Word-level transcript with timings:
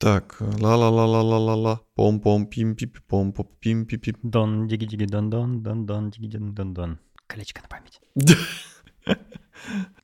Так, 0.00 0.36
ла-ла-ла-ла-ла-ла-ла, 0.40 1.80
пом-пом-пим-пи-пи-пом-пом-пим-пи-пи. 1.94 4.16
Дон, 4.22 4.66
диги-диги-дон-дон, 4.66 5.62
дон-дон, 5.62 6.10
диги-дон-дон. 6.10 6.98
Колечко 7.26 7.60
на 7.60 7.68
память. 7.68 8.00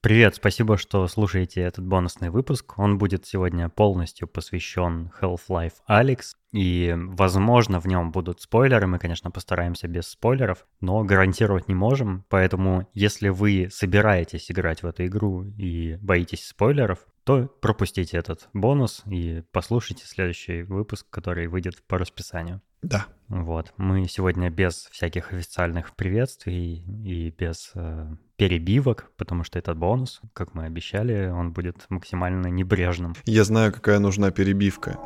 Привет, 0.02 0.34
спасибо, 0.34 0.76
что 0.76 1.08
слушаете 1.08 1.62
этот 1.62 1.86
бонусный 1.86 2.28
выпуск. 2.28 2.78
Он 2.78 2.98
будет 2.98 3.24
сегодня 3.24 3.70
полностью 3.70 4.28
посвящен 4.28 5.10
Half-Life 5.18 5.76
Alyx, 5.88 6.34
и, 6.52 6.94
возможно, 6.94 7.80
в 7.80 7.86
нем 7.86 8.12
будут 8.12 8.42
спойлеры. 8.42 8.86
Мы, 8.86 8.98
конечно, 8.98 9.30
постараемся 9.30 9.88
без 9.88 10.08
спойлеров, 10.08 10.66
но 10.82 11.04
гарантировать 11.04 11.68
не 11.68 11.74
можем. 11.74 12.26
Поэтому, 12.28 12.86
если 12.92 13.30
вы 13.30 13.68
собираетесь 13.70 14.50
играть 14.50 14.82
в 14.82 14.86
эту 14.86 15.06
игру 15.06 15.44
и 15.56 15.96
боитесь 16.02 16.46
спойлеров, 16.46 16.98
то 17.26 17.50
пропустите 17.60 18.16
этот 18.16 18.48
бонус 18.54 19.02
и 19.04 19.42
послушайте 19.50 20.06
следующий 20.06 20.62
выпуск, 20.62 21.06
который 21.10 21.48
выйдет 21.48 21.82
по 21.88 21.98
расписанию. 21.98 22.62
Да. 22.82 23.06
Вот. 23.26 23.74
Мы 23.76 24.06
сегодня 24.06 24.48
без 24.48 24.88
всяких 24.92 25.32
официальных 25.32 25.96
приветствий 25.96 26.84
и 27.04 27.34
без 27.36 27.72
э, 27.74 28.06
перебивок, 28.36 29.10
потому 29.16 29.42
что 29.42 29.58
этот 29.58 29.76
бонус, 29.76 30.20
как 30.34 30.54
мы 30.54 30.66
обещали, 30.66 31.26
он 31.26 31.52
будет 31.52 31.86
максимально 31.88 32.46
небрежным. 32.46 33.14
Я 33.24 33.42
знаю, 33.42 33.72
какая 33.72 33.98
нужна 33.98 34.30
перебивка. 34.30 35.00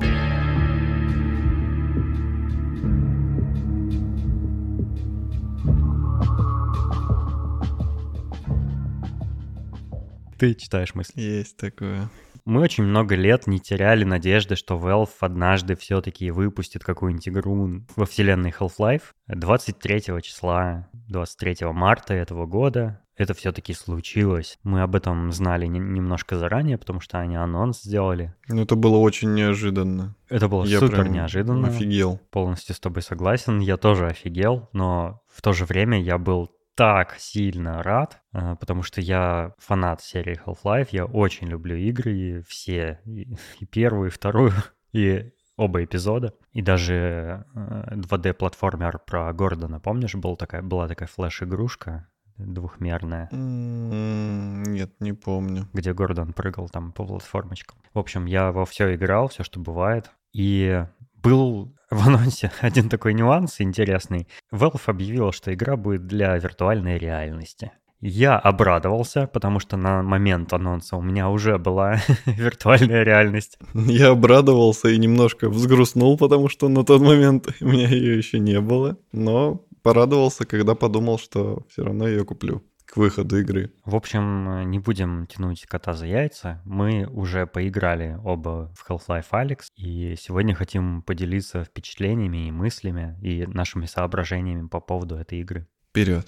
Ты 10.41 10.55
читаешь 10.55 10.95
мысли. 10.95 11.21
Есть 11.21 11.59
такое. 11.59 12.09
Мы 12.47 12.62
очень 12.62 12.85
много 12.85 13.15
лет 13.15 13.47
не 13.47 13.61
теряли 13.61 14.05
надежды, 14.05 14.57
что 14.57 14.77
Valve 14.79 15.11
однажды 15.21 15.77
все-таки 15.77 16.31
выпустит 16.31 16.83
какую-нибудь 16.83 17.29
игру 17.29 17.83
во 17.95 18.07
вселенной 18.07 18.51
Half-Life. 18.59 19.03
23 19.29 20.23
числа, 20.23 20.89
23 21.09 21.67
марта 21.73 22.14
этого 22.14 22.47
года 22.47 23.03
это 23.20 23.34
все-таки 23.34 23.75
случилось. 23.75 24.59
Мы 24.62 24.81
об 24.81 24.97
этом 24.97 25.31
знали 25.31 25.67
не- 25.67 25.79
немножко 25.79 26.39
заранее, 26.39 26.79
потому 26.79 27.01
что 27.01 27.19
они 27.19 27.36
анонс 27.36 27.83
сделали. 27.83 28.34
Ну, 28.48 28.62
это 28.62 28.77
было 28.77 28.97
очень 28.97 29.34
неожиданно. 29.34 30.17
Это 30.31 30.48
было 30.48 30.64
Я 30.64 30.79
супер 30.79 31.07
неожиданно. 31.07 31.69
Офигел. 31.69 32.19
Полностью 32.31 32.75
с 32.75 32.81
тобой 32.81 33.03
согласен. 33.03 33.59
Я 33.59 33.77
тоже 33.77 34.07
офигел, 34.07 34.70
но 34.73 35.20
в 35.29 35.42
то 35.42 35.53
же 35.53 35.67
время 35.67 36.01
я 36.03 36.17
был 36.17 36.51
так 36.81 37.17
сильно 37.19 37.83
рад, 37.83 38.23
э, 38.33 38.56
потому 38.59 38.83
что 38.83 39.03
я 39.03 39.53
фанат 39.59 40.00
серии 40.00 40.41
Half-Life, 40.47 40.89
я 40.92 41.05
очень 41.05 41.47
люблю 41.47 41.77
игры, 41.77 42.42
все, 42.48 43.00
и, 43.05 43.36
и 43.61 43.67
первую, 43.67 44.09
и 44.09 44.11
вторую, 44.11 44.53
и 44.92 45.31
оба 45.58 45.84
эпизода. 45.84 46.33
И 46.55 46.62
даже 46.62 47.45
э, 47.55 47.97
2D-платформер 47.97 49.01
про 49.06 49.31
Гордона, 49.34 49.78
помнишь, 49.78 50.14
был 50.14 50.39
такая, 50.39 50.62
была 50.62 50.89
такая 50.89 51.06
флеш-игрушка 51.06 52.08
двухмерная, 52.39 53.28
Нет, 53.31 54.95
не 55.01 55.12
помню. 55.12 55.69
где 55.75 55.92
Гордон 55.92 56.33
прыгал 56.33 56.70
там 56.70 56.92
по 56.92 57.05
платформочкам. 57.05 57.77
В 57.92 57.98
общем, 57.98 58.25
я 58.25 58.53
во 58.53 58.64
все 58.64 58.95
играл, 58.95 59.28
все, 59.28 59.45
что 59.45 59.61
бывает. 59.61 60.11
И 60.33 60.83
был 61.23 61.73
в 61.91 62.07
анонсе 62.07 62.51
один 62.61 62.89
такой 62.89 63.15
нюанс 63.15 63.61
интересный. 63.61 64.29
Valve 64.53 64.83
объявила, 64.87 65.33
что 65.33 65.53
игра 65.53 65.77
будет 65.77 66.07
для 66.07 66.37
виртуальной 66.37 66.99
реальности. 66.99 67.73
Я 68.03 68.39
обрадовался, 68.39 69.27
потому 69.27 69.61
что 69.61 69.77
на 69.77 70.03
момент 70.03 70.53
анонса 70.55 70.97
у 70.97 71.03
меня 71.03 71.29
уже 71.29 71.59
была 71.59 72.01
виртуальная 72.27 73.03
реальность. 73.03 73.59
Я 73.75 74.11
обрадовался 74.11 74.89
и 74.89 74.98
немножко 74.98 75.51
взгрустнул, 75.51 76.17
потому 76.17 76.48
что 76.48 76.69
на 76.69 76.85
тот 76.85 77.03
момент 77.03 77.48
у 77.61 77.67
меня 77.67 77.89
ее 77.89 78.17
еще 78.17 78.39
не 78.39 78.59
было. 78.61 78.97
Но 79.13 79.67
порадовался, 79.83 80.47
когда 80.47 80.75
подумал, 80.75 81.19
что 81.19 81.67
все 81.69 81.85
равно 81.85 82.09
ее 82.09 82.25
куплю 82.25 82.63
к 82.90 82.96
выходу 82.96 83.39
игры. 83.39 83.73
В 83.84 83.95
общем, 83.95 84.68
не 84.70 84.78
будем 84.78 85.27
тянуть 85.27 85.64
кота 85.67 85.95
за 85.95 86.06
яйца. 86.06 86.61
Мы 86.64 87.06
уже 87.06 87.46
поиграли 87.46 88.18
оба 88.24 88.73
в 88.77 88.90
Half-Life 88.90 89.27
Alyx, 89.30 89.67
и 89.77 90.17
сегодня 90.18 90.55
хотим 90.55 91.02
поделиться 91.02 91.64
впечатлениями 91.64 92.48
и 92.48 92.50
мыслями, 92.50 93.17
и 93.23 93.46
нашими 93.46 93.86
соображениями 93.86 94.67
по 94.67 94.80
поводу 94.80 95.17
этой 95.17 95.40
игры. 95.40 95.68
Вперед. 95.90 96.27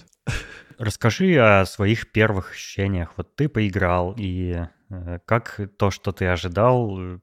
Расскажи 0.77 1.35
о 1.35 1.65
своих 1.65 2.11
первых 2.11 2.51
ощущениях. 2.51 3.13
Вот 3.17 3.35
ты 3.35 3.49
поиграл, 3.49 4.15
и 4.17 4.65
э, 4.89 5.19
как 5.25 5.59
то, 5.77 5.91
что 5.91 6.11
ты 6.11 6.27
ожидал, 6.27 6.97
э, 6.99 7.19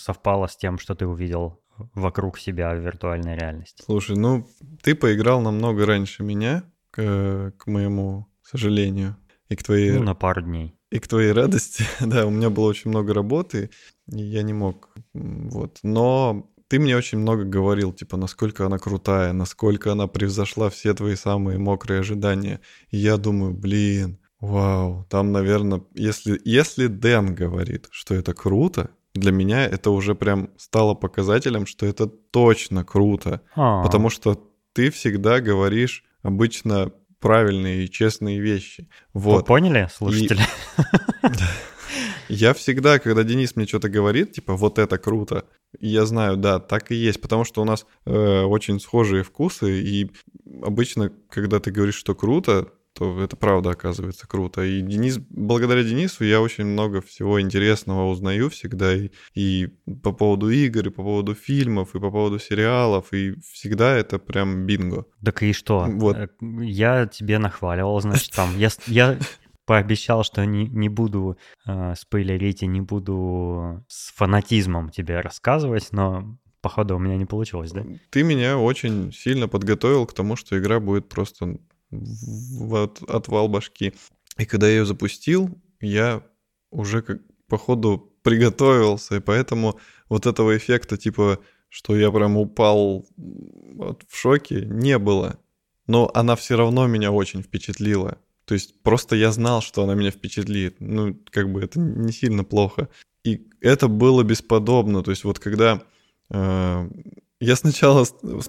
совпало 0.00 0.46
с 0.46 0.56
тем, 0.56 0.78
что 0.78 0.94
ты 0.94 1.06
увидел 1.06 1.60
вокруг 1.94 2.38
себя 2.38 2.74
в 2.74 2.78
виртуальной 2.78 3.36
реальности? 3.36 3.82
Слушай, 3.84 4.16
ну 4.16 4.46
ты 4.82 4.94
поиграл 4.94 5.40
намного 5.40 5.86
раньше 5.86 6.22
меня, 6.22 6.64
к, 6.90 7.52
к 7.58 7.66
моему 7.66 8.28
сожалению, 8.58 9.16
и 9.48 9.56
к 9.56 9.62
твоей 9.62 9.92
Ну, 9.92 10.02
на 10.02 10.14
пару 10.14 10.42
дней. 10.42 10.74
И 10.90 10.98
к 10.98 11.08
твоей 11.08 11.32
радости, 11.32 11.84
да, 12.00 12.26
у 12.26 12.30
меня 12.30 12.50
было 12.50 12.66
очень 12.66 12.90
много 12.90 13.14
работы, 13.14 13.70
и 14.10 14.22
я 14.22 14.42
не 14.42 14.52
мог, 14.52 14.94
вот. 15.12 15.78
Но 15.82 16.50
ты 16.68 16.78
мне 16.78 16.96
очень 16.96 17.18
много 17.18 17.44
говорил, 17.44 17.92
типа, 17.92 18.16
насколько 18.16 18.66
она 18.66 18.78
крутая, 18.78 19.32
насколько 19.32 19.92
она 19.92 20.06
превзошла 20.06 20.70
все 20.70 20.94
твои 20.94 21.14
самые 21.14 21.58
мокрые 21.58 22.00
ожидания. 22.00 22.60
И 22.90 22.96
я 22.96 23.16
думаю, 23.16 23.54
блин, 23.54 24.18
вау, 24.40 25.06
там, 25.10 25.32
наверное, 25.32 25.82
если, 25.94 26.40
если 26.44 26.86
Дэн 26.86 27.34
говорит, 27.34 27.88
что 27.90 28.14
это 28.14 28.34
круто, 28.34 28.90
для 29.14 29.30
меня 29.30 29.64
это 29.66 29.90
уже 29.90 30.14
прям 30.14 30.50
стало 30.56 30.94
показателем, 30.94 31.66
что 31.66 31.86
это 31.86 32.06
точно 32.06 32.84
круто. 32.84 33.40
А, 33.54 33.82
Потому 33.84 34.10
что 34.10 34.50
ты 34.72 34.90
всегда 34.90 35.40
говоришь 35.40 36.04
обычно 36.22 36.92
правильные 37.24 37.84
и 37.84 37.90
честные 37.90 38.38
вещи. 38.38 38.86
вы 39.14 39.32
Вот. 39.32 39.46
поняли, 39.46 39.88
слушатели? 39.90 40.42
Я 42.28 42.52
всегда, 42.52 42.98
когда 42.98 43.22
Денис 43.22 43.56
мне 43.56 43.66
что-то 43.66 43.88
говорит, 43.88 44.32
типа, 44.32 44.54
вот 44.54 44.78
это 44.78 44.98
круто, 44.98 45.46
я 45.80 46.04
знаю, 46.04 46.36
да, 46.36 46.58
так 46.58 46.90
и 46.90 46.94
есть, 46.94 47.22
потому 47.22 47.44
что 47.44 47.62
у 47.62 47.64
нас 47.64 47.86
э, 48.04 48.42
очень 48.42 48.78
схожие 48.78 49.22
вкусы, 49.22 49.80
и 49.80 50.10
обычно, 50.62 51.12
когда 51.30 51.60
ты 51.60 51.70
говоришь, 51.70 51.94
что 51.94 52.14
круто, 52.14 52.68
то 52.94 53.20
это 53.20 53.36
правда 53.36 53.70
оказывается 53.70 54.26
круто. 54.28 54.62
И 54.62 54.80
Денис, 54.80 55.18
благодаря 55.18 55.82
Денису 55.82 56.24
я 56.24 56.40
очень 56.40 56.64
много 56.64 57.00
всего 57.00 57.40
интересного 57.40 58.08
узнаю 58.08 58.50
всегда, 58.50 58.94
и, 58.94 59.10
и 59.34 59.68
по 60.02 60.12
поводу 60.12 60.48
игр, 60.48 60.86
и 60.86 60.90
по 60.90 61.02
поводу 61.02 61.34
фильмов, 61.34 61.94
и 61.94 62.00
по 62.00 62.10
поводу 62.10 62.38
сериалов, 62.38 63.12
и 63.12 63.34
всегда 63.52 63.96
это 63.96 64.18
прям 64.18 64.64
бинго. 64.64 65.06
Так 65.24 65.42
и 65.42 65.52
что? 65.52 65.86
Вот. 65.88 66.16
Э, 66.16 66.28
Я 66.62 67.06
тебе 67.06 67.38
нахваливал, 67.38 68.00
значит, 68.00 68.32
там. 68.32 68.56
Я, 68.56 68.68
я 68.86 69.18
пообещал, 69.66 70.22
что 70.22 70.46
не, 70.46 70.68
не 70.68 70.88
буду 70.88 71.36
э, 71.66 71.94
спойлерить 71.96 72.62
и 72.62 72.68
не 72.68 72.80
буду 72.80 73.84
с 73.88 74.12
фанатизмом 74.14 74.90
тебе 74.90 75.20
рассказывать, 75.20 75.88
но 75.90 76.38
походу 76.60 76.96
у 76.96 76.98
меня 76.98 77.16
не 77.16 77.26
получилось, 77.26 77.72
да? 77.72 77.84
Ты 78.10 78.22
меня 78.22 78.56
очень 78.56 79.12
сильно 79.12 79.48
подготовил 79.48 80.06
к 80.06 80.14
тому, 80.14 80.36
что 80.36 80.56
игра 80.58 80.80
будет 80.80 81.08
просто 81.08 81.58
в 82.00 82.84
от- 82.84 83.02
отвал 83.02 83.48
башки. 83.48 83.92
И 84.38 84.44
когда 84.44 84.66
я 84.66 84.78
ее 84.78 84.86
запустил, 84.86 85.50
я 85.80 86.22
уже 86.70 87.02
как 87.02 87.20
по 87.48 87.58
приготовился, 88.22 89.16
и 89.16 89.20
поэтому 89.20 89.78
вот 90.08 90.26
этого 90.26 90.56
эффекта, 90.56 90.96
типа, 90.96 91.38
что 91.68 91.96
я 91.96 92.10
прям 92.10 92.36
упал 92.36 93.06
вот 93.16 94.02
в 94.08 94.16
шоке, 94.16 94.64
не 94.64 94.98
было. 94.98 95.38
Но 95.86 96.10
она 96.14 96.34
все 96.34 96.56
равно 96.56 96.86
меня 96.86 97.12
очень 97.12 97.42
впечатлила. 97.42 98.18
То 98.46 98.54
есть 98.54 98.82
просто 98.82 99.16
я 99.16 99.30
знал, 99.32 99.60
что 99.62 99.82
она 99.82 99.94
меня 99.94 100.10
впечатлит. 100.10 100.76
Ну, 100.80 101.18
как 101.30 101.52
бы 101.52 101.62
это 101.62 101.78
не 101.78 102.12
сильно 102.12 102.44
плохо. 102.44 102.88
И 103.24 103.48
это 103.60 103.88
было 103.88 104.22
бесподобно. 104.22 105.02
То 105.02 105.10
есть 105.10 105.24
вот 105.24 105.38
когда 105.38 105.82
э, 106.30 106.88
я 107.44 107.56
сначала 107.56 108.06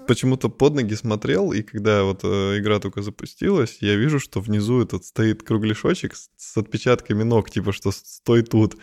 почему-то 0.07 0.49
под 0.49 0.75
ноги 0.75 0.93
смотрел, 0.93 1.51
и 1.51 1.61
когда 1.61 2.03
вот 2.03 2.21
э, 2.23 2.59
игра 2.59 2.79
только 2.79 3.01
запустилась, 3.01 3.77
я 3.81 3.95
вижу, 3.95 4.19
что 4.19 4.39
внизу 4.39 4.81
этот 4.81 5.03
стоит 5.03 5.43
кругляшочек 5.43 6.15
с 6.15 6.57
отпечатками 6.57 7.23
ног, 7.23 7.49
типа 7.49 7.73
что 7.73 7.91
стой 7.91 8.43
тут. 8.43 8.77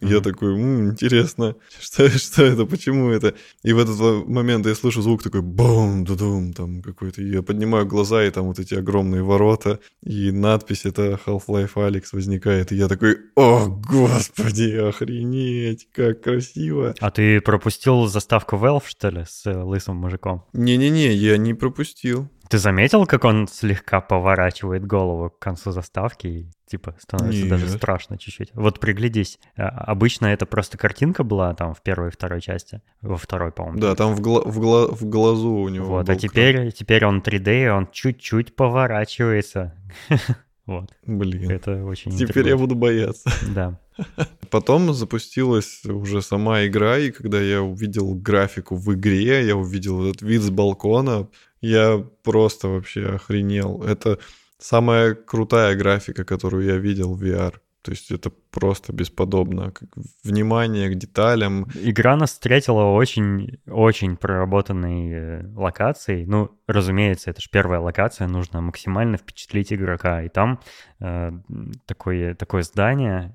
Я 0.00 0.16
Мгм. 0.16 0.22
такой, 0.22 0.54
«М, 0.54 0.90
интересно, 0.90 1.54
что, 1.80 2.08
что 2.18 2.44
это, 2.44 2.66
почему 2.66 3.10
это? 3.10 3.34
И 3.62 3.72
в 3.72 3.78
этот 3.78 4.26
момент 4.28 4.66
я 4.66 4.74
слышу 4.74 5.00
звук 5.02 5.22
такой 5.22 5.40
бум, 5.40 6.04
дудум, 6.04 6.52
там 6.52 6.82
какой-то. 6.82 7.22
Я 7.22 7.42
поднимаю 7.42 7.86
глаза, 7.86 8.24
и 8.24 8.30
там 8.30 8.46
вот 8.46 8.58
эти 8.58 8.74
огромные 8.74 9.22
ворота, 9.22 9.78
и 10.02 10.30
надпись 10.30 10.84
это 10.84 11.18
Half-Life 11.24 11.74
Alyx 11.74 12.04
возникает. 12.12 12.72
И 12.72 12.76
я 12.76 12.88
такой, 12.88 13.18
о, 13.36 13.66
господи, 13.68 14.76
охренеть, 14.76 15.88
как 15.92 16.22
красиво. 16.22 16.94
А 17.00 17.10
ты 17.10 17.40
пропустил 17.40 18.06
заставку 18.06 18.56
Valve, 18.56 18.82
что 18.86 19.08
ли, 19.10 19.24
с 19.28 19.46
э, 19.46 19.56
лысым 19.62 19.96
мужиком? 19.96 20.44
Не-не-не, 20.52 21.12
я 21.14 21.36
не 21.38 21.54
пропустил. 21.54 22.28
Ты 22.50 22.58
заметил, 22.58 23.06
как 23.06 23.24
он 23.24 23.48
слегка 23.48 24.00
поворачивает 24.02 24.86
голову 24.86 25.30
к 25.30 25.38
концу 25.38 25.70
заставки 25.72 26.50
Типа 26.74 26.96
становится 26.98 27.40
Нет. 27.42 27.50
даже 27.50 27.68
страшно 27.68 28.18
чуть-чуть. 28.18 28.50
Вот 28.54 28.80
приглядись. 28.80 29.38
А, 29.56 29.68
обычно 29.68 30.26
это 30.26 30.44
просто 30.44 30.76
картинка 30.76 31.22
была 31.22 31.54
там 31.54 31.72
в 31.72 31.82
первой 31.82 32.08
и 32.08 32.10
второй 32.10 32.40
части. 32.40 32.82
Во 33.00 33.16
второй, 33.16 33.52
по-моему. 33.52 33.78
Да, 33.78 33.94
там 33.94 34.14
в, 34.14 34.20
гла- 34.20 34.42
в, 34.44 34.58
гла- 34.58 34.88
в 34.88 35.04
глазу 35.04 35.50
у 35.50 35.68
него 35.68 35.86
Вот, 35.86 36.08
а 36.08 36.16
теперь, 36.16 36.72
теперь 36.72 37.04
он 37.06 37.20
3D, 37.20 37.68
он 37.68 37.88
чуть-чуть 37.92 38.56
поворачивается. 38.56 39.74
Вот. 40.66 40.90
Блин. 41.06 41.50
Это 41.50 41.84
очень 41.84 42.10
Теперь 42.12 42.28
интригует. 42.28 42.46
я 42.46 42.56
буду 42.56 42.74
бояться. 42.74 43.30
Да. 43.54 43.78
Потом 44.50 44.94
запустилась 44.94 45.84
уже 45.84 46.22
сама 46.22 46.64
игра, 46.66 46.96
и 46.96 47.10
когда 47.10 47.38
я 47.38 47.60
увидел 47.60 48.14
графику 48.14 48.74
в 48.74 48.94
игре, 48.94 49.46
я 49.46 49.56
увидел 49.56 50.08
этот 50.08 50.22
вид 50.22 50.40
с 50.40 50.48
балкона, 50.48 51.28
я 51.60 52.02
просто 52.22 52.68
вообще 52.68 53.04
охренел. 53.06 53.82
Это 53.82 54.18
самая 54.64 55.14
крутая 55.14 55.76
графика, 55.76 56.24
которую 56.24 56.64
я 56.64 56.76
видел 56.78 57.14
в 57.14 57.22
VR. 57.22 57.54
То 57.82 57.90
есть 57.90 58.10
это 58.10 58.30
просто 58.50 58.94
бесподобно. 58.94 59.72
Как 59.72 59.90
внимание 60.24 60.88
к 60.88 60.94
деталям. 60.94 61.66
Игра 61.74 62.16
нас 62.16 62.30
встретила 62.30 62.84
очень, 62.84 63.58
очень 63.66 64.16
проработанной 64.16 65.10
э, 65.12 65.46
локацией. 65.54 66.24
Ну, 66.24 66.50
разумеется, 66.66 67.30
это 67.30 67.42
же 67.42 67.50
первая 67.52 67.80
локация, 67.80 68.26
нужно 68.26 68.62
максимально 68.62 69.18
впечатлить 69.18 69.70
игрока. 69.70 70.22
И 70.22 70.30
там 70.30 70.60
э, 71.00 71.32
такое, 71.84 72.34
такое 72.34 72.62
здание, 72.62 73.34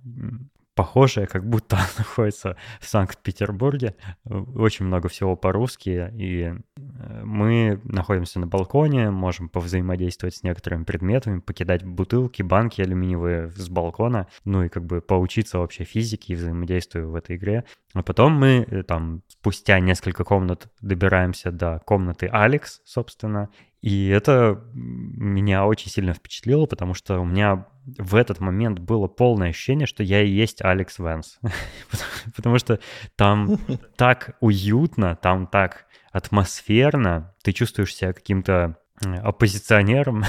похожее, 0.79 1.27
как 1.27 1.45
будто 1.45 1.75
находится 1.97 2.55
в 2.79 2.87
Санкт-Петербурге. 2.87 3.95
Очень 4.23 4.85
много 4.85 5.09
всего 5.09 5.35
по-русски, 5.35 6.09
и 6.13 6.53
э, 6.53 7.21
мы 7.25 7.81
находимся 7.83 8.39
на 8.39 8.47
балконе, 8.47 9.11
можем 9.11 9.49
повзаимодействовать 9.49 10.35
с 10.35 10.43
некоторыми 10.43 10.85
предметами, 10.85 11.41
покидать 11.41 11.83
бутылки, 11.83 12.43
банки 12.43 12.81
алюминиевые 12.81 13.49
с 13.49 13.67
балкона, 13.67 14.27
ну 14.45 14.63
и 14.63 14.69
как 14.69 14.85
бы 14.85 15.01
поучиться 15.01 15.59
вообще 15.59 15.83
физике 15.83 16.31
и 16.31 16.35
взаимодействию 16.37 17.11
в 17.11 17.15
этой 17.15 17.35
игре. 17.35 17.65
А 17.93 18.01
потом 18.01 18.31
мы 18.31 18.65
э, 18.65 18.83
там 18.83 19.21
спустя 19.27 19.81
несколько 19.81 20.23
комнат 20.23 20.69
добираемся 20.79 21.51
до 21.51 21.81
комнаты 21.85 22.27
Алекс, 22.31 22.79
собственно, 22.85 23.49
и 23.81 24.07
это 24.07 24.61
меня 24.73 25.65
очень 25.65 25.89
сильно 25.89 26.13
впечатлило, 26.13 26.65
потому 26.65 26.93
что 26.93 27.19
у 27.19 27.25
меня 27.25 27.65
в 27.85 28.15
этот 28.15 28.39
момент 28.39 28.79
было 28.79 29.07
полное 29.07 29.49
ощущение, 29.49 29.87
что 29.87 30.03
я 30.03 30.21
и 30.21 30.29
есть 30.29 30.63
Алекс 30.63 30.99
Венс. 30.99 31.39
потому 32.35 32.57
что 32.59 32.79
там 33.15 33.57
так 33.95 34.35
уютно, 34.41 35.15
там 35.15 35.47
так 35.47 35.85
атмосферно, 36.11 37.33
ты 37.41 37.53
чувствуешь 37.53 37.95
себя 37.95 38.13
каким-то 38.13 38.77
оппозиционером 39.01 40.25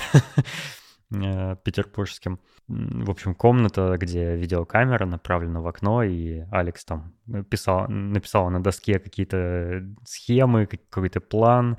э, 1.13 1.57
петербургским. 1.65 2.39
В 2.73 3.11
общем, 3.11 3.35
комната, 3.35 3.97
где 3.99 4.37
видеокамера 4.37 5.05
направлена 5.05 5.61
в 5.61 5.67
окно, 5.67 6.05
и 6.05 6.45
Алекс 6.53 6.85
там 6.85 7.15
писал, 7.51 7.89
написала 7.89 8.49
на 8.49 8.63
доске 8.63 9.01
какие-то 9.01 9.85
схемы, 10.05 10.67
какой-то 10.67 11.21
план, 11.21 11.79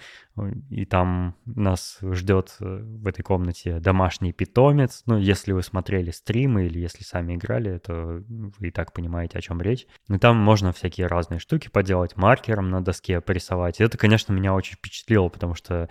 и 0.69 0.85
там 0.85 1.35
нас 1.45 1.99
ждет 2.01 2.55
э, 2.59 2.65
в 2.65 3.07
этой 3.07 3.21
комнате 3.21 3.79
домашний 3.79 4.31
питомец. 4.31 5.03
Ну, 5.05 5.17
если 5.17 5.51
вы 5.51 5.61
смотрели 5.61 6.11
стримы 6.11 6.65
или 6.65 6.79
если 6.79 7.03
сами 7.03 7.35
играли, 7.35 7.77
то 7.79 8.23
вы 8.27 8.67
и 8.67 8.71
так 8.71 8.93
понимаете, 8.93 9.37
о 9.37 9.41
чем 9.41 9.61
речь. 9.61 9.87
И 10.09 10.17
там 10.17 10.37
можно 10.37 10.71
всякие 10.71 11.07
разные 11.07 11.39
штуки 11.39 11.69
поделать, 11.69 12.15
маркером 12.15 12.69
на 12.69 12.81
доске 12.81 13.21
порисовать. 13.21 13.79
И 13.79 13.83
это, 13.83 13.97
конечно, 13.97 14.33
меня 14.33 14.53
очень 14.53 14.75
впечатлило, 14.75 15.27
потому 15.29 15.53
что 15.53 15.89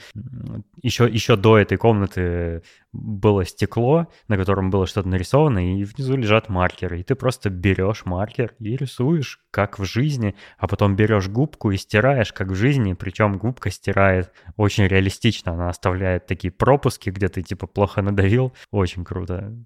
еще, 0.82 1.08
еще 1.08 1.36
до 1.36 1.58
этой 1.58 1.76
комнаты 1.76 2.62
было 2.92 3.44
стекло, 3.44 4.08
на 4.26 4.36
котором 4.36 4.70
было 4.70 4.86
что-то 4.90 5.08
нарисовано, 5.08 5.74
и 5.74 5.84
внизу 5.84 6.16
лежат 6.16 6.48
маркеры. 6.48 7.00
И 7.00 7.02
ты 7.02 7.14
просто 7.14 7.50
берешь 7.50 8.04
маркер 8.04 8.54
и 8.58 8.76
рисуешь, 8.76 9.40
как 9.50 9.78
в 9.78 9.84
жизни, 9.84 10.34
а 10.58 10.68
потом 10.68 10.96
берешь 10.96 11.28
губку 11.28 11.70
и 11.70 11.76
стираешь, 11.76 12.32
как 12.32 12.48
в 12.48 12.54
жизни, 12.54 12.92
причем 12.94 13.38
губка 13.38 13.70
стирает 13.70 14.32
очень 14.56 14.84
реалистично, 14.86 15.52
она 15.52 15.68
оставляет 15.68 16.26
такие 16.26 16.52
пропуски, 16.52 17.10
где 17.10 17.28
ты 17.28 17.42
типа 17.42 17.66
плохо 17.66 18.02
надавил, 18.02 18.52
очень 18.70 19.04
круто. 19.04 19.56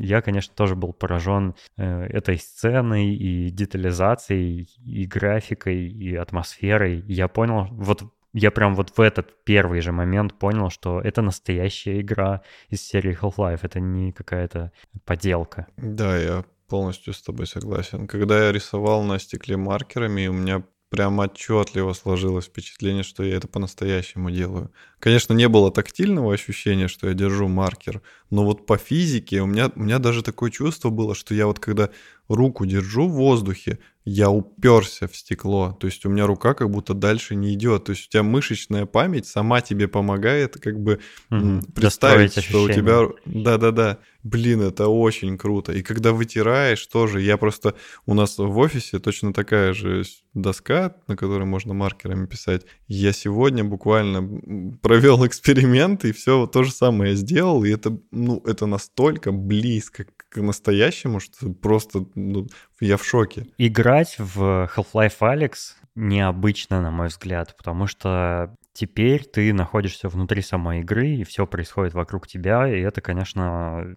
Я, 0.00 0.20
конечно, 0.20 0.52
тоже 0.56 0.74
был 0.74 0.92
поражен 0.92 1.54
э, 1.76 2.06
этой 2.06 2.38
сценой 2.38 3.14
и 3.14 3.50
детализацией, 3.50 4.68
и 4.84 5.06
графикой, 5.06 5.88
и 5.88 6.16
атмосферой. 6.16 7.04
Я 7.06 7.28
понял, 7.28 7.68
вот 7.70 8.02
я 8.32 8.50
прям 8.50 8.74
вот 8.74 8.96
в 8.96 9.00
этот 9.00 9.44
первый 9.44 9.80
же 9.80 9.92
момент 9.92 10.38
понял, 10.38 10.70
что 10.70 11.00
это 11.00 11.22
настоящая 11.22 12.00
игра 12.00 12.42
из 12.68 12.82
серии 12.82 13.18
Half-Life, 13.20 13.60
это 13.62 13.80
не 13.80 14.12
какая-то 14.12 14.72
поделка. 15.04 15.66
Да, 15.76 16.16
я 16.16 16.44
полностью 16.68 17.12
с 17.12 17.22
тобой 17.22 17.46
согласен. 17.46 18.06
Когда 18.06 18.46
я 18.46 18.52
рисовал 18.52 19.02
на 19.02 19.18
стекле 19.18 19.56
маркерами, 19.56 20.28
у 20.28 20.32
меня 20.32 20.62
прям 20.90 21.20
отчетливо 21.20 21.92
сложилось 21.92 22.46
впечатление, 22.46 23.04
что 23.04 23.22
я 23.22 23.36
это 23.36 23.48
по-настоящему 23.48 24.30
делаю. 24.30 24.72
Конечно, 24.98 25.32
не 25.32 25.48
было 25.48 25.70
тактильного 25.70 26.34
ощущения, 26.34 26.88
что 26.88 27.08
я 27.08 27.14
держу 27.14 27.48
маркер, 27.48 28.02
но 28.28 28.44
вот 28.44 28.66
по 28.66 28.76
физике 28.76 29.40
у 29.40 29.46
меня, 29.46 29.70
у 29.74 29.80
меня 29.80 29.98
даже 29.98 30.22
такое 30.22 30.50
чувство 30.50 30.90
было, 30.90 31.14
что 31.14 31.32
я 31.32 31.46
вот 31.46 31.60
когда 31.60 31.90
руку 32.28 32.66
держу 32.66 33.08
в 33.08 33.12
воздухе, 33.12 33.78
я 34.10 34.28
уперся 34.28 35.06
в 35.06 35.16
стекло. 35.16 35.76
То 35.78 35.86
есть 35.86 36.04
у 36.04 36.08
меня 36.08 36.26
рука 36.26 36.54
как 36.54 36.68
будто 36.68 36.94
дальше 36.94 37.36
не 37.36 37.54
идет. 37.54 37.84
То 37.84 37.92
есть 37.92 38.08
у 38.08 38.10
тебя 38.10 38.24
мышечная 38.24 38.84
память 38.84 39.26
сама 39.26 39.60
тебе 39.60 39.86
помогает 39.86 40.54
как 40.54 40.80
бы 40.80 40.98
угу. 41.30 41.60
представить, 41.74 42.42
что 42.42 42.64
у 42.64 42.68
тебя... 42.68 43.08
Да-да-да. 43.24 43.98
Блин, 44.22 44.62
это 44.62 44.88
очень 44.88 45.38
круто. 45.38 45.72
И 45.72 45.82
когда 45.82 46.12
вытираешь 46.12 46.84
тоже, 46.88 47.22
я 47.22 47.36
просто... 47.36 47.74
У 48.04 48.14
нас 48.14 48.36
в 48.36 48.58
офисе 48.58 48.98
точно 48.98 49.32
такая 49.32 49.72
же 49.72 50.02
доска, 50.34 50.96
на 51.06 51.16
которой 51.16 51.44
можно 51.44 51.72
маркерами 51.72 52.26
писать. 52.26 52.66
Я 52.88 53.12
сегодня 53.12 53.62
буквально 53.62 54.76
провел 54.82 55.24
эксперимент, 55.26 56.04
и 56.04 56.12
все 56.12 56.46
то 56.46 56.64
же 56.64 56.72
самое 56.72 57.14
сделал, 57.14 57.62
и 57.64 57.70
это, 57.70 57.96
ну, 58.10 58.42
это 58.44 58.66
настолько 58.66 59.30
близко 59.30 60.04
к 60.30 60.40
настоящему, 60.40 61.20
что 61.20 61.52
просто 61.52 62.06
ну, 62.14 62.46
я 62.80 62.96
в 62.96 63.04
шоке. 63.04 63.46
Играть 63.58 64.16
в 64.18 64.70
Half-Life 64.74 65.18
Alyx 65.20 65.52
необычно, 65.94 66.80
на 66.80 66.90
мой 66.90 67.08
взгляд, 67.08 67.54
потому 67.56 67.86
что 67.86 68.54
теперь 68.72 69.24
ты 69.24 69.52
находишься 69.52 70.08
внутри 70.08 70.40
самой 70.42 70.80
игры, 70.80 71.08
и 71.08 71.24
все 71.24 71.46
происходит 71.46 71.94
вокруг 71.94 72.26
тебя, 72.26 72.68
и 72.68 72.80
это, 72.80 73.00
конечно, 73.00 73.94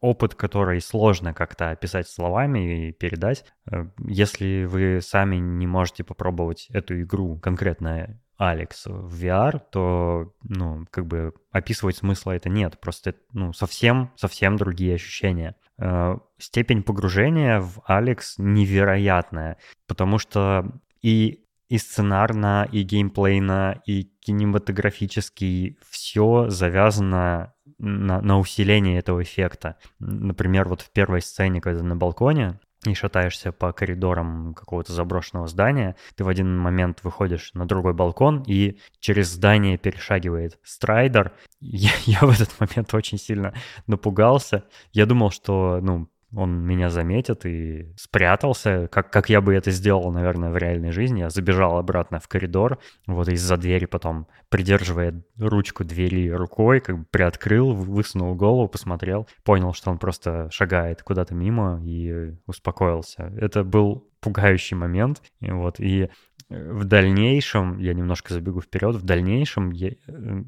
опыт, 0.00 0.34
который 0.34 0.80
сложно 0.80 1.34
как-то 1.34 1.70
описать 1.70 2.08
словами 2.08 2.88
и 2.88 2.92
передать. 2.92 3.44
Э, 3.70 3.86
если 4.04 4.64
вы 4.64 5.00
сами 5.02 5.36
не 5.36 5.66
можете 5.66 6.04
попробовать 6.04 6.68
эту 6.70 7.00
игру 7.02 7.38
конкретно 7.38 8.18
Алекс 8.40 8.86
в 8.86 9.22
VR, 9.22 9.60
то, 9.70 10.32
ну, 10.42 10.86
как 10.90 11.06
бы 11.06 11.34
описывать 11.52 11.98
смысла 11.98 12.32
это 12.32 12.48
нет. 12.48 12.80
Просто, 12.80 13.14
ну, 13.34 13.52
совсем, 13.52 14.10
совсем 14.16 14.56
другие 14.56 14.94
ощущения. 14.94 15.56
Э, 15.78 16.16
степень 16.38 16.82
погружения 16.82 17.60
в 17.60 17.82
Алекс 17.84 18.36
невероятная, 18.38 19.58
потому 19.86 20.18
что 20.18 20.72
и 21.02 21.44
и 21.68 21.78
сценарно, 21.78 22.66
и 22.72 22.82
геймплейно, 22.82 23.80
и 23.86 24.02
кинематографически 24.02 25.78
все 25.88 26.48
завязано 26.48 27.54
на, 27.78 28.20
на 28.20 28.38
усиление 28.40 28.98
этого 28.98 29.22
эффекта. 29.22 29.76
Например, 30.00 30.68
вот 30.68 30.80
в 30.80 30.90
первой 30.90 31.20
сцене, 31.20 31.60
когда 31.60 31.84
на 31.84 31.94
балконе, 31.94 32.58
и 32.86 32.94
шатаешься 32.94 33.52
по 33.52 33.72
коридорам 33.72 34.54
какого-то 34.54 34.92
заброшенного 34.92 35.46
здания, 35.46 35.96
ты 36.14 36.24
в 36.24 36.28
один 36.28 36.58
момент 36.58 37.00
выходишь 37.02 37.52
на 37.52 37.66
другой 37.66 37.92
балкон, 37.92 38.42
и 38.46 38.78
через 39.00 39.28
здание 39.28 39.76
перешагивает 39.76 40.58
страйдер. 40.62 41.32
Я, 41.60 41.90
я 42.06 42.20
в 42.20 42.30
этот 42.30 42.58
момент 42.58 42.94
очень 42.94 43.18
сильно 43.18 43.52
напугался. 43.86 44.64
Я 44.92 45.04
думал, 45.04 45.30
что, 45.30 45.78
ну, 45.82 46.08
он 46.34 46.64
меня 46.64 46.90
заметит 46.90 47.44
и 47.44 47.92
спрятался, 47.96 48.88
как, 48.88 49.10
как 49.10 49.28
я 49.28 49.40
бы 49.40 49.54
это 49.54 49.70
сделал, 49.70 50.12
наверное, 50.12 50.50
в 50.50 50.56
реальной 50.56 50.92
жизни. 50.92 51.20
Я 51.20 51.30
забежал 51.30 51.78
обратно 51.78 52.20
в 52.20 52.28
коридор, 52.28 52.78
вот 53.06 53.28
из-за 53.28 53.56
двери 53.56 53.86
потом, 53.86 54.26
придерживая 54.48 55.22
ручку 55.38 55.84
двери 55.84 56.30
рукой, 56.30 56.80
как 56.80 56.98
бы 56.98 57.04
приоткрыл, 57.10 57.72
высунул 57.72 58.34
голову, 58.34 58.68
посмотрел, 58.68 59.28
понял, 59.44 59.72
что 59.72 59.90
он 59.90 59.98
просто 59.98 60.48
шагает 60.50 61.02
куда-то 61.02 61.34
мимо 61.34 61.80
и 61.84 62.34
успокоился. 62.46 63.32
Это 63.36 63.64
был 63.64 64.08
пугающий 64.20 64.76
момент, 64.76 65.22
и 65.40 65.50
вот, 65.50 65.80
и 65.80 66.10
в 66.48 66.84
дальнейшем, 66.84 67.78
я 67.78 67.94
немножко 67.94 68.34
забегу 68.34 68.60
вперед, 68.60 68.96
в 68.96 69.04
дальнейшем 69.04 69.70
я, 69.70 69.92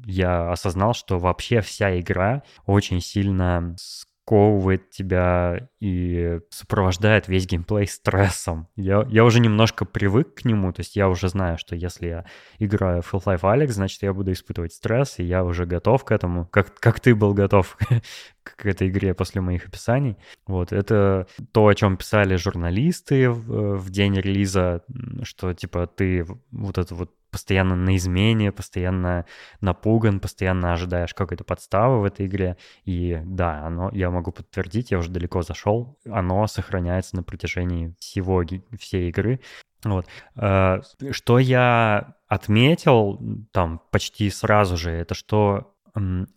я 0.05 0.51
осознал, 0.51 0.93
что 0.93 1.17
вообще 1.17 1.61
вся 1.61 1.97
игра 1.99 2.43
очень 2.65 2.99
сильно 2.99 3.75
сковывает 4.23 4.89
тебя 4.89 5.69
и 5.83 6.39
сопровождает 6.49 7.27
весь 7.27 7.45
геймплей 7.45 7.87
стрессом. 7.87 8.69
Я, 8.77 9.05
я 9.09 9.25
уже 9.25 9.41
немножко 9.41 9.83
привык 9.83 10.33
к 10.35 10.45
нему, 10.45 10.71
то 10.71 10.79
есть 10.79 10.95
я 10.95 11.09
уже 11.09 11.27
знаю, 11.27 11.57
что 11.57 11.75
если 11.75 12.07
я 12.07 12.25
играю 12.57 13.01
в 13.01 13.13
Half-Life 13.13 13.41
Alex, 13.41 13.71
значит, 13.71 14.01
я 14.01 14.13
буду 14.13 14.31
испытывать 14.31 14.71
стресс, 14.71 15.19
и 15.19 15.23
я 15.25 15.43
уже 15.43 15.65
готов 15.65 16.05
к 16.05 16.11
этому, 16.11 16.45
как, 16.45 16.73
как 16.79 17.01
ты 17.01 17.13
был 17.13 17.33
готов 17.33 17.77
к 18.43 18.65
этой 18.65 18.87
игре 18.87 19.13
после 19.13 19.41
моих 19.41 19.67
описаний. 19.67 20.15
Вот, 20.47 20.71
это 20.71 21.27
то, 21.51 21.67
о 21.67 21.75
чем 21.75 21.97
писали 21.97 22.37
журналисты 22.37 23.29
в, 23.29 23.75
в 23.75 23.89
день 23.89 24.15
релиза, 24.15 24.85
что, 25.23 25.53
типа, 25.53 25.87
ты 25.87 26.25
вот 26.51 26.77
это 26.77 26.95
вот 26.95 27.11
постоянно 27.33 27.75
на 27.75 27.97
измене, 27.97 28.51
постоянно 28.51 29.25
напуган, 29.59 30.19
постоянно 30.19 30.71
ожидаешь 30.71 31.15
какой-то 31.15 31.43
подставы 31.43 31.99
в 31.99 32.03
этой 32.05 32.27
игре. 32.27 32.57
И 32.85 33.19
да, 33.25 33.65
оно, 33.65 33.89
я 33.91 34.11
могу 34.11 34.31
подтвердить, 34.31 34.91
я 34.91 34.99
уже 34.99 35.09
далеко 35.09 35.41
зашел, 35.41 35.72
оно 36.09 36.47
сохраняется 36.47 37.15
на 37.15 37.23
протяжении 37.23 37.95
всего, 37.99 38.43
всей 38.79 39.09
игры. 39.09 39.39
Вот. 39.83 40.05
Э, 40.35 40.81
что 41.11 41.39
я 41.39 42.15
отметил 42.27 43.19
там 43.51 43.81
почти 43.91 44.29
сразу 44.29 44.77
же, 44.77 44.91
это 44.91 45.13
что 45.13 45.73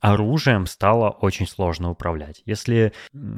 оружием 0.00 0.66
стало 0.66 1.10
очень 1.10 1.46
сложно 1.46 1.90
управлять. 1.90 2.42
Если, 2.44 2.92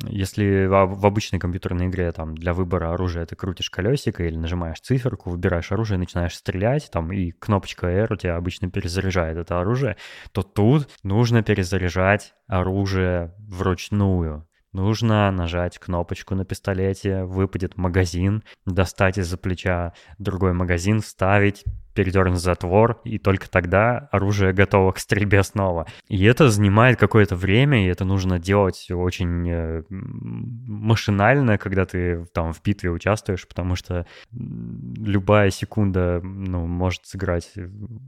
если 0.08 0.66
в 0.66 1.06
обычной 1.06 1.38
компьютерной 1.38 1.86
игре 1.86 2.10
там 2.10 2.36
для 2.36 2.54
выбора 2.54 2.92
оружия 2.92 3.24
ты 3.24 3.36
крутишь 3.36 3.70
колесико 3.70 4.24
или 4.24 4.36
нажимаешь 4.36 4.80
циферку, 4.80 5.30
выбираешь 5.30 5.70
оружие, 5.70 5.98
начинаешь 5.98 6.34
стрелять, 6.34 6.90
там 6.90 7.12
и 7.12 7.30
кнопочка 7.30 7.86
R 7.86 8.12
у 8.12 8.16
тебя 8.16 8.36
обычно 8.36 8.68
перезаряжает 8.68 9.36
это 9.36 9.60
оружие, 9.60 9.96
то 10.32 10.42
тут 10.42 10.88
нужно 11.04 11.42
перезаряжать 11.42 12.34
оружие 12.48 13.34
вручную. 13.38 14.47
Нужно 14.72 15.30
нажать 15.30 15.78
кнопочку 15.78 16.34
на 16.34 16.44
пистолете, 16.44 17.24
выпадет 17.24 17.76
магазин, 17.76 18.42
достать 18.66 19.18
из-за 19.18 19.38
плеча 19.38 19.94
другой 20.18 20.52
магазин, 20.52 21.00
вставить, 21.00 21.64
передернуть 21.94 22.38
затвор, 22.38 23.00
и 23.02 23.18
только 23.18 23.50
тогда 23.50 24.08
оружие 24.12 24.52
готово 24.52 24.92
к 24.92 24.98
стрельбе 24.98 25.42
снова. 25.42 25.86
И 26.06 26.22
это 26.24 26.48
занимает 26.48 26.96
какое-то 26.96 27.34
время, 27.34 27.84
и 27.84 27.88
это 27.88 28.04
нужно 28.04 28.38
делать 28.38 28.88
очень 28.90 29.50
э, 29.50 29.82
машинально, 29.88 31.58
когда 31.58 31.86
ты 31.86 32.24
там 32.32 32.52
в 32.52 32.62
битве 32.62 32.90
участвуешь, 32.90 33.48
потому 33.48 33.74
что 33.74 34.06
любая 34.30 35.50
секунда 35.50 36.20
ну, 36.22 36.66
может 36.66 37.06
сыграть 37.06 37.52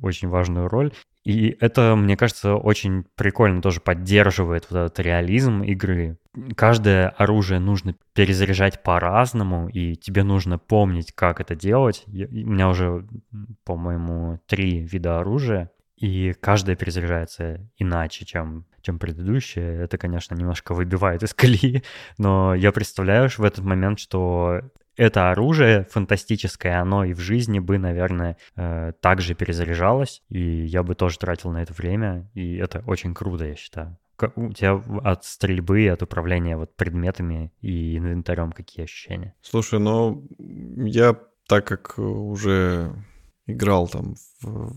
очень 0.02 0.28
важную 0.28 0.68
роль. 0.68 0.92
И 1.22 1.56
это, 1.60 1.96
мне 1.96 2.16
кажется, 2.16 2.54
очень 2.54 3.04
прикольно 3.14 3.60
тоже 3.60 3.80
поддерживает 3.80 4.70
вот 4.70 4.78
этот 4.78 5.00
реализм 5.00 5.62
игры. 5.62 6.18
Каждое 6.56 7.10
оружие 7.10 7.60
нужно 7.60 7.94
перезаряжать 8.14 8.82
по-разному, 8.82 9.68
и 9.68 9.96
тебе 9.96 10.22
нужно 10.22 10.58
помнить, 10.58 11.12
как 11.12 11.40
это 11.40 11.54
делать. 11.54 12.04
Я, 12.06 12.26
у 12.26 12.50
меня 12.50 12.68
уже, 12.68 13.06
по-моему, 13.64 14.40
три 14.46 14.80
вида 14.80 15.20
оружия, 15.20 15.70
и 15.96 16.32
каждое 16.40 16.76
перезаряжается 16.76 17.68
иначе, 17.76 18.24
чем, 18.24 18.64
чем 18.80 18.98
предыдущее. 18.98 19.82
Это, 19.82 19.98
конечно, 19.98 20.34
немножко 20.34 20.72
выбивает 20.72 21.22
из 21.22 21.34
колеи, 21.34 21.82
но 22.18 22.54
я 22.54 22.72
представляю 22.72 23.28
в 23.28 23.44
этот 23.44 23.64
момент, 23.64 24.00
что 24.00 24.62
это 25.00 25.30
оружие 25.30 25.86
фантастическое, 25.90 26.78
оно 26.78 27.04
и 27.04 27.14
в 27.14 27.20
жизни 27.20 27.58
бы, 27.58 27.78
наверное, 27.78 28.36
э, 28.54 28.92
также 29.00 29.34
перезаряжалось, 29.34 30.22
и 30.28 30.38
я 30.38 30.82
бы 30.82 30.94
тоже 30.94 31.18
тратил 31.18 31.50
на 31.50 31.62
это 31.62 31.72
время, 31.72 32.30
и 32.34 32.56
это 32.56 32.82
очень 32.86 33.14
круто, 33.14 33.46
я 33.46 33.56
считаю. 33.56 33.96
У 34.36 34.52
тебя 34.52 34.74
от 35.02 35.24
стрельбы, 35.24 35.88
от 35.88 36.02
управления 36.02 36.58
вот 36.58 36.76
предметами 36.76 37.50
и 37.62 37.96
инвентарем 37.96 38.52
какие 38.52 38.84
ощущения? 38.84 39.34
Слушай, 39.40 39.80
ну 39.80 40.28
я 40.38 41.16
так 41.48 41.66
как 41.66 41.98
уже 41.98 42.92
играл 43.46 43.88
там 43.88 44.16
в... 44.42 44.74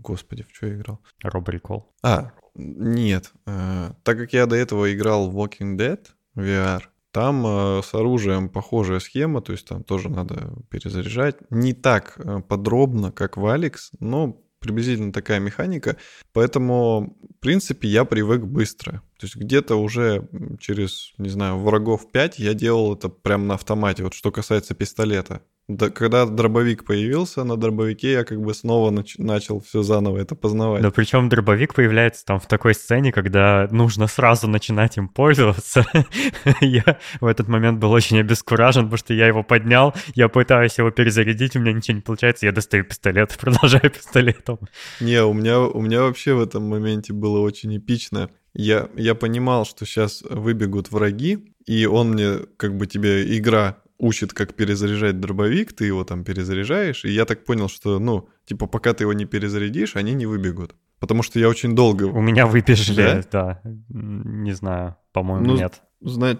Господи, 0.00 0.42
в 0.42 0.52
что 0.52 0.66
я 0.66 0.74
играл? 0.74 1.00
Recall. 1.22 1.84
А, 2.02 2.32
нет. 2.56 3.32
Э, 3.46 3.92
так 4.02 4.18
как 4.18 4.32
я 4.32 4.46
до 4.46 4.56
этого 4.56 4.92
играл 4.92 5.30
в 5.30 5.38
Walking 5.38 5.76
Dead 5.78 6.00
VR, 6.36 6.82
там 7.14 7.46
э, 7.46 7.82
с 7.84 7.94
оружием 7.94 8.48
похожая 8.48 8.98
схема, 8.98 9.40
то 9.40 9.52
есть 9.52 9.68
там 9.68 9.84
тоже 9.84 10.08
надо 10.08 10.52
перезаряжать. 10.68 11.36
Не 11.48 11.72
так 11.72 12.14
э, 12.18 12.40
подробно, 12.40 13.12
как 13.12 13.36
в 13.36 13.46
Алекс, 13.46 13.92
но 14.00 14.42
приблизительно 14.58 15.12
такая 15.12 15.38
механика. 15.38 15.96
Поэтому, 16.32 17.16
в 17.36 17.40
принципе, 17.40 17.86
я 17.86 18.04
привык 18.04 18.42
быстро. 18.42 19.02
То 19.18 19.26
есть 19.26 19.36
где-то 19.36 19.76
уже 19.76 20.28
через, 20.58 21.12
не 21.18 21.28
знаю, 21.28 21.58
врагов 21.58 22.10
5 22.10 22.40
я 22.40 22.52
делал 22.52 22.96
это 22.96 23.08
прямо 23.08 23.44
на 23.44 23.54
автомате. 23.54 24.02
Вот 24.02 24.14
что 24.14 24.32
касается 24.32 24.74
пистолета. 24.74 25.42
Да, 25.66 25.88
когда 25.88 26.26
дробовик 26.26 26.84
появился, 26.84 27.42
на 27.42 27.56
дробовике 27.56 28.12
я 28.12 28.24
как 28.24 28.38
бы 28.38 28.52
снова 28.52 28.90
нач- 28.90 29.14
начал 29.16 29.60
все 29.60 29.82
заново 29.82 30.18
это 30.18 30.34
познавать. 30.34 30.82
Да, 30.82 30.90
причем 30.90 31.30
дробовик 31.30 31.72
появляется 31.72 32.22
там 32.26 32.38
в 32.38 32.46
такой 32.46 32.74
сцене, 32.74 33.12
когда 33.12 33.66
нужно 33.70 34.06
сразу 34.06 34.46
начинать 34.46 34.98
им 34.98 35.08
пользоваться. 35.08 35.86
я 36.60 36.98
в 37.18 37.24
этот 37.24 37.48
момент 37.48 37.78
был 37.78 37.92
очень 37.92 38.20
обескуражен, 38.20 38.84
потому 38.84 38.98
что 38.98 39.14
я 39.14 39.26
его 39.26 39.42
поднял, 39.42 39.94
я 40.14 40.28
пытаюсь 40.28 40.76
его 40.76 40.90
перезарядить, 40.90 41.56
у 41.56 41.60
меня 41.60 41.72
ничего 41.72 41.96
не 41.96 42.02
получается, 42.02 42.44
я 42.44 42.52
достаю 42.52 42.84
пистолет, 42.84 43.34
продолжаю 43.40 43.90
пистолетом. 43.90 44.58
Не, 45.00 45.24
у 45.24 45.32
меня, 45.32 45.60
у 45.60 45.80
меня 45.80 46.02
вообще 46.02 46.34
в 46.34 46.42
этом 46.42 46.64
моменте 46.64 47.14
было 47.14 47.40
очень 47.40 47.74
эпично. 47.74 48.28
Я, 48.52 48.90
я 48.96 49.14
понимал, 49.14 49.64
что 49.64 49.86
сейчас 49.86 50.22
выбегут 50.28 50.92
враги, 50.92 51.54
и 51.64 51.86
он 51.86 52.10
мне, 52.10 52.40
как 52.58 52.76
бы 52.76 52.86
тебе 52.86 53.36
игра 53.38 53.78
учит, 53.98 54.32
как 54.32 54.54
перезаряжать 54.54 55.20
дробовик, 55.20 55.72
ты 55.72 55.86
его 55.86 56.04
там 56.04 56.24
перезаряжаешь, 56.24 57.04
и 57.04 57.10
я 57.10 57.24
так 57.24 57.44
понял, 57.44 57.68
что, 57.68 57.98
ну, 57.98 58.28
типа, 58.46 58.66
пока 58.66 58.92
ты 58.92 59.04
его 59.04 59.12
не 59.12 59.24
перезарядишь, 59.24 59.96
они 59.96 60.14
не 60.14 60.26
выбегут. 60.26 60.74
Потому 61.00 61.22
что 61.22 61.38
я 61.38 61.48
очень 61.48 61.74
долго... 61.74 62.04
У 62.04 62.20
меня 62.20 62.46
выбежали, 62.46 63.24
да. 63.30 63.60
да. 63.60 63.60
Не 63.90 64.52
знаю, 64.52 64.96
по-моему, 65.12 65.46
ну, 65.46 65.56
нет. 65.56 65.82
Зна- 66.00 66.38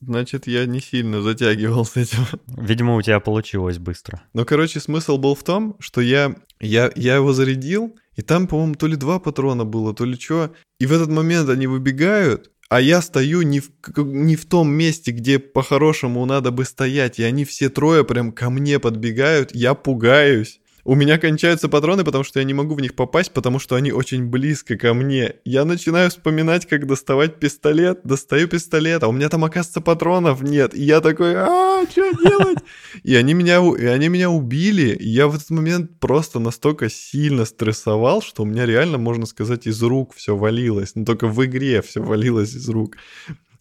значит, 0.00 0.46
я 0.46 0.66
не 0.66 0.80
сильно 0.80 1.20
затягивал 1.20 1.84
с 1.84 1.96
этим. 1.96 2.24
Видимо, 2.46 2.96
у 2.96 3.02
тебя 3.02 3.20
получилось 3.20 3.78
быстро. 3.78 4.22
Ну, 4.34 4.44
короче, 4.44 4.80
смысл 4.80 5.18
был 5.18 5.34
в 5.34 5.42
том, 5.42 5.76
что 5.80 6.00
я, 6.00 6.34
я, 6.60 6.90
я 6.94 7.16
его 7.16 7.32
зарядил, 7.32 7.96
и 8.14 8.22
там, 8.22 8.46
по-моему, 8.46 8.74
то 8.74 8.86
ли 8.86 8.96
два 8.96 9.18
патрона 9.18 9.64
было, 9.64 9.94
то 9.94 10.04
ли 10.04 10.18
что. 10.18 10.52
И 10.78 10.86
в 10.86 10.92
этот 10.92 11.08
момент 11.08 11.48
они 11.48 11.66
выбегают, 11.66 12.50
а 12.70 12.80
я 12.80 13.02
стою 13.02 13.42
не 13.42 13.58
в, 13.60 13.70
не 13.98 14.36
в 14.36 14.46
том 14.46 14.70
месте, 14.70 15.10
где 15.10 15.40
по-хорошему 15.40 16.24
надо 16.24 16.52
бы 16.52 16.64
стоять, 16.64 17.18
и 17.18 17.24
они 17.24 17.44
все 17.44 17.68
трое 17.68 18.04
прям 18.04 18.30
ко 18.30 18.48
мне 18.48 18.78
подбегают, 18.78 19.52
я 19.52 19.74
пугаюсь. 19.74 20.59
У 20.84 20.94
меня 20.94 21.18
кончаются 21.18 21.68
патроны, 21.68 22.04
потому 22.04 22.24
что 22.24 22.38
я 22.38 22.44
не 22.44 22.54
могу 22.54 22.74
в 22.74 22.80
них 22.80 22.94
попасть, 22.94 23.32
потому 23.32 23.58
что 23.58 23.76
они 23.76 23.92
очень 23.92 24.26
близко 24.26 24.76
ко 24.76 24.94
мне. 24.94 25.34
Я 25.44 25.64
начинаю 25.64 26.10
вспоминать, 26.10 26.66
как 26.66 26.86
доставать 26.86 27.38
пистолет, 27.38 28.00
достаю 28.04 28.48
пистолет, 28.48 29.02
а 29.02 29.08
у 29.08 29.12
меня 29.12 29.28
там, 29.28 29.44
оказывается, 29.44 29.80
патронов 29.80 30.42
нет. 30.42 30.74
И 30.74 30.82
я 30.82 31.00
такой, 31.00 31.34
а, 31.36 31.84
что 31.90 32.12
делать? 32.12 32.58
И 33.02 33.14
они 33.14 33.34
меня, 33.34 33.60
и 33.76 33.86
они 33.86 34.08
меня 34.08 34.30
убили. 34.30 34.94
И 34.94 35.08
я 35.08 35.26
в 35.26 35.34
этот 35.34 35.50
момент 35.50 35.98
просто 36.00 36.38
настолько 36.38 36.88
сильно 36.90 37.44
стрессовал, 37.44 38.22
что 38.22 38.42
у 38.42 38.46
меня 38.46 38.66
реально, 38.66 38.98
можно 38.98 39.26
сказать, 39.26 39.66
из 39.66 39.82
рук 39.82 40.14
все 40.14 40.36
валилось. 40.36 40.94
Но 40.94 41.04
только 41.04 41.26
в 41.26 41.44
игре 41.44 41.82
все 41.82 42.02
валилось 42.02 42.54
из 42.54 42.68
рук. 42.68 42.96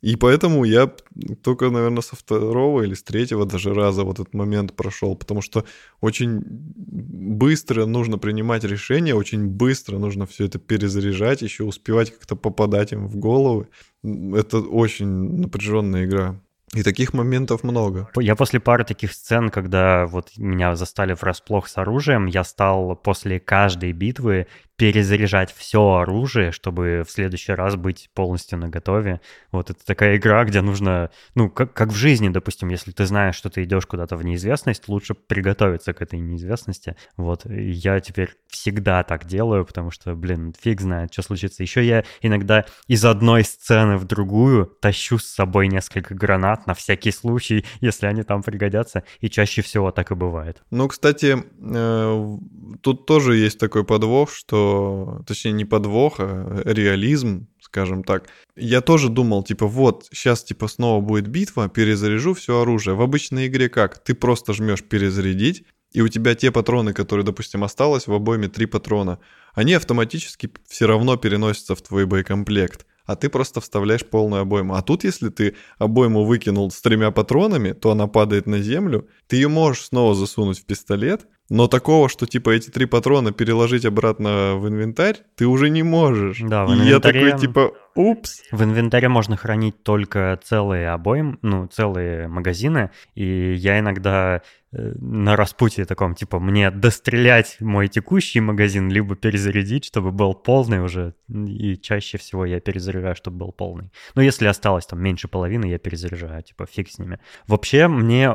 И 0.01 0.15
поэтому 0.15 0.63
я 0.63 0.91
только, 1.43 1.69
наверное, 1.69 2.01
со 2.01 2.15
второго 2.15 2.83
или 2.83 2.93
с 2.93 3.03
третьего 3.03 3.45
даже 3.45 3.73
раза 3.73 4.03
вот 4.03 4.19
этот 4.19 4.33
момент 4.33 4.73
прошел, 4.73 5.15
потому 5.15 5.41
что 5.41 5.65
очень 5.99 6.41
быстро 6.45 7.85
нужно 7.85 8.17
принимать 8.17 8.63
решения, 8.63 9.13
очень 9.13 9.47
быстро 9.47 9.97
нужно 9.97 10.25
все 10.25 10.45
это 10.45 10.59
перезаряжать, 10.59 11.41
еще 11.41 11.63
успевать 11.63 12.11
как-то 12.11 12.35
попадать 12.35 12.93
им 12.93 13.07
в 13.07 13.17
голову. 13.17 13.67
Это 14.03 14.59
очень 14.59 15.07
напряженная 15.07 16.05
игра. 16.05 16.39
И 16.75 16.83
таких 16.83 17.13
моментов 17.13 17.63
много. 17.63 18.09
Я 18.15 18.35
после 18.35 18.59
пары 18.59 18.83
таких 18.83 19.13
сцен, 19.13 19.49
когда 19.49 20.05
вот 20.05 20.37
меня 20.37 20.75
застали 20.75 21.13
врасплох 21.13 21.67
с 21.67 21.77
оружием, 21.77 22.27
я 22.27 22.43
стал 22.43 22.95
после 22.95 23.39
каждой 23.39 23.91
битвы 23.91 24.45
перезаряжать 24.79 25.53
все 25.53 25.95
оружие, 25.95 26.53
чтобы 26.53 27.03
в 27.05 27.11
следующий 27.11 27.51
раз 27.51 27.75
быть 27.75 28.09
полностью 28.13 28.57
наготове. 28.57 29.19
Вот 29.51 29.69
это 29.69 29.85
такая 29.85 30.15
игра, 30.15 30.45
где 30.45 30.61
нужно, 30.61 31.11
ну, 31.35 31.49
как, 31.49 31.73
как 31.73 31.89
в 31.89 31.95
жизни, 31.95 32.29
допустим, 32.29 32.69
если 32.69 32.91
ты 32.91 33.05
знаешь, 33.05 33.35
что 33.35 33.49
ты 33.49 33.65
идешь 33.65 33.85
куда-то 33.85 34.15
в 34.15 34.23
неизвестность, 34.23 34.87
лучше 34.87 35.15
приготовиться 35.15 35.91
к 35.91 36.01
этой 36.01 36.19
неизвестности. 36.19 36.95
Вот 37.17 37.41
я 37.45 37.99
теперь 37.99 38.35
всегда 38.47 39.03
так 39.03 39.25
делаю, 39.25 39.65
потому 39.65 39.91
что, 39.91 40.15
блин, 40.15 40.55
фиг 40.57 40.79
знает, 40.79 41.11
что 41.11 41.23
случится. 41.23 41.61
Еще 41.61 41.83
я 41.83 42.05
иногда 42.21 42.63
из 42.87 43.03
одной 43.03 43.43
сцены 43.43 43.97
в 43.97 44.05
другую 44.05 44.65
тащу 44.65 45.17
с 45.17 45.25
собой 45.25 45.67
несколько 45.67 46.15
гранат 46.15 46.67
на 46.67 46.73
всякий 46.73 47.11
случай, 47.11 47.65
если 47.81 48.05
они 48.05 48.23
там 48.23 48.43
пригодятся, 48.43 49.03
и 49.19 49.29
чаще 49.29 49.61
всего 49.61 49.91
так 49.91 50.11
и 50.11 50.15
бывает. 50.15 50.63
Ну, 50.71 50.87
кстати, 50.87 51.35
э, 51.35 52.37
тут 52.81 53.05
тоже 53.05 53.35
есть 53.35 53.59
такой 53.59 53.83
подвох, 53.83 54.31
что 54.31 54.68
точнее, 55.25 55.51
не 55.51 55.65
подвох, 55.65 56.15
а 56.19 56.61
реализм, 56.65 57.47
скажем 57.61 58.03
так. 58.03 58.29
Я 58.55 58.81
тоже 58.81 59.09
думал, 59.09 59.43
типа, 59.43 59.67
вот, 59.67 60.07
сейчас, 60.11 60.43
типа, 60.43 60.67
снова 60.67 61.01
будет 61.01 61.27
битва, 61.27 61.69
перезаряжу 61.69 62.33
все 62.33 62.61
оружие. 62.61 62.95
В 62.95 63.01
обычной 63.01 63.47
игре 63.47 63.69
как? 63.69 64.03
Ты 64.03 64.13
просто 64.13 64.53
жмешь 64.53 64.83
перезарядить, 64.83 65.63
и 65.91 66.01
у 66.01 66.07
тебя 66.07 66.35
те 66.35 66.51
патроны, 66.51 66.93
которые, 66.93 67.25
допустим, 67.25 67.63
осталось 67.63 68.07
в 68.07 68.13
обойме 68.13 68.47
три 68.47 68.65
патрона, 68.65 69.19
они 69.53 69.73
автоматически 69.73 70.51
все 70.67 70.85
равно 70.85 71.17
переносятся 71.17 71.75
в 71.75 71.81
твой 71.81 72.05
боекомплект. 72.05 72.85
А 73.09 73.15
ты 73.15 73.27
просто 73.27 73.59
вставляешь 73.59 74.05
полную 74.05 74.43
обойму. 74.43 74.75
А 74.75 74.83
тут, 74.83 75.03
если 75.03 75.29
ты 75.29 75.55
обойму 75.79 76.25
выкинул 76.25 76.69
с 76.69 76.79
тремя 76.79 77.09
патронами, 77.09 77.71
то 77.71 77.89
она 77.89 78.05
падает 78.05 78.45
на 78.45 78.59
землю, 78.59 79.07
ты 79.25 79.37
ее 79.37 79.47
можешь 79.47 79.85
снова 79.85 80.13
засунуть 80.13 80.59
в 80.59 80.65
пистолет, 80.65 81.25
но 81.49 81.67
такого, 81.67 82.07
что 82.07 82.27
типа 82.27 82.51
эти 82.51 82.69
три 82.69 82.85
патрона 82.85 83.31
переложить 83.31 83.83
обратно 83.83 84.57
в 84.57 84.67
инвентарь, 84.67 85.17
ты 85.35 85.47
уже 85.47 85.71
не 85.71 85.81
можешь. 85.81 86.39
Да, 86.41 86.67
в 86.67 86.69
И 86.69 86.75
инвентаре... 86.75 86.89
я 86.91 86.99
такой 87.31 87.39
типа, 87.39 87.71
упс. 87.95 88.43
В 88.51 88.63
инвентаре 88.63 89.09
можно 89.09 89.35
хранить 89.35 89.81
только 89.81 90.39
целые 90.43 90.89
обоим, 90.89 91.39
ну, 91.41 91.65
целые 91.65 92.27
магазины, 92.27 92.91
и 93.15 93.53
я 93.53 93.79
иногда 93.79 94.43
на 94.71 95.35
распутье 95.35 95.85
таком, 95.85 96.13
типа, 96.13 96.39
мне 96.39 96.69
дострелять 96.69 97.57
мой 97.59 97.87
текущий 97.87 98.39
магазин, 98.39 98.89
либо 98.89 99.15
перезарядить, 99.15 99.85
чтобы 99.85 100.11
был 100.11 100.35
полный 100.35 100.83
уже, 100.83 101.15
и 101.27 101.75
чаще 101.77 102.17
всего 102.17 102.45
я 102.45 102.59
перезаряжаю, 102.59 103.15
чтобы 103.15 103.37
был 103.37 103.51
полный. 103.51 103.91
Но 104.15 104.21
если 104.21 104.47
осталось 104.47 104.85
там 104.85 105.01
меньше 105.01 105.27
половины, 105.27 105.65
я 105.65 105.79
перезаряжаю, 105.79 106.43
типа, 106.43 106.67
фиг 106.67 106.89
с 106.89 106.99
ними. 106.99 107.19
Вообще, 107.47 107.87
мне 107.87 108.31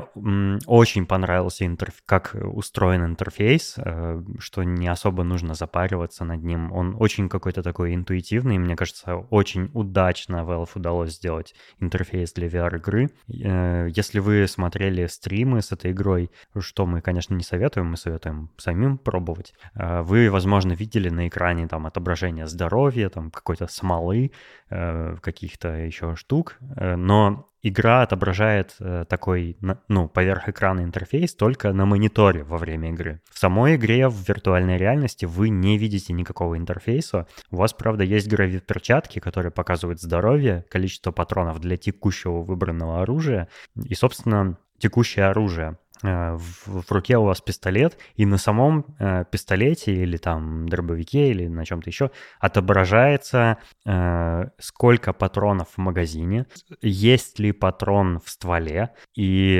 очень 0.67 1.07
понравился 1.07 1.67
интерф... 1.67 2.03
как 2.05 2.35
устроен 2.35 3.05
интерфейс, 3.05 3.75
э, 3.77 4.23
что 4.39 4.65
не 4.65 4.89
особо 4.89 5.23
нужно 5.23 5.55
запариваться 5.55 6.25
над 6.25 6.43
ним. 6.43 6.73
Он 6.73 6.97
очень 6.99 7.29
какой-то 7.29 7.63
такой 7.63 7.95
интуитивный, 7.95 8.59
мне 8.59 8.75
кажется, 8.75 9.17
очень 9.17 9.71
удачно 9.73 10.39
Valve 10.39 10.71
удалось 10.75 11.13
сделать 11.13 11.55
интерфейс 11.79 12.33
для 12.33 12.49
VR-игры. 12.49 13.11
Э, 13.29 13.89
Если 13.95 14.19
вы 14.19 14.49
смотрели 14.49 15.07
стримы 15.07 15.63
с 15.63 15.71
этой 15.71 15.93
игрой, 15.93 16.24
что 16.59 16.87
мы, 16.87 17.01
конечно, 17.01 17.35
не 17.35 17.43
советуем, 17.43 17.87
мы 17.87 17.97
советуем 17.97 18.51
самим 18.57 18.99
пробовать, 18.99 19.55
э, 19.75 20.03
вы, 20.03 20.31
возможно, 20.31 20.73
видели 20.73 21.09
на 21.09 21.29
экране 21.29 21.69
там 21.69 21.87
отображение 21.87 22.47
здоровья, 22.47 23.09
там 23.09 23.31
какой-то 23.31 23.67
смолы, 23.67 24.33
э, 24.71 25.17
каких-то 25.21 25.69
еще 25.69 26.17
штук, 26.17 26.57
э, 26.77 26.97
но 26.97 27.49
игра 27.63 28.03
отображает 28.03 28.77
такой, 29.09 29.57
ну, 29.89 30.07
поверх 30.07 30.51
экрана 30.51 30.83
интерфейс 30.83 31.35
только 31.35 31.73
на 31.73 31.87
мониторе 31.87 32.43
во 32.45 32.59
время 32.59 32.91
игры. 32.91 33.23
В 33.31 33.39
самой 33.39 33.77
игре 33.77 34.09
в 34.09 34.29
виртуальной 34.29 34.77
реальности 34.77 35.25
вы 35.25 35.49
не 35.49 35.79
видите 35.79 36.13
никакого 36.13 36.59
интерфейса. 36.59 37.27
У 37.51 37.57
вас, 37.57 37.73
правда, 37.73 38.05
есть 38.05 38.29
гравит-перчатки, 38.29 39.19
которые 39.19 39.51
показывают 39.51 39.99
здоровье, 39.99 40.67
количество 40.69 41.11
патронов 41.11 41.59
для 41.59 41.79
текущего 41.79 42.43
выбранного 42.43 43.01
оружия 43.01 43.49
и, 43.83 43.95
собственно, 43.95 44.59
текущее 44.79 45.25
оружие. 45.25 45.79
Э, 46.05 46.37
В, 46.37 46.91
руке 46.93 47.17
у 47.17 47.25
вас 47.25 47.41
пистолет, 47.41 47.99
и 48.15 48.27
на 48.27 48.37
самом 48.37 48.85
э, 48.99 49.25
пистолете 49.31 49.95
или 49.95 50.19
там 50.19 50.69
дробовике 50.69 51.31
или 51.31 51.47
на 51.49 51.65
чем-то 51.65 51.89
еще 51.89 52.11
отображается, 52.39 53.57
э, 53.87 54.45
сколько 54.59 55.13
патронов 55.15 55.69
в 55.71 55.79
магазине, 55.79 56.47
есть 56.83 57.39
ли 57.39 57.53
патрон 57.53 58.21
в 58.23 58.29
стволе, 58.29 58.91
и 59.15 59.59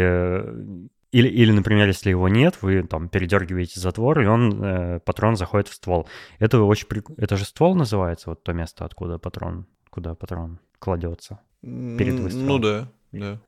или, 1.13 1.29
или, 1.29 1.53
например, 1.53 1.87
если 1.87 2.11
его 2.11 2.29
нет, 2.29 2.59
вы 2.61 2.83
там 2.83 3.09
передергиваете 3.09 3.79
затвор, 3.79 4.21
и 4.21 4.27
он, 4.27 4.63
э, 4.63 5.01
патрон 5.01 5.37
заходит 5.37 5.69
в 5.69 5.75
ствол. 5.75 6.09
Это 6.41 6.61
очень 6.61 6.89
прик... 6.89 7.07
Это 7.17 7.37
же 7.37 7.45
ствол 7.45 7.77
называется, 7.77 8.31
вот 8.31 8.43
то 8.43 8.53
место, 8.53 8.85
откуда 8.85 9.19
патрон, 9.19 9.67
куда 9.91 10.17
патрон 10.17 10.59
кладется. 10.81 11.39
Перед 11.63 12.19
выстрелом. 12.19 12.47
Ну 12.49 12.59
да, 12.59 12.89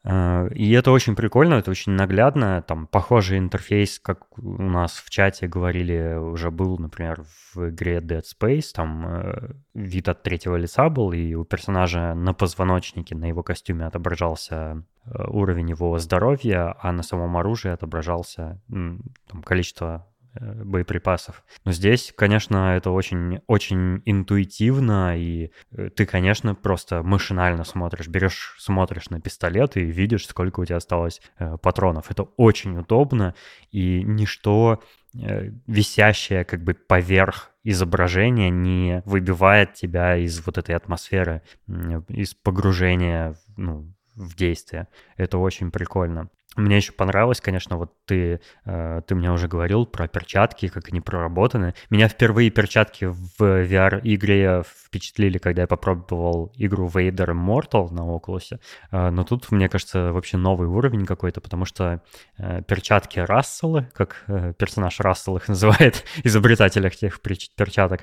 Э, 0.04 0.48
И 0.54 0.72
это 0.72 0.90
очень 0.90 1.16
прикольно, 1.16 1.54
это 1.54 1.70
очень 1.70 1.92
наглядно. 1.92 2.62
Там 2.62 2.86
похожий 2.86 3.38
интерфейс, 3.38 3.98
как 3.98 4.38
у 4.38 4.62
нас 4.62 4.92
в 4.98 5.10
чате 5.10 5.46
говорили, 5.48 6.16
уже 6.16 6.50
был, 6.50 6.78
например, 6.78 7.24
в 7.54 7.70
игре 7.70 7.98
Dead 7.98 8.22
Space. 8.22 8.72
Там 8.74 9.06
э, 9.06 9.50
вид 9.74 10.08
от 10.08 10.22
третьего 10.22 10.56
лица 10.56 10.88
был, 10.88 11.12
и 11.12 11.34
у 11.34 11.44
персонажа 11.44 12.14
на 12.14 12.34
позвоночнике, 12.34 13.14
на 13.14 13.26
его 13.26 13.42
костюме 13.42 13.86
отображался 13.86 14.84
э, 15.04 15.24
уровень 15.28 15.70
его 15.70 15.98
здоровья, 15.98 16.76
а 16.80 16.92
на 16.92 17.02
самом 17.02 17.36
оружии 17.36 17.70
отображался 17.70 18.60
там, 18.68 19.42
количество 19.44 20.06
боеприпасов. 20.40 21.44
Но 21.64 21.72
здесь, 21.72 22.12
конечно, 22.16 22.76
это 22.76 22.90
очень, 22.90 23.40
очень 23.46 24.02
интуитивно, 24.04 25.16
и 25.16 25.50
э, 25.72 25.90
ты, 25.90 26.06
конечно, 26.06 26.54
просто 26.54 27.02
машинально 27.02 27.64
смотришь, 27.64 28.08
берешь, 28.08 28.56
смотришь 28.58 29.10
на 29.10 29.20
пистолет 29.20 29.76
и 29.76 29.80
видишь, 29.80 30.26
сколько 30.26 30.60
у 30.60 30.64
тебя 30.64 30.76
осталось 30.76 31.20
э, 31.38 31.56
патронов. 31.58 32.10
Это 32.10 32.24
очень 32.36 32.78
удобно, 32.78 33.34
и 33.70 34.02
ничто 34.02 34.82
э, 35.14 35.50
висящее 35.66 36.44
как 36.44 36.62
бы 36.62 36.74
поверх 36.74 37.50
изображения 37.64 38.50
не 38.50 39.02
выбивает 39.04 39.74
тебя 39.74 40.16
из 40.16 40.44
вот 40.46 40.58
этой 40.58 40.74
атмосферы, 40.74 41.42
м, 41.68 42.02
из 42.08 42.34
погружения 42.34 43.36
ну, 43.56 43.92
в 44.14 44.36
действие. 44.36 44.88
Это 45.16 45.38
очень 45.38 45.70
прикольно. 45.70 46.30
Мне 46.56 46.76
еще 46.76 46.92
понравилось, 46.92 47.40
конечно, 47.40 47.76
вот 47.76 47.92
ты, 48.06 48.40
э, 48.64 49.02
ты 49.06 49.14
мне 49.14 49.30
уже 49.30 49.46
говорил 49.46 49.84
про 49.86 50.08
перчатки, 50.08 50.68
как 50.68 50.88
они 50.88 51.00
проработаны. 51.00 51.74
Меня 51.90 52.08
впервые 52.08 52.50
перчатки 52.50 53.04
в 53.04 53.40
VR-игре 53.40 54.62
впечатлили, 54.66 55.38
когда 55.38 55.62
я 55.62 55.66
попробовал 55.66 56.52
игру 56.56 56.88
Vader 56.88 57.28
Immortal 57.28 57.90
на 57.92 58.00
Oculus. 58.00 58.58
Э, 58.90 59.10
Но 59.10 59.24
тут, 59.24 59.50
мне 59.50 59.68
кажется, 59.68 60.12
вообще 60.12 60.38
новый 60.38 60.68
уровень 60.68 61.04
какой-то, 61.04 61.40
потому 61.40 61.66
что 61.66 62.02
э, 62.38 62.62
перчатки 62.62 63.18
Расселы, 63.18 63.88
как 63.92 64.24
персонаж 64.58 65.00
Рассел 65.00 65.36
их 65.36 65.48
называет, 65.48 66.04
изобретатель 66.24 66.86
этих 66.86 67.20
перч- 67.20 67.50
перчаток, 67.54 68.00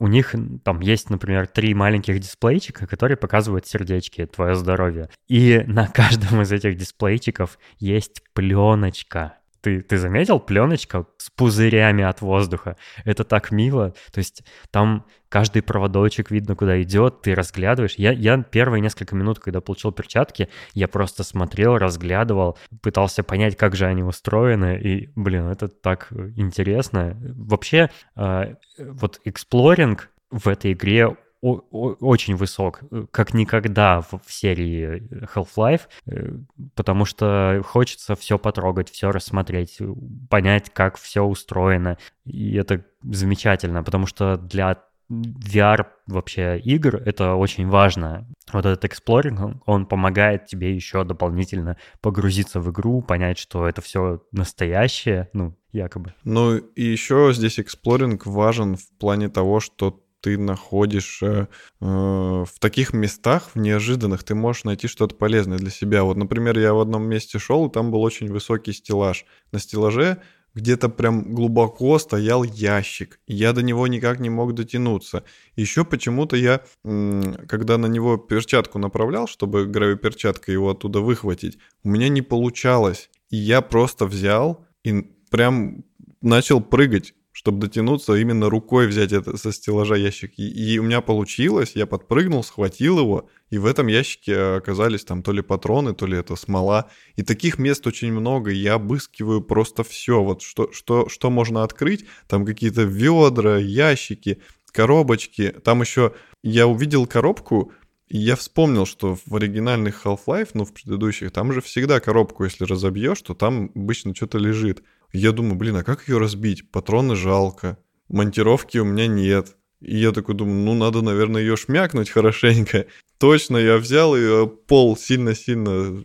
у 0.00 0.08
них 0.08 0.34
там 0.64 0.80
есть, 0.80 1.08
например, 1.08 1.46
три 1.46 1.72
маленьких 1.72 2.18
дисплейчика, 2.18 2.86
которые 2.86 3.16
показывают 3.16 3.66
сердечки, 3.66 4.26
твое 4.26 4.54
здоровье. 4.54 5.08
И 5.28 5.62
на 5.66 5.86
каждом 5.94 6.42
из 6.42 6.52
этих 6.52 6.76
дисплейчиков 6.76 7.43
есть 7.78 8.22
пленочка. 8.34 9.38
Ты, 9.60 9.80
ты 9.80 9.96
заметил 9.96 10.40
пленочка 10.40 11.06
с 11.16 11.30
пузырями 11.30 12.04
от 12.04 12.20
воздуха? 12.20 12.76
Это 13.06 13.24
так 13.24 13.50
мило. 13.50 13.94
То 14.12 14.18
есть 14.18 14.44
там 14.70 15.06
каждый 15.30 15.62
проводочек 15.62 16.30
видно, 16.30 16.54
куда 16.54 16.82
идет, 16.82 17.22
ты 17.22 17.34
разглядываешь. 17.34 17.94
Я, 17.94 18.12
я 18.12 18.42
первые 18.42 18.82
несколько 18.82 19.16
минут, 19.16 19.38
когда 19.38 19.62
получил 19.62 19.90
перчатки, 19.90 20.50
я 20.74 20.86
просто 20.86 21.24
смотрел, 21.24 21.78
разглядывал, 21.78 22.58
пытался 22.82 23.22
понять, 23.22 23.56
как 23.56 23.74
же 23.74 23.86
они 23.86 24.02
устроены. 24.02 24.78
И, 24.78 25.10
блин, 25.16 25.48
это 25.48 25.68
так 25.68 26.12
интересно. 26.36 27.16
Вообще, 27.34 27.88
э, 28.16 28.54
вот 28.78 29.20
exploring 29.24 30.10
в 30.30 30.46
этой 30.46 30.72
игре 30.72 31.16
очень 31.50 32.36
высок, 32.36 32.80
э, 32.90 33.06
как 33.10 33.34
никогда 33.34 34.00
в, 34.00 34.12
в 34.24 34.32
серии 34.32 35.02
Half-Life, 35.34 35.82
э, 36.06 36.38
потому 36.74 37.04
что 37.04 37.60
хочется 37.64 38.14
все 38.16 38.38
потрогать, 38.38 38.90
все 38.90 39.10
рассмотреть, 39.10 39.76
э, 39.80 39.86
понять, 40.30 40.70
как 40.72 40.96
все 40.96 41.22
устроено. 41.22 41.98
И 42.24 42.54
это 42.54 42.84
замечательно, 43.02 43.82
потому 43.82 44.06
что 44.06 44.36
для 44.36 44.82
VR 45.10 45.86
вообще 46.06 46.58
игр 46.58 46.96
это 46.96 47.34
очень 47.34 47.68
важно. 47.68 48.26
Вот 48.52 48.64
этот 48.64 48.84
exploring, 48.86 49.40
он- 49.40 49.62
он 49.66 49.86
помогает 49.86 50.46
тебе 50.46 50.74
еще 50.74 51.04
дополнительно 51.04 51.76
погрузиться 52.00 52.60
в 52.60 52.70
игру, 52.70 53.02
понять, 53.02 53.38
что 53.38 53.66
это 53.68 53.82
все 53.82 54.22
настоящее, 54.32 55.28
ну, 55.34 55.54
якобы. 55.72 56.14
Ну 56.24 56.56
и 56.56 56.82
еще 56.82 57.32
здесь 57.34 57.58
эксплоринг 57.58 58.26
важен 58.26 58.76
в 58.76 58.88
плане 58.98 59.28
того, 59.28 59.60
что 59.60 60.00
ты 60.24 60.38
находишь 60.38 61.22
э, 61.22 61.48
э, 61.82 61.84
в 61.84 62.58
таких 62.58 62.94
местах, 62.94 63.50
в 63.52 63.58
неожиданных, 63.58 64.24
ты 64.24 64.34
можешь 64.34 64.64
найти 64.64 64.88
что-то 64.88 65.14
полезное 65.14 65.58
для 65.58 65.70
себя. 65.70 66.02
Вот, 66.02 66.16
например, 66.16 66.58
я 66.58 66.72
в 66.72 66.80
одном 66.80 67.06
месте 67.06 67.38
шел, 67.38 67.66
и 67.66 67.70
там 67.70 67.90
был 67.90 68.00
очень 68.00 68.32
высокий 68.32 68.72
стеллаж. 68.72 69.26
На 69.52 69.58
стеллаже 69.58 70.22
где-то 70.54 70.88
прям 70.88 71.34
глубоко 71.34 71.98
стоял 71.98 72.42
ящик, 72.42 73.20
я 73.26 73.52
до 73.52 73.62
него 73.62 73.86
никак 73.86 74.18
не 74.18 74.30
мог 74.30 74.54
дотянуться. 74.54 75.24
Еще 75.56 75.84
почему-то 75.84 76.36
я, 76.36 76.62
когда 76.82 77.76
на 77.76 77.86
него 77.86 78.16
перчатку 78.16 78.78
направлял, 78.78 79.26
чтобы 79.26 79.66
гравиперчаткой 79.66 80.54
его 80.54 80.70
оттуда 80.70 81.00
выхватить, 81.00 81.58
у 81.82 81.90
меня 81.90 82.08
не 82.08 82.22
получалось. 82.22 83.10
И 83.28 83.36
я 83.36 83.60
просто 83.60 84.06
взял 84.06 84.64
и 84.84 85.02
прям 85.28 85.84
начал 86.22 86.62
прыгать 86.62 87.12
чтобы 87.34 87.58
дотянуться, 87.58 88.14
именно 88.14 88.48
рукой 88.48 88.86
взять 88.86 89.10
это 89.10 89.36
со 89.36 89.52
стеллажа 89.52 89.96
ящик. 89.96 90.32
И, 90.36 90.48
и 90.48 90.78
у 90.78 90.84
меня 90.84 91.00
получилось, 91.00 91.72
я 91.74 91.84
подпрыгнул, 91.84 92.44
схватил 92.44 93.00
его, 93.00 93.28
и 93.50 93.58
в 93.58 93.66
этом 93.66 93.88
ящике 93.88 94.38
оказались 94.38 95.04
там 95.04 95.24
то 95.24 95.32
ли 95.32 95.42
патроны, 95.42 95.94
то 95.94 96.06
ли 96.06 96.16
это 96.16 96.36
смола. 96.36 96.88
И 97.16 97.24
таких 97.24 97.58
мест 97.58 97.84
очень 97.88 98.12
много, 98.12 98.52
я 98.52 98.74
обыскиваю 98.74 99.42
просто 99.42 99.82
все. 99.82 100.22
Вот 100.22 100.42
что, 100.42 100.70
что, 100.70 101.08
что 101.08 101.28
можно 101.28 101.64
открыть, 101.64 102.04
там 102.28 102.46
какие-то 102.46 102.82
ведра, 102.82 103.58
ящики, 103.58 104.40
коробочки. 104.70 105.50
Там 105.64 105.80
еще 105.80 106.14
я 106.44 106.68
увидел 106.68 107.04
коробку, 107.04 107.72
и 108.06 108.16
я 108.16 108.36
вспомнил, 108.36 108.86
что 108.86 109.18
в 109.26 109.34
оригинальных 109.34 110.06
Half-Life, 110.06 110.50
ну, 110.54 110.64
в 110.64 110.72
предыдущих, 110.72 111.32
там 111.32 111.52
же 111.52 111.60
всегда 111.60 111.98
коробку, 111.98 112.44
если 112.44 112.62
разобьешь, 112.62 113.20
то 113.22 113.34
там 113.34 113.72
обычно 113.74 114.14
что-то 114.14 114.38
лежит. 114.38 114.84
Я 115.14 115.30
думаю, 115.30 115.54
блин, 115.54 115.76
а 115.76 115.84
как 115.84 116.08
ее 116.08 116.18
разбить? 116.18 116.68
Патроны 116.72 117.14
жалко, 117.14 117.78
монтировки 118.08 118.78
у 118.78 118.84
меня 118.84 119.06
нет. 119.06 119.56
И 119.80 119.96
я 119.96 120.10
такой 120.10 120.34
думаю, 120.34 120.56
ну, 120.56 120.74
надо, 120.74 121.02
наверное, 121.02 121.40
ее 121.40 121.56
шмякнуть 121.56 122.10
хорошенько. 122.10 122.86
Точно, 123.24 123.56
я 123.56 123.78
взял 123.78 124.14
и 124.14 124.46
пол 124.46 124.98
сильно-сильно 124.98 126.02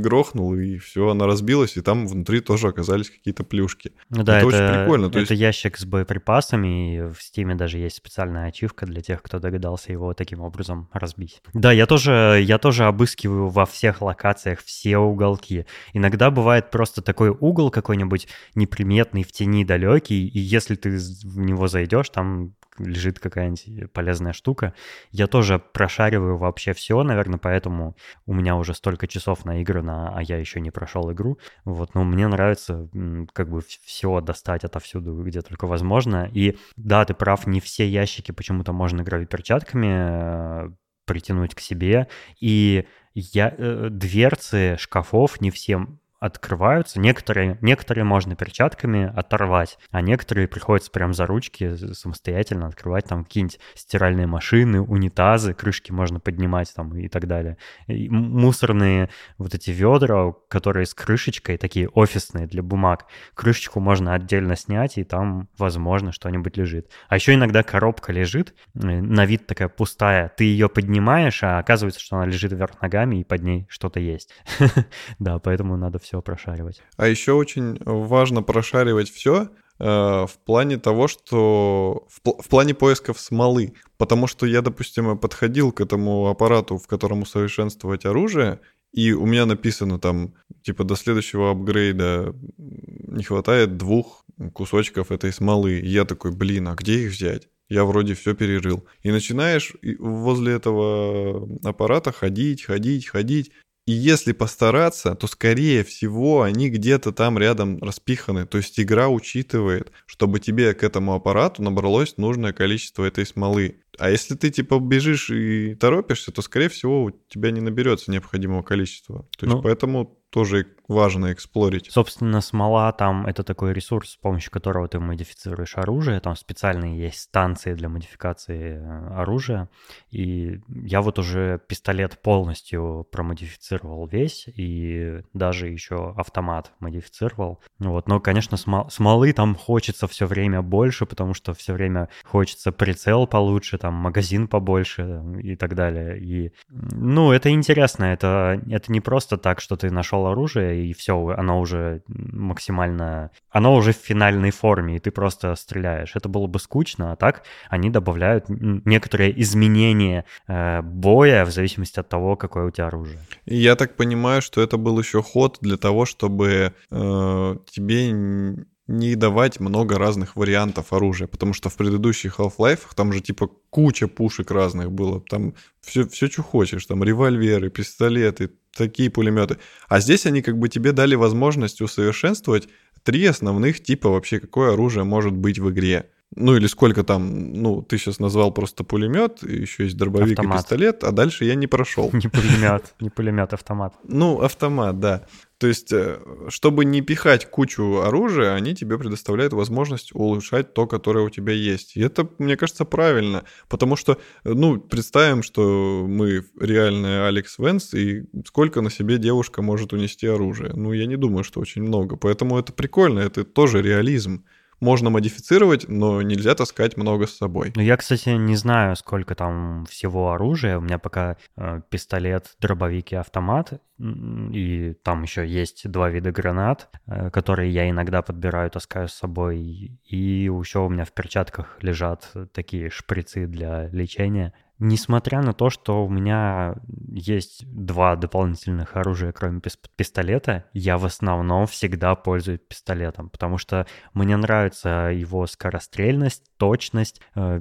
грохнул, 0.00 0.54
и 0.54 0.78
все, 0.78 1.10
она 1.10 1.26
разбилась, 1.26 1.76
и 1.76 1.82
там 1.82 2.06
внутри 2.06 2.40
тоже 2.40 2.68
оказались 2.68 3.10
какие-то 3.10 3.44
плюшки. 3.44 3.92
Ну 4.08 4.22
да, 4.22 4.38
это, 4.38 4.48
это 4.48 4.56
очень 4.56 4.78
прикольно. 4.78 5.10
То 5.10 5.18
это 5.18 5.34
есть... 5.34 5.42
ящик 5.42 5.76
с 5.76 5.84
боеприпасами, 5.84 6.94
и 6.94 7.00
в 7.12 7.20
Стиме 7.20 7.54
даже 7.54 7.76
есть 7.76 7.96
специальная 7.96 8.46
ачивка 8.46 8.86
для 8.86 9.02
тех, 9.02 9.22
кто 9.22 9.40
догадался 9.40 9.92
его 9.92 10.14
таким 10.14 10.40
образом 10.40 10.88
разбить. 10.90 11.42
Да, 11.52 11.70
я 11.70 11.84
тоже, 11.84 12.42
я 12.42 12.56
тоже 12.56 12.84
обыскиваю 12.84 13.48
во 13.48 13.66
всех 13.66 14.00
локациях 14.00 14.60
все 14.64 14.96
уголки. 14.96 15.66
Иногда 15.92 16.30
бывает 16.30 16.70
просто 16.70 17.02
такой 17.02 17.28
угол 17.28 17.70
какой-нибудь 17.70 18.26
неприметный, 18.54 19.22
в 19.22 19.32
тени 19.32 19.66
далекий, 19.66 20.26
и 20.26 20.38
если 20.38 20.76
ты 20.76 20.96
в 20.96 21.38
него 21.40 21.68
зайдешь, 21.68 22.08
там 22.08 22.54
лежит 22.78 23.18
какая-нибудь 23.18 23.92
полезная 23.92 24.32
штука. 24.32 24.74
Я 25.10 25.26
тоже 25.26 25.58
прошариваю 25.58 26.37
вообще 26.38 26.72
все, 26.72 27.02
наверное, 27.02 27.38
поэтому 27.38 27.96
у 28.26 28.32
меня 28.32 28.56
уже 28.56 28.74
столько 28.74 29.06
часов 29.06 29.44
наиграно, 29.44 30.16
а 30.16 30.22
я 30.22 30.38
еще 30.38 30.60
не 30.60 30.70
прошел 30.70 31.12
игру. 31.12 31.38
Вот, 31.64 31.94
но 31.94 32.04
мне 32.04 32.26
нравится 32.28 32.88
как 33.32 33.50
бы 33.50 33.60
все 33.84 34.20
достать 34.20 34.64
отовсюду, 34.64 35.22
где 35.22 35.42
только 35.42 35.66
возможно. 35.66 36.30
И 36.32 36.56
да, 36.76 37.04
ты 37.04 37.14
прав, 37.14 37.46
не 37.46 37.60
все 37.60 37.88
ящики 37.88 38.32
почему-то 38.32 38.72
можно 38.72 39.02
играть 39.02 39.28
перчатками 39.28 39.88
э, 39.90 40.70
притянуть 41.04 41.54
к 41.54 41.60
себе. 41.60 42.08
И 42.40 42.86
я, 43.14 43.54
э, 43.56 43.88
дверцы 43.90 44.76
шкафов 44.78 45.40
не 45.40 45.50
всем 45.50 46.00
открываются. 46.18 46.98
Некоторые, 47.00 47.58
некоторые 47.60 48.04
можно 48.04 48.34
перчатками 48.34 49.12
оторвать, 49.14 49.78
а 49.90 50.00
некоторые 50.00 50.48
приходится 50.48 50.90
прям 50.90 51.14
за 51.14 51.26
ручки 51.26 51.76
самостоятельно 51.94 52.66
открывать 52.66 53.06
там 53.06 53.24
какие-нибудь 53.24 53.60
стиральные 53.74 54.26
машины, 54.26 54.80
унитазы, 54.80 55.54
крышки 55.54 55.92
можно 55.92 56.18
поднимать 56.18 56.72
там 56.74 56.96
и 56.96 57.08
так 57.08 57.26
далее. 57.26 57.56
И 57.86 58.08
мусорные 58.08 59.10
вот 59.38 59.54
эти 59.54 59.70
ведра, 59.70 60.32
которые 60.48 60.86
с 60.86 60.94
крышечкой, 60.94 61.56
такие 61.56 61.88
офисные 61.88 62.46
для 62.46 62.62
бумаг, 62.62 63.06
крышечку 63.34 63.78
можно 63.80 64.14
отдельно 64.14 64.56
снять, 64.56 64.98
и 64.98 65.04
там, 65.04 65.48
возможно, 65.56 66.12
что-нибудь 66.12 66.56
лежит. 66.56 66.90
А 67.08 67.14
еще 67.14 67.34
иногда 67.34 67.62
коробка 67.62 68.12
лежит, 68.12 68.54
э, 68.74 68.78
на 68.80 69.24
вид 69.24 69.46
такая 69.46 69.68
пустая, 69.68 70.32
ты 70.36 70.44
ее 70.44 70.68
поднимаешь, 70.68 71.42
а 71.44 71.58
оказывается, 71.58 72.00
что 72.00 72.16
она 72.16 72.26
лежит 72.26 72.52
вверх 72.52 72.80
ногами, 72.82 73.20
и 73.20 73.24
под 73.24 73.42
ней 73.42 73.66
что-то 73.68 74.00
есть. 74.00 74.32
Да, 75.18 75.38
поэтому 75.38 75.76
надо 75.76 75.98
все 75.98 76.07
прошаривать. 76.22 76.82
А 76.96 77.08
еще 77.08 77.32
очень 77.32 77.78
важно 77.84 78.42
прошаривать 78.42 79.10
все 79.10 79.50
э, 79.78 79.84
в 79.84 80.32
плане 80.44 80.78
того, 80.78 81.08
что 81.08 82.06
в, 82.08 82.20
пл- 82.26 82.42
в 82.42 82.48
плане 82.48 82.74
поисков 82.74 83.20
смолы, 83.20 83.74
потому 83.96 84.26
что 84.26 84.46
я, 84.46 84.62
допустим, 84.62 85.18
подходил 85.18 85.72
к 85.72 85.80
этому 85.80 86.28
аппарату, 86.28 86.78
в 86.78 86.86
котором 86.86 87.22
усовершенствовать 87.22 88.04
оружие, 88.04 88.60
и 88.92 89.12
у 89.12 89.26
меня 89.26 89.46
написано 89.46 89.98
там, 89.98 90.34
типа, 90.62 90.84
до 90.84 90.96
следующего 90.96 91.50
апгрейда 91.50 92.34
не 92.56 93.22
хватает 93.22 93.76
двух 93.76 94.24
кусочков 94.52 95.12
этой 95.12 95.32
смолы. 95.32 95.80
И 95.80 95.88
я 95.88 96.04
такой, 96.04 96.32
блин, 96.32 96.68
а 96.68 96.74
где 96.74 97.00
их 97.04 97.12
взять? 97.12 97.48
Я 97.68 97.84
вроде 97.84 98.14
все 98.14 98.34
перерыл. 98.34 98.86
И 99.02 99.10
начинаешь 99.10 99.74
возле 99.98 100.54
этого 100.54 101.46
аппарата 101.64 102.12
ходить, 102.12 102.64
ходить, 102.64 103.06
ходить. 103.06 103.52
И 103.88 103.92
если 103.92 104.32
постараться, 104.32 105.14
то, 105.14 105.26
скорее 105.26 105.82
всего, 105.82 106.42
они 106.42 106.68
где-то 106.68 107.10
там 107.10 107.38
рядом 107.38 107.82
распиханы. 107.82 108.44
То 108.44 108.58
есть 108.58 108.78
игра 108.78 109.08
учитывает, 109.08 109.92
чтобы 110.04 110.40
тебе 110.40 110.74
к 110.74 110.82
этому 110.82 111.14
аппарату 111.14 111.62
набралось 111.62 112.18
нужное 112.18 112.52
количество 112.52 113.06
этой 113.06 113.24
смолы. 113.24 113.80
А 113.98 114.10
если 114.10 114.34
ты 114.34 114.50
типа 114.50 114.78
бежишь 114.78 115.30
и 115.30 115.74
торопишься, 115.74 116.32
то, 116.32 116.42
скорее 116.42 116.68
всего, 116.68 117.04
у 117.04 117.12
тебя 117.30 117.50
не 117.50 117.62
наберется 117.62 118.10
необходимого 118.10 118.62
количества. 118.62 119.26
То 119.38 119.46
есть 119.46 119.56
ну, 119.56 119.62
поэтому 119.62 120.17
тоже 120.30 120.66
важно 120.88 121.32
эксплорить. 121.32 121.90
Собственно, 121.90 122.40
смола 122.40 122.90
там 122.92 123.26
это 123.26 123.44
такой 123.44 123.72
ресурс, 123.74 124.12
с 124.12 124.16
помощью 124.16 124.50
которого 124.50 124.88
ты 124.88 124.98
модифицируешь 124.98 125.76
оружие. 125.76 126.18
Там 126.20 126.34
специальные 126.34 126.98
есть 126.98 127.20
станции 127.20 127.74
для 127.74 127.88
модификации 127.88 128.78
э, 128.78 129.08
оружия. 129.14 129.68
И 130.10 130.60
я 130.68 131.02
вот 131.02 131.18
уже 131.18 131.60
пистолет 131.68 132.20
полностью 132.22 133.06
промодифицировал 133.12 134.06
весь, 134.06 134.48
и 134.48 135.20
даже 135.34 135.68
еще 135.68 136.14
автомат 136.16 136.72
модифицировал. 136.80 137.60
Вот. 137.78 138.08
Но, 138.08 138.18
конечно, 138.18 138.56
смолы 138.56 139.32
там 139.34 139.54
хочется 139.54 140.08
все 140.08 140.26
время 140.26 140.62
больше, 140.62 141.04
потому 141.04 141.34
что 141.34 141.52
все 141.52 141.74
время 141.74 142.08
хочется 142.24 142.72
прицел 142.72 143.26
получше, 143.26 143.76
там 143.76 143.92
магазин 143.94 144.48
побольше 144.48 145.22
и 145.42 145.54
так 145.54 145.74
далее. 145.74 146.18
И, 146.18 146.52
ну, 146.70 147.30
это 147.30 147.50
интересно. 147.50 148.06
Это, 148.06 148.62
это 148.70 148.90
не 148.90 149.00
просто 149.00 149.36
так, 149.36 149.60
что 149.60 149.76
ты 149.76 149.90
нашел 149.90 150.17
оружие, 150.26 150.86
и 150.86 150.92
все, 150.92 151.34
оно 151.36 151.60
уже 151.60 152.02
максимально... 152.06 153.30
Оно 153.50 153.74
уже 153.74 153.92
в 153.92 153.96
финальной 153.96 154.50
форме, 154.50 154.96
и 154.96 154.98
ты 154.98 155.10
просто 155.10 155.54
стреляешь. 155.54 156.16
Это 156.16 156.28
было 156.28 156.46
бы 156.46 156.58
скучно, 156.58 157.12
а 157.12 157.16
так 157.16 157.42
они 157.68 157.90
добавляют 157.90 158.46
некоторые 158.48 159.40
изменения 159.40 160.24
э, 160.46 160.82
боя 160.82 161.44
в 161.44 161.50
зависимости 161.50 162.00
от 162.00 162.08
того, 162.08 162.36
какое 162.36 162.66
у 162.66 162.70
тебя 162.70 162.86
оружие. 162.86 163.18
Я 163.46 163.76
так 163.76 163.96
понимаю, 163.96 164.42
что 164.42 164.60
это 164.60 164.76
был 164.76 164.98
еще 164.98 165.22
ход 165.22 165.58
для 165.60 165.76
того, 165.76 166.04
чтобы 166.04 166.74
э, 166.90 167.56
тебе 167.70 168.66
не 168.88 169.14
давать 169.14 169.60
много 169.60 169.98
разных 169.98 170.34
вариантов 170.34 170.92
оружия, 170.92 171.28
потому 171.28 171.52
что 171.52 171.68
в 171.68 171.76
предыдущих 171.76 172.40
Half-Life 172.40 172.80
там 172.96 173.12
же 173.12 173.20
типа 173.20 173.50
куча 173.70 174.08
пушек 174.08 174.50
разных 174.50 174.90
было, 174.90 175.20
там 175.20 175.54
все, 175.82 176.08
все, 176.08 176.28
что 176.28 176.42
хочешь, 176.42 176.86
там 176.86 177.04
револьверы, 177.04 177.68
пистолеты, 177.68 178.50
такие 178.74 179.10
пулеметы. 179.10 179.58
А 179.88 180.00
здесь 180.00 180.24
они 180.24 180.40
как 180.40 180.58
бы 180.58 180.70
тебе 180.70 180.92
дали 180.92 181.14
возможность 181.14 181.82
усовершенствовать 181.82 182.68
три 183.02 183.26
основных 183.26 183.82
типа 183.82 184.08
вообще, 184.08 184.40
какое 184.40 184.72
оружие 184.72 185.04
может 185.04 185.34
быть 185.34 185.58
в 185.58 185.70
игре. 185.70 186.10
Ну 186.36 186.56
или 186.56 186.66
сколько 186.66 187.04
там, 187.04 187.52
ну 187.54 187.80
ты 187.80 187.96
сейчас 187.96 188.18
назвал 188.18 188.52
просто 188.52 188.84
пулемет, 188.84 189.42
еще 189.42 189.84
есть 189.84 189.96
дробовик 189.96 190.38
автомат. 190.38 190.58
и 190.58 190.62
пистолет, 190.62 191.04
а 191.04 191.12
дальше 191.12 191.46
я 191.46 191.54
не 191.54 191.66
прошел. 191.66 192.10
Не 192.12 192.28
пулемет, 192.28 192.94
не 193.00 193.10
пулемет, 193.10 193.52
автомат. 193.54 193.94
Ну 194.04 194.40
автомат, 194.42 195.00
да. 195.00 195.24
То 195.58 195.66
есть, 195.66 195.92
э, 195.92 196.18
чтобы 196.48 196.84
не 196.84 197.00
пихать 197.00 197.50
кучу 197.50 197.98
оружия, 197.98 198.54
они 198.54 198.76
тебе 198.76 198.96
предоставляют 198.96 199.52
возможность 199.52 200.14
улучшать 200.14 200.72
то, 200.72 200.86
которое 200.86 201.24
у 201.24 201.30
тебя 201.30 201.52
есть. 201.52 201.96
И 201.96 202.00
это, 202.00 202.28
мне 202.38 202.56
кажется, 202.56 202.84
правильно, 202.84 203.44
потому 203.68 203.96
что, 203.96 204.18
ну, 204.44 204.78
представим, 204.78 205.42
что 205.42 206.04
мы 206.06 206.44
реальные 206.60 207.24
Алекс 207.26 207.58
Венс, 207.58 207.92
и 207.94 208.26
сколько 208.46 208.82
на 208.82 208.90
себе 208.90 209.18
девушка 209.18 209.60
может 209.60 209.92
унести 209.92 210.28
оружие. 210.28 210.72
Ну, 210.74 210.92
я 210.92 211.06
не 211.06 211.16
думаю, 211.16 211.42
что 211.42 211.60
очень 211.60 211.82
много, 211.82 212.16
поэтому 212.16 212.56
это 212.58 212.72
прикольно, 212.72 213.18
это 213.18 213.44
тоже 213.44 213.82
реализм 213.82 214.44
можно 214.80 215.10
модифицировать, 215.10 215.88
но 215.88 216.22
нельзя 216.22 216.54
таскать 216.54 216.96
много 216.96 217.26
с 217.26 217.36
собой. 217.36 217.72
Ну, 217.74 217.82
я, 217.82 217.96
кстати, 217.96 218.30
не 218.30 218.56
знаю, 218.56 218.96
сколько 218.96 219.34
там 219.34 219.86
всего 219.86 220.32
оружия. 220.32 220.78
У 220.78 220.80
меня 220.80 220.98
пока 220.98 221.36
э, 221.56 221.80
пистолет, 221.90 222.54
дробовик 222.60 223.12
и 223.12 223.16
автомат. 223.16 223.80
И 223.98 224.94
там 225.02 225.22
еще 225.22 225.46
есть 225.46 225.90
два 225.90 226.08
вида 226.08 226.30
гранат, 226.30 226.88
э, 227.06 227.30
которые 227.30 227.70
я 227.70 227.90
иногда 227.90 228.22
подбираю, 228.22 228.70
таскаю 228.70 229.08
с 229.08 229.14
собой. 229.14 229.98
И 230.04 230.16
еще 230.16 230.80
у 230.80 230.88
меня 230.88 231.04
в 231.04 231.12
перчатках 231.12 231.78
лежат 231.80 232.32
такие 232.52 232.90
шприцы 232.90 233.46
для 233.46 233.88
лечения. 233.88 234.52
Несмотря 234.80 235.42
на 235.42 235.52
то, 235.52 235.70
что 235.70 236.04
у 236.04 236.08
меня 236.08 236.76
есть 237.08 237.66
два 237.66 238.14
дополнительных 238.14 238.96
оружия, 238.96 239.32
кроме 239.32 239.60
пистолета, 239.96 240.66
я 240.72 240.98
в 240.98 241.04
основном 241.04 241.66
всегда 241.66 242.14
пользуюсь 242.14 242.60
пистолетом, 242.60 243.28
потому 243.28 243.58
что 243.58 243.86
мне 244.14 244.36
нравится 244.36 245.10
его 245.12 245.48
скорострельность, 245.48 246.44
точность. 246.58 247.20
Э, 247.34 247.60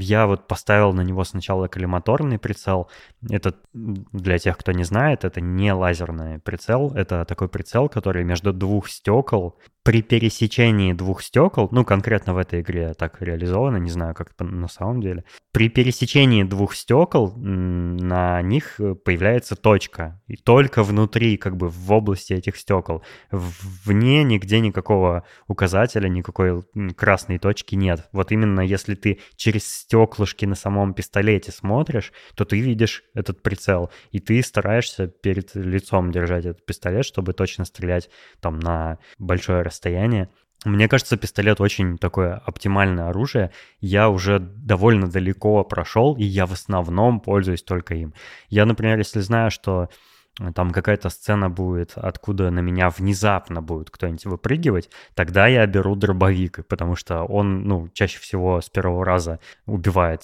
я 0.00 0.26
вот 0.26 0.48
поставил 0.48 0.94
на 0.94 1.02
него 1.02 1.24
сначала 1.24 1.68
коллиматорный 1.68 2.38
прицел. 2.38 2.88
Это, 3.28 3.54
для 3.74 4.38
тех, 4.38 4.56
кто 4.56 4.72
не 4.72 4.84
знает, 4.84 5.24
это 5.24 5.42
не 5.42 5.72
лазерный 5.72 6.38
прицел, 6.38 6.92
это 6.94 7.26
такой 7.26 7.50
прицел, 7.50 7.90
который 7.90 8.24
между 8.24 8.54
двух 8.54 8.88
стекол 8.88 9.58
при 9.84 10.00
пересечении 10.00 10.94
двух 10.94 11.22
стекол, 11.22 11.68
ну, 11.70 11.84
конкретно 11.84 12.32
в 12.32 12.38
этой 12.38 12.62
игре 12.62 12.94
так 12.94 13.20
реализовано, 13.20 13.76
не 13.76 13.90
знаю, 13.90 14.14
как 14.14 14.30
это 14.32 14.42
на 14.42 14.66
самом 14.66 15.02
деле, 15.02 15.24
при 15.52 15.68
пересечении 15.68 16.42
двух 16.42 16.74
стекол 16.74 17.34
на 17.36 18.40
них 18.40 18.80
появляется 19.04 19.56
точка. 19.56 20.22
И 20.26 20.36
только 20.36 20.82
внутри, 20.82 21.36
как 21.36 21.56
бы 21.56 21.68
в 21.68 21.92
области 21.92 22.32
этих 22.32 22.56
стекол. 22.56 23.04
Вне 23.30 24.24
нигде 24.24 24.60
никакого 24.60 25.24
указателя, 25.48 26.08
никакой 26.08 26.62
красной 26.96 27.38
точки 27.38 27.74
нет. 27.74 28.08
Вот 28.12 28.32
именно 28.32 28.62
если 28.62 28.94
ты 28.94 29.20
через 29.36 29.66
стеклышки 29.66 30.46
на 30.46 30.54
самом 30.54 30.94
пистолете 30.94 31.52
смотришь, 31.52 32.12
то 32.34 32.46
ты 32.46 32.58
видишь 32.58 33.04
этот 33.12 33.42
прицел. 33.42 33.90
И 34.12 34.18
ты 34.18 34.42
стараешься 34.42 35.08
перед 35.08 35.54
лицом 35.54 36.10
держать 36.10 36.46
этот 36.46 36.64
пистолет, 36.64 37.04
чтобы 37.04 37.34
точно 37.34 37.66
стрелять 37.66 38.08
там 38.40 38.58
на 38.58 38.98
большое 39.18 39.60
расстояние. 39.60 39.73
Мне 40.64 40.88
кажется, 40.88 41.16
пистолет 41.16 41.60
очень 41.60 41.98
такое 41.98 42.36
оптимальное 42.36 43.08
оружие. 43.08 43.50
Я 43.80 44.08
уже 44.08 44.38
довольно 44.38 45.10
далеко 45.10 45.62
прошел, 45.64 46.16
и 46.16 46.24
я 46.24 46.46
в 46.46 46.52
основном 46.52 47.20
пользуюсь 47.20 47.62
только 47.62 47.94
им. 47.94 48.14
Я, 48.48 48.64
например, 48.64 48.96
если 48.98 49.20
знаю, 49.20 49.50
что 49.50 49.90
там 50.54 50.70
какая-то 50.70 51.10
сцена 51.10 51.48
будет, 51.48 51.92
откуда 51.96 52.50
на 52.50 52.60
меня 52.60 52.90
внезапно 52.90 53.62
будет 53.62 53.90
кто-нибудь 53.90 54.26
выпрыгивать, 54.26 54.90
тогда 55.14 55.46
я 55.46 55.66
беру 55.66 55.94
дробовик, 55.94 56.66
потому 56.66 56.96
что 56.96 57.22
он, 57.22 57.62
ну, 57.62 57.88
чаще 57.92 58.18
всего 58.18 58.60
с 58.60 58.68
первого 58.68 59.04
раза 59.04 59.38
убивает, 59.66 60.22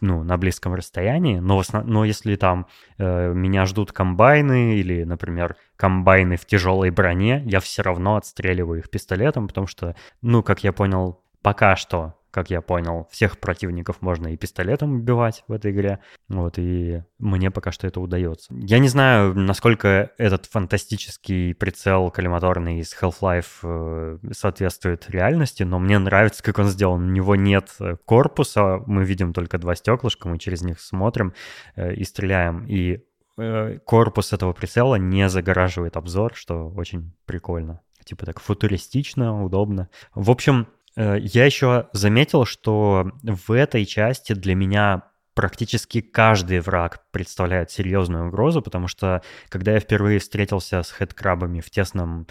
ну, 0.00 0.24
на 0.24 0.36
близком 0.36 0.74
расстоянии, 0.74 1.38
но, 1.38 1.62
но 1.84 2.04
если 2.04 2.34
там 2.36 2.66
э, 2.98 3.32
меня 3.32 3.66
ждут 3.66 3.92
комбайны 3.92 4.74
или, 4.74 5.04
например, 5.04 5.56
комбайны 5.76 6.36
в 6.36 6.44
тяжелой 6.44 6.90
броне, 6.90 7.42
я 7.46 7.60
все 7.60 7.82
равно 7.82 8.16
отстреливаю 8.16 8.80
их 8.80 8.90
пистолетом, 8.90 9.48
потому 9.48 9.66
что, 9.66 9.94
ну, 10.22 10.42
как 10.42 10.64
я 10.64 10.72
понял, 10.72 11.20
пока 11.42 11.76
что 11.76 12.14
как 12.32 12.48
я 12.50 12.62
понял, 12.62 13.06
всех 13.10 13.38
противников 13.38 14.00
можно 14.00 14.28
и 14.28 14.38
пистолетом 14.38 14.94
убивать 14.94 15.44
в 15.48 15.52
этой 15.52 15.70
игре. 15.70 15.98
Вот, 16.28 16.54
и 16.56 17.02
мне 17.18 17.50
пока 17.50 17.72
что 17.72 17.86
это 17.86 18.00
удается. 18.00 18.52
Я 18.54 18.78
не 18.78 18.88
знаю, 18.88 19.34
насколько 19.38 20.10
этот 20.16 20.46
фантастический 20.46 21.54
прицел 21.54 22.10
коллиматорный 22.10 22.78
из 22.78 22.96
Half-Life 22.98 23.46
э, 23.62 24.18
соответствует 24.32 25.10
реальности, 25.10 25.62
но 25.62 25.78
мне 25.78 25.98
нравится, 25.98 26.42
как 26.42 26.58
он 26.58 26.68
сделан. 26.68 27.04
У 27.04 27.12
него 27.12 27.36
нет 27.36 27.70
корпуса, 28.06 28.82
мы 28.86 29.04
видим 29.04 29.34
только 29.34 29.58
два 29.58 29.74
стеклышка, 29.74 30.26
мы 30.26 30.38
через 30.38 30.62
них 30.62 30.80
смотрим 30.80 31.34
э, 31.76 31.92
и 31.92 32.02
стреляем. 32.02 32.64
И 32.66 33.04
э, 33.36 33.78
корпус 33.84 34.32
этого 34.32 34.54
прицела 34.54 34.94
не 34.94 35.28
загораживает 35.28 35.98
обзор, 35.98 36.34
что 36.34 36.70
очень 36.70 37.12
прикольно. 37.26 37.82
Типа 38.04 38.24
так 38.24 38.40
футуристично, 38.40 39.44
удобно. 39.44 39.90
В 40.14 40.30
общем, 40.30 40.66
Э, 40.66 40.81
я 40.96 41.44
еще 41.44 41.88
заметил, 41.92 42.44
что 42.44 43.12
в 43.22 43.52
этой 43.52 43.86
части 43.86 44.34
для 44.34 44.54
меня 44.54 45.02
практически 45.34 46.00
каждый 46.00 46.60
враг 46.60 47.04
представляет 47.10 47.70
серьезную 47.70 48.28
угрозу, 48.28 48.62
потому 48.62 48.88
что 48.88 49.22
когда 49.48 49.72
я 49.72 49.80
впервые 49.80 50.18
встретился 50.18 50.82
с 50.82 50.90
хедкрабами 50.90 51.60
в 51.60 51.70
тесном 51.70 52.22
э, 52.22 52.24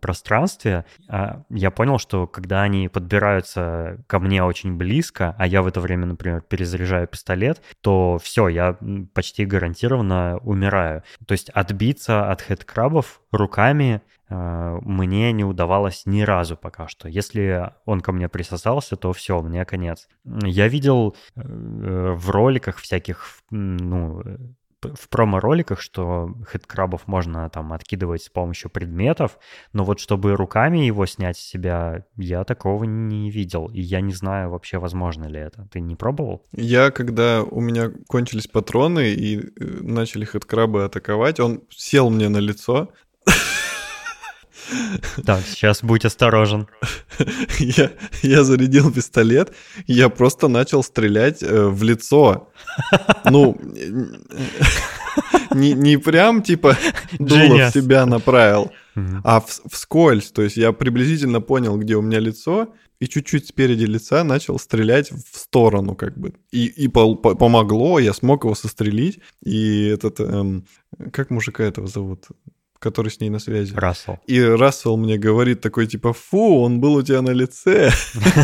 пространстве, 0.00 0.84
а, 1.08 1.42
я 1.50 1.70
понял, 1.70 1.98
что 1.98 2.26
когда 2.26 2.62
они 2.62 2.88
подбираются 2.88 3.98
ко 4.06 4.18
мне 4.18 4.42
очень 4.42 4.76
близко, 4.76 5.34
а 5.38 5.46
я 5.46 5.62
в 5.62 5.66
это 5.66 5.80
время, 5.80 6.06
например, 6.06 6.42
перезаряжаю 6.42 7.06
пистолет, 7.06 7.62
то 7.80 8.18
все, 8.22 8.48
я 8.48 8.76
почти 9.14 9.44
гарантированно 9.44 10.38
умираю. 10.38 11.02
То 11.26 11.32
есть 11.32 11.50
отбиться 11.50 12.30
от 12.30 12.40
хедкрабов 12.40 13.20
руками 13.32 14.02
Э, 14.28 14.78
мне 14.82 15.32
не 15.32 15.44
удавалось 15.44 16.06
ни 16.06 16.22
разу 16.22 16.56
пока 16.56 16.88
что. 16.88 17.08
Если 17.08 17.70
он 17.84 18.00
ко 18.00 18.12
мне 18.12 18.28
присосался, 18.28 18.96
то 18.96 19.12
все, 19.12 19.40
мне 19.42 19.64
конец. 19.64 20.08
Я 20.24 20.68
видел 20.68 21.16
э, 21.36 21.40
в 21.42 22.30
роликах 22.30 22.78
всяких, 22.78 23.26
ну, 23.50 24.22
в 24.94 25.08
промо-роликах, 25.08 25.80
что 25.80 26.34
хедкрабов 26.46 27.06
можно 27.06 27.48
там 27.50 27.72
откидывать 27.72 28.22
с 28.22 28.28
помощью 28.28 28.70
предметов, 28.70 29.38
но 29.72 29.84
вот 29.84 30.00
чтобы 30.00 30.36
руками 30.36 30.78
его 30.78 31.06
снять 31.06 31.36
с 31.38 31.40
себя, 31.40 32.04
я 32.16 32.44
такого 32.44 32.84
не 32.84 33.30
видел, 33.30 33.70
и 33.72 33.80
я 33.80 34.00
не 34.00 34.12
знаю 34.12 34.50
вообще, 34.50 34.78
возможно 34.78 35.24
ли 35.24 35.40
это. 35.40 35.68
Ты 35.72 35.80
не 35.80 35.96
пробовал? 35.96 36.44
Я, 36.52 36.90
когда 36.90 37.42
у 37.42 37.60
меня 37.60 37.90
кончились 38.08 38.46
патроны 38.46 39.12
и 39.12 39.38
э, 39.38 39.42
начали 39.58 40.24
хедкрабы 40.24 40.84
атаковать, 40.84 41.40
он 41.40 41.62
сел 41.70 42.10
мне 42.10 42.28
на 42.28 42.38
лицо, 42.38 42.90
так, 45.24 45.42
сейчас 45.46 45.82
будь 45.82 46.04
осторожен. 46.04 46.68
Я, 47.58 47.90
я 48.22 48.44
зарядил 48.44 48.92
пистолет, 48.92 49.52
я 49.86 50.08
просто 50.08 50.48
начал 50.48 50.82
стрелять 50.82 51.42
э, 51.42 51.66
в 51.68 51.82
лицо. 51.82 52.50
Ну, 53.30 53.56
не, 55.54 55.72
не 55.72 55.96
прям 55.96 56.42
типа 56.42 56.76
дуло 57.18 57.68
в 57.68 57.72
себя 57.72 58.06
направил, 58.06 58.72
а 59.22 59.40
в, 59.40 59.60
вскользь. 59.70 60.30
То 60.30 60.42
есть 60.42 60.56
я 60.56 60.72
приблизительно 60.72 61.40
понял, 61.40 61.76
где 61.76 61.96
у 61.96 62.02
меня 62.02 62.18
лицо, 62.18 62.74
и 63.00 63.06
чуть-чуть 63.06 63.48
спереди 63.48 63.84
лица 63.84 64.24
начал 64.24 64.58
стрелять 64.58 65.10
в 65.10 65.36
сторону, 65.36 65.94
как 65.94 66.16
бы. 66.16 66.34
И, 66.50 66.66
и 66.66 66.88
по, 66.88 67.14
по, 67.14 67.34
помогло, 67.34 67.98
я 67.98 68.12
смог 68.12 68.44
его 68.44 68.54
сострелить. 68.54 69.20
И 69.44 69.86
этот, 69.86 70.20
эм, 70.20 70.66
как 71.12 71.30
мужика 71.30 71.64
этого 71.64 71.86
зовут? 71.86 72.28
Который 72.84 73.08
с 73.08 73.20
ней 73.20 73.30
на 73.30 73.38
связи. 73.38 73.74
Рассел. 73.74 74.18
И 74.26 74.40
Рассел 74.40 74.98
мне 74.98 75.16
говорит 75.16 75.62
такой, 75.62 75.86
типа, 75.86 76.12
фу, 76.12 76.60
он 76.62 76.80
был 76.80 76.96
у 76.96 77.02
тебя 77.02 77.22
на 77.22 77.30
лице. 77.30 77.90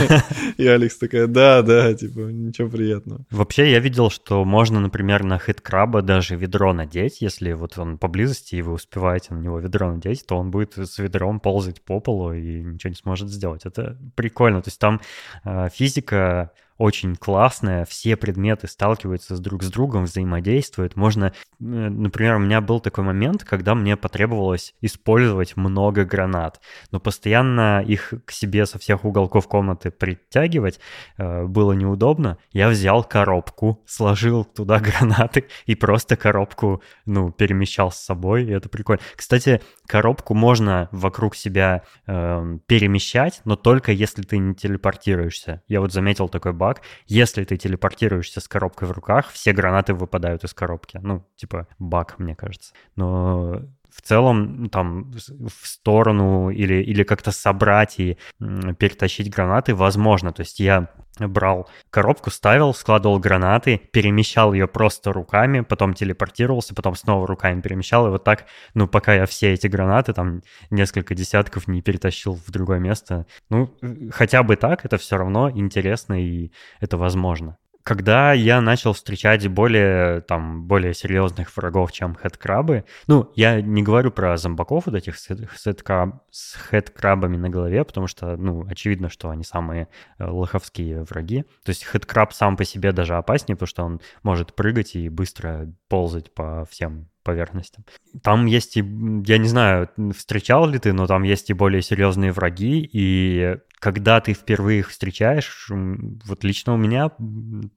И 0.56 0.66
Алекс 0.66 0.96
такая, 0.96 1.26
да, 1.26 1.60
да, 1.60 1.92
типа, 1.92 2.20
ничего 2.20 2.70
приятного. 2.70 3.20
Вообще, 3.30 3.70
я 3.70 3.80
видел, 3.80 4.08
что 4.08 4.44
можно, 4.46 4.80
например, 4.80 5.24
на 5.24 5.38
хит-краба 5.38 6.00
даже 6.00 6.36
ведро 6.36 6.72
надеть, 6.72 7.20
если 7.20 7.52
вот 7.52 7.78
он 7.78 7.98
поблизости, 7.98 8.56
и 8.56 8.62
вы 8.62 8.72
успеваете 8.72 9.34
на 9.34 9.40
него 9.40 9.58
ведро 9.58 9.92
надеть, 9.92 10.26
то 10.26 10.38
он 10.38 10.50
будет 10.50 10.78
с 10.78 10.98
ведром 10.98 11.38
ползать 11.38 11.82
по 11.82 12.00
полу 12.00 12.32
и 12.32 12.62
ничего 12.62 12.88
не 12.88 12.96
сможет 12.96 13.28
сделать. 13.28 13.66
Это 13.66 13.98
прикольно. 14.14 14.62
То 14.62 14.68
есть 14.68 14.80
там 14.80 15.02
э, 15.44 15.68
физика 15.70 16.52
очень 16.80 17.14
классная, 17.14 17.84
все 17.84 18.16
предметы 18.16 18.66
сталкиваются 18.66 19.36
с 19.36 19.40
друг 19.40 19.62
с 19.62 19.70
другом, 19.70 20.04
взаимодействуют. 20.04 20.96
Можно, 20.96 21.26
э, 21.26 21.32
например, 21.58 22.36
у 22.36 22.38
меня 22.38 22.62
был 22.62 22.80
такой 22.80 23.04
момент, 23.04 23.44
когда 23.44 23.74
мне 23.74 23.98
потребовалось 23.98 24.74
использовать 24.80 25.58
много 25.58 26.06
гранат, 26.06 26.62
но 26.90 26.98
постоянно 26.98 27.84
их 27.86 28.14
к 28.24 28.30
себе 28.30 28.64
со 28.64 28.78
всех 28.78 29.04
уголков 29.04 29.46
комнаты 29.46 29.90
притягивать 29.90 30.80
э, 31.18 31.44
было 31.44 31.72
неудобно. 31.72 32.38
Я 32.50 32.70
взял 32.70 33.04
коробку, 33.04 33.82
сложил 33.84 34.46
туда 34.46 34.78
гранаты 34.80 35.48
и 35.66 35.74
просто 35.74 36.16
коробку, 36.16 36.82
ну, 37.04 37.30
перемещал 37.30 37.92
с 37.92 37.96
собой, 37.96 38.44
и 38.44 38.52
это 38.52 38.70
прикольно. 38.70 39.02
Кстати, 39.16 39.60
коробку 39.86 40.32
можно 40.32 40.88
вокруг 40.92 41.36
себя 41.36 41.82
э, 42.06 42.58
перемещать, 42.66 43.42
но 43.44 43.56
только 43.56 43.92
если 43.92 44.22
ты 44.22 44.38
не 44.38 44.54
телепортируешься. 44.54 45.62
Я 45.68 45.82
вот 45.82 45.92
заметил 45.92 46.30
такой 46.30 46.54
баг, 46.54 46.69
баг. 46.70 46.82
Если 47.06 47.44
ты 47.44 47.56
телепортируешься 47.56 48.40
с 48.40 48.48
коробкой 48.48 48.88
в 48.88 48.92
руках, 48.92 49.30
все 49.30 49.52
гранаты 49.52 49.94
выпадают 49.94 50.44
из 50.44 50.54
коробки. 50.54 50.98
Ну, 51.02 51.24
типа 51.36 51.66
баг, 51.78 52.18
мне 52.18 52.34
кажется. 52.34 52.72
Но 52.96 53.62
в 53.92 54.02
целом 54.02 54.68
там 54.70 55.12
в 55.12 55.66
сторону 55.66 56.50
или, 56.50 56.82
или 56.82 57.02
как-то 57.02 57.32
собрать 57.32 57.98
и 58.00 58.18
перетащить 58.38 59.30
гранаты 59.30 59.74
возможно. 59.74 60.32
То 60.32 60.40
есть 60.40 60.60
я 60.60 60.88
брал 61.18 61.68
коробку, 61.90 62.30
ставил, 62.30 62.72
складывал 62.72 63.18
гранаты, 63.18 63.78
перемещал 63.92 64.52
ее 64.52 64.66
просто 64.66 65.12
руками, 65.12 65.60
потом 65.60 65.94
телепортировался, 65.94 66.74
потом 66.74 66.94
снова 66.94 67.26
руками 67.26 67.60
перемещал, 67.60 68.06
и 68.06 68.10
вот 68.10 68.24
так, 68.24 68.46
ну, 68.74 68.88
пока 68.88 69.14
я 69.14 69.26
все 69.26 69.52
эти 69.52 69.66
гранаты, 69.66 70.12
там, 70.12 70.42
несколько 70.70 71.14
десятков 71.14 71.68
не 71.68 71.82
перетащил 71.82 72.34
в 72.34 72.50
другое 72.50 72.78
место. 72.78 73.26
Ну, 73.50 73.76
хотя 74.12 74.42
бы 74.42 74.56
так, 74.56 74.84
это 74.84 74.96
все 74.96 75.16
равно 75.16 75.50
интересно, 75.50 76.22
и 76.22 76.52
это 76.80 76.96
возможно. 76.96 77.58
Когда 77.82 78.32
я 78.32 78.60
начал 78.60 78.92
встречать 78.92 79.46
более, 79.48 80.20
там, 80.22 80.64
более 80.64 80.94
серьезных 80.94 81.56
врагов, 81.56 81.92
чем 81.92 82.14
хедкрабы, 82.14 82.84
ну, 83.06 83.30
я 83.34 83.60
не 83.60 83.82
говорю 83.82 84.10
про 84.10 84.36
зомбаков 84.36 84.86
вот 84.86 84.94
этих 84.94 85.18
с, 85.18 85.26
хедкраб, 85.26 86.22
с 86.30 86.54
хедкрабами 86.54 87.36
на 87.36 87.48
голове, 87.48 87.84
потому 87.84 88.06
что, 88.06 88.36
ну, 88.36 88.66
очевидно, 88.68 89.08
что 89.08 89.30
они 89.30 89.44
самые 89.44 89.88
э, 90.18 90.24
лоховские 90.26 91.04
враги. 91.04 91.42
То 91.64 91.70
есть 91.70 91.84
хедкраб 91.84 92.32
сам 92.32 92.56
по 92.56 92.64
себе 92.64 92.92
даже 92.92 93.16
опаснее, 93.16 93.56
потому 93.56 93.68
что 93.68 93.84
он 93.84 94.00
может 94.22 94.54
прыгать 94.54 94.94
и 94.94 95.08
быстро 95.08 95.72
ползать 95.88 96.32
по 96.34 96.66
всем 96.70 97.08
поверхностям. 97.22 97.84
Там 98.22 98.46
есть 98.46 98.76
и, 98.76 98.80
я 98.80 99.38
не 99.38 99.48
знаю, 99.48 99.88
встречал 100.16 100.66
ли 100.66 100.78
ты, 100.78 100.92
но 100.92 101.06
там 101.06 101.22
есть 101.22 101.50
и 101.50 101.54
более 101.54 101.82
серьезные 101.82 102.32
враги, 102.32 102.88
и 102.92 103.56
когда 103.80 104.20
ты 104.20 104.34
впервые 104.34 104.80
их 104.80 104.90
встречаешь, 104.90 105.68
вот 105.70 106.44
лично 106.44 106.74
у 106.74 106.76
меня 106.76 107.10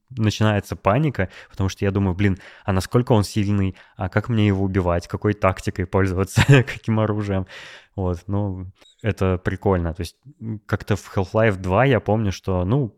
начинается 0.09 0.75
паника, 0.75 1.29
потому 1.49 1.69
что 1.69 1.85
я 1.85 1.91
думаю, 1.91 2.13
блин, 2.13 2.37
а 2.65 2.73
насколько 2.73 3.13
он 3.13 3.23
сильный, 3.23 3.75
а 3.95 4.09
как 4.09 4.27
мне 4.29 4.47
его 4.47 4.65
убивать, 4.65 5.07
какой 5.07 5.33
тактикой 5.33 5.85
пользоваться, 5.85 6.43
каким 6.47 6.99
оружием. 6.99 7.47
Вот, 7.95 8.23
ну, 8.27 8.71
это 9.01 9.37
прикольно. 9.37 9.93
То 9.93 10.01
есть 10.01 10.17
как-то 10.65 10.95
в 10.95 11.15
Half-Life 11.15 11.57
2 11.57 11.85
я 11.85 11.99
помню, 11.99 12.31
что, 12.31 12.65
ну, 12.65 12.95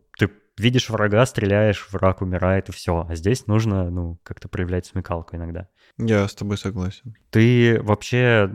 видишь 0.57 0.89
врага, 0.89 1.25
стреляешь, 1.25 1.87
враг 1.91 2.21
умирает, 2.21 2.69
и 2.69 2.71
все. 2.71 3.05
А 3.07 3.15
здесь 3.15 3.47
нужно, 3.47 3.89
ну, 3.89 4.19
как-то 4.23 4.47
проявлять 4.47 4.85
смекалку 4.85 5.35
иногда. 5.35 5.67
Я 5.97 6.27
с 6.27 6.35
тобой 6.35 6.57
согласен. 6.57 7.15
Ты 7.29 7.81
вообще 7.81 8.49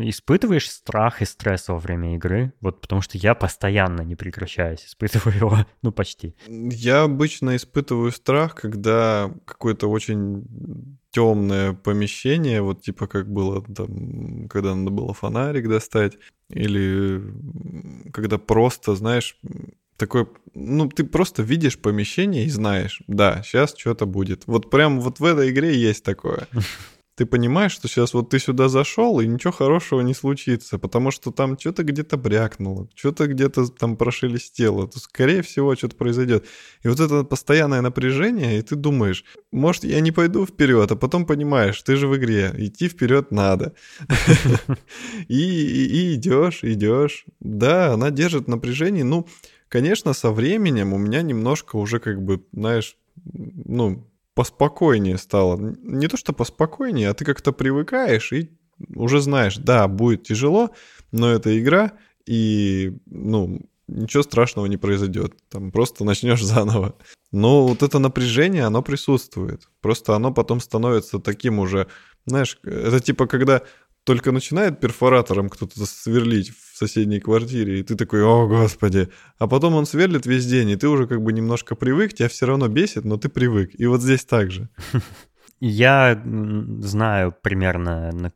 испытываешь 0.00 0.70
страх 0.70 1.22
и 1.22 1.24
стресс 1.24 1.68
во 1.68 1.78
время 1.78 2.14
игры? 2.14 2.52
Вот 2.60 2.80
потому 2.80 3.02
что 3.02 3.18
я 3.18 3.34
постоянно, 3.34 4.02
не 4.02 4.16
прекращаюсь, 4.16 4.84
испытываю 4.86 5.36
его, 5.36 5.58
ну, 5.82 5.92
почти. 5.92 6.34
Я 6.48 7.02
обычно 7.02 7.56
испытываю 7.56 8.12
страх, 8.12 8.54
когда 8.54 9.30
какое-то 9.44 9.88
очень 9.88 10.98
темное 11.10 11.72
помещение, 11.72 12.60
вот 12.60 12.82
типа 12.82 13.06
как 13.06 13.32
было 13.32 13.62
там, 13.62 14.48
когда 14.48 14.74
надо 14.74 14.90
было 14.90 15.14
фонарик 15.14 15.66
достать, 15.68 16.18
или 16.50 17.22
когда 18.12 18.36
просто, 18.36 18.94
знаешь, 18.94 19.38
такой, 19.96 20.28
ну, 20.54 20.88
ты 20.88 21.04
просто 21.04 21.42
видишь 21.42 21.78
помещение 21.78 22.44
и 22.44 22.50
знаешь, 22.50 23.02
да, 23.06 23.42
сейчас 23.42 23.74
что-то 23.76 24.06
будет. 24.06 24.44
Вот 24.46 24.70
прям 24.70 25.00
вот 25.00 25.20
в 25.20 25.24
этой 25.24 25.50
игре 25.50 25.76
есть 25.76 26.04
такое. 26.04 26.48
Ты 27.16 27.24
понимаешь, 27.24 27.72
что 27.72 27.88
сейчас 27.88 28.12
вот 28.12 28.28
ты 28.28 28.38
сюда 28.38 28.68
зашел, 28.68 29.20
и 29.20 29.26
ничего 29.26 29.50
хорошего 29.50 30.02
не 30.02 30.12
случится, 30.12 30.78
потому 30.78 31.10
что 31.10 31.30
там 31.30 31.58
что-то 31.58 31.82
где-то 31.82 32.18
брякнуло, 32.18 32.90
что-то 32.94 33.26
где-то 33.26 33.68
там 33.68 33.96
прошелестело, 33.96 34.86
то, 34.86 34.98
скорее 34.98 35.40
всего, 35.40 35.74
что-то 35.74 35.96
произойдет. 35.96 36.44
И 36.82 36.88
вот 36.88 37.00
это 37.00 37.24
постоянное 37.24 37.80
напряжение, 37.80 38.58
и 38.58 38.62
ты 38.62 38.76
думаешь, 38.76 39.24
может, 39.50 39.84
я 39.84 40.00
не 40.00 40.12
пойду 40.12 40.44
вперед, 40.44 40.92
а 40.92 40.96
потом 40.96 41.24
понимаешь, 41.24 41.80
ты 41.80 41.96
же 41.96 42.06
в 42.06 42.14
игре, 42.18 42.52
идти 42.58 42.86
вперед 42.86 43.30
надо. 43.30 43.72
И 45.28 46.14
идешь, 46.14 46.64
идешь. 46.64 47.24
Да, 47.40 47.94
она 47.94 48.10
держит 48.10 48.46
напряжение, 48.46 49.04
ну, 49.04 49.26
Конечно, 49.76 50.14
со 50.14 50.30
временем 50.30 50.94
у 50.94 50.96
меня 50.96 51.20
немножко 51.20 51.76
уже 51.76 51.98
как 51.98 52.22
бы, 52.22 52.42
знаешь, 52.50 52.96
ну, 53.24 54.10
поспокойнее 54.32 55.18
стало. 55.18 55.58
Не 55.58 56.08
то, 56.08 56.16
что 56.16 56.32
поспокойнее, 56.32 57.10
а 57.10 57.12
ты 57.12 57.26
как-то 57.26 57.52
привыкаешь 57.52 58.32
и 58.32 58.56
уже 58.94 59.20
знаешь, 59.20 59.58
да, 59.58 59.86
будет 59.86 60.22
тяжело, 60.22 60.70
но 61.12 61.30
это 61.30 61.60
игра, 61.60 61.92
и, 62.24 62.96
ну, 63.04 63.68
ничего 63.86 64.22
страшного 64.22 64.64
не 64.64 64.78
произойдет. 64.78 65.34
Там 65.50 65.70
просто 65.70 66.04
начнешь 66.04 66.42
заново. 66.42 66.96
Но 67.30 67.66
вот 67.68 67.82
это 67.82 67.98
напряжение, 67.98 68.64
оно 68.64 68.80
присутствует. 68.80 69.68
Просто 69.82 70.16
оно 70.16 70.32
потом 70.32 70.60
становится 70.60 71.18
таким 71.18 71.58
уже, 71.58 71.86
знаешь, 72.24 72.58
это 72.64 72.98
типа 73.00 73.26
когда 73.26 73.60
только 74.04 74.32
начинает 74.32 74.80
перфоратором 74.80 75.50
кто-то 75.50 75.84
сверлить 75.84 76.50
в 76.76 76.78
соседней 76.78 77.20
квартире, 77.20 77.80
и 77.80 77.82
ты 77.82 77.96
такой, 77.96 78.22
о, 78.22 78.46
господи. 78.46 79.08
А 79.38 79.46
потом 79.46 79.74
он 79.74 79.86
сверлит 79.86 80.26
весь 80.26 80.44
день, 80.44 80.68
и 80.68 80.76
ты 80.76 80.88
уже 80.88 81.06
как 81.06 81.22
бы 81.22 81.32
немножко 81.32 81.74
привык, 81.74 82.12
тебя 82.12 82.28
все 82.28 82.44
равно 82.44 82.68
бесит, 82.68 83.06
но 83.06 83.16
ты 83.16 83.30
привык. 83.30 83.70
И 83.78 83.86
вот 83.86 84.02
здесь 84.02 84.26
так 84.26 84.50
же. 84.50 84.68
Я 85.58 86.22
знаю 86.80 87.34
примерно 87.40 88.12
на, 88.12 88.32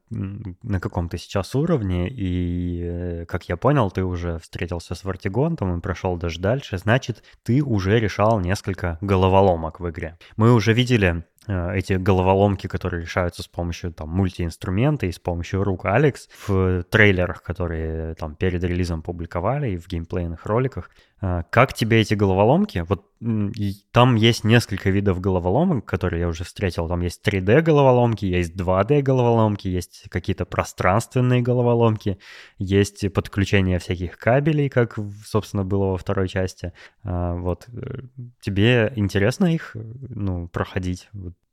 на 0.63 0.81
каком 0.81 1.11
ты 1.11 1.19
сейчас 1.19 1.55
уровне, 1.55 2.09
и, 2.09 2.81
э, 2.83 3.27
как 3.27 3.47
я 3.51 3.59
понял, 3.59 3.91
ты 3.91 4.05
уже 4.05 4.39
встретился 4.39 4.95
с 4.95 5.05
Вартигонтом 5.05 5.77
и 5.77 5.83
прошел 5.83 6.17
даже 6.17 6.41
дальше, 6.41 6.79
значит, 6.79 7.23
ты 7.43 7.63
уже 7.63 8.01
решал 8.01 8.41
несколько 8.41 8.97
головоломок 9.03 9.81
в 9.81 9.91
игре. 9.91 10.17
Мы 10.39 10.55
уже 10.55 10.73
видели 10.73 11.25
эти 11.47 11.95
головоломки, 11.95 12.67
которые 12.67 13.03
решаются 13.03 13.43
с 13.43 13.49
помощью 13.49 13.93
там 13.93 14.11
мультиинструмента 14.11 15.07
и 15.07 15.13
с 15.13 15.19
помощью 15.19 15.65
рук 15.65 15.87
Алекс 15.87 16.29
в 16.47 16.85
трейлерах, 16.85 17.43
которые 17.43 18.15
там 18.15 18.37
перед 18.37 18.63
релизом 18.63 19.03
публиковали 19.03 19.71
и 19.71 19.79
в 19.79 19.89
геймплейных 19.89 20.45
роликах. 20.47 20.91
Э, 21.23 21.43
как 21.51 21.75
тебе 21.75 22.01
эти 22.01 22.15
головоломки? 22.15 22.85
Вот 22.89 23.07
там 23.93 24.15
есть 24.15 24.45
несколько 24.45 24.89
видов 24.89 25.21
головоломок, 25.21 25.85
которые 25.85 26.21
я 26.21 26.29
уже 26.29 26.45
встретил. 26.45 26.89
Там 26.89 27.03
есть 27.03 27.27
3D 27.27 27.61
головоломки, 27.61 28.25
есть 28.25 28.57
2D 28.57 29.03
головоломки, 29.03 29.69
есть 29.69 30.05
какие-то 30.09 30.47
пространственные 30.47 31.43
головоломки, 31.43 32.19
есть 32.57 33.13
подключение 33.13 33.79
всяких 33.79 34.17
кабелей, 34.17 34.71
как, 34.71 34.99
собственно, 35.23 35.65
было 35.65 35.87
во 35.87 35.99
второй 35.99 36.29
части. 36.29 36.73
Э, 37.05 37.35
вот 37.39 37.67
тебе 38.41 38.93
интересно 38.97 39.55
их 39.55 39.73
ну, 39.75 40.49
проходить? 40.49 41.09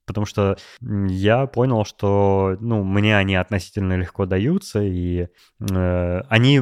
Потому 0.08 0.26
что 0.26 0.58
я 0.82 1.46
понял, 1.46 1.86
что, 1.86 2.58
ну, 2.60 2.84
мне 2.84 3.16
они 3.16 3.36
относительно 3.36 3.98
легко 3.98 4.26
даются, 4.26 4.82
и 4.82 5.28
э, 5.60 6.22
они, 6.30 6.62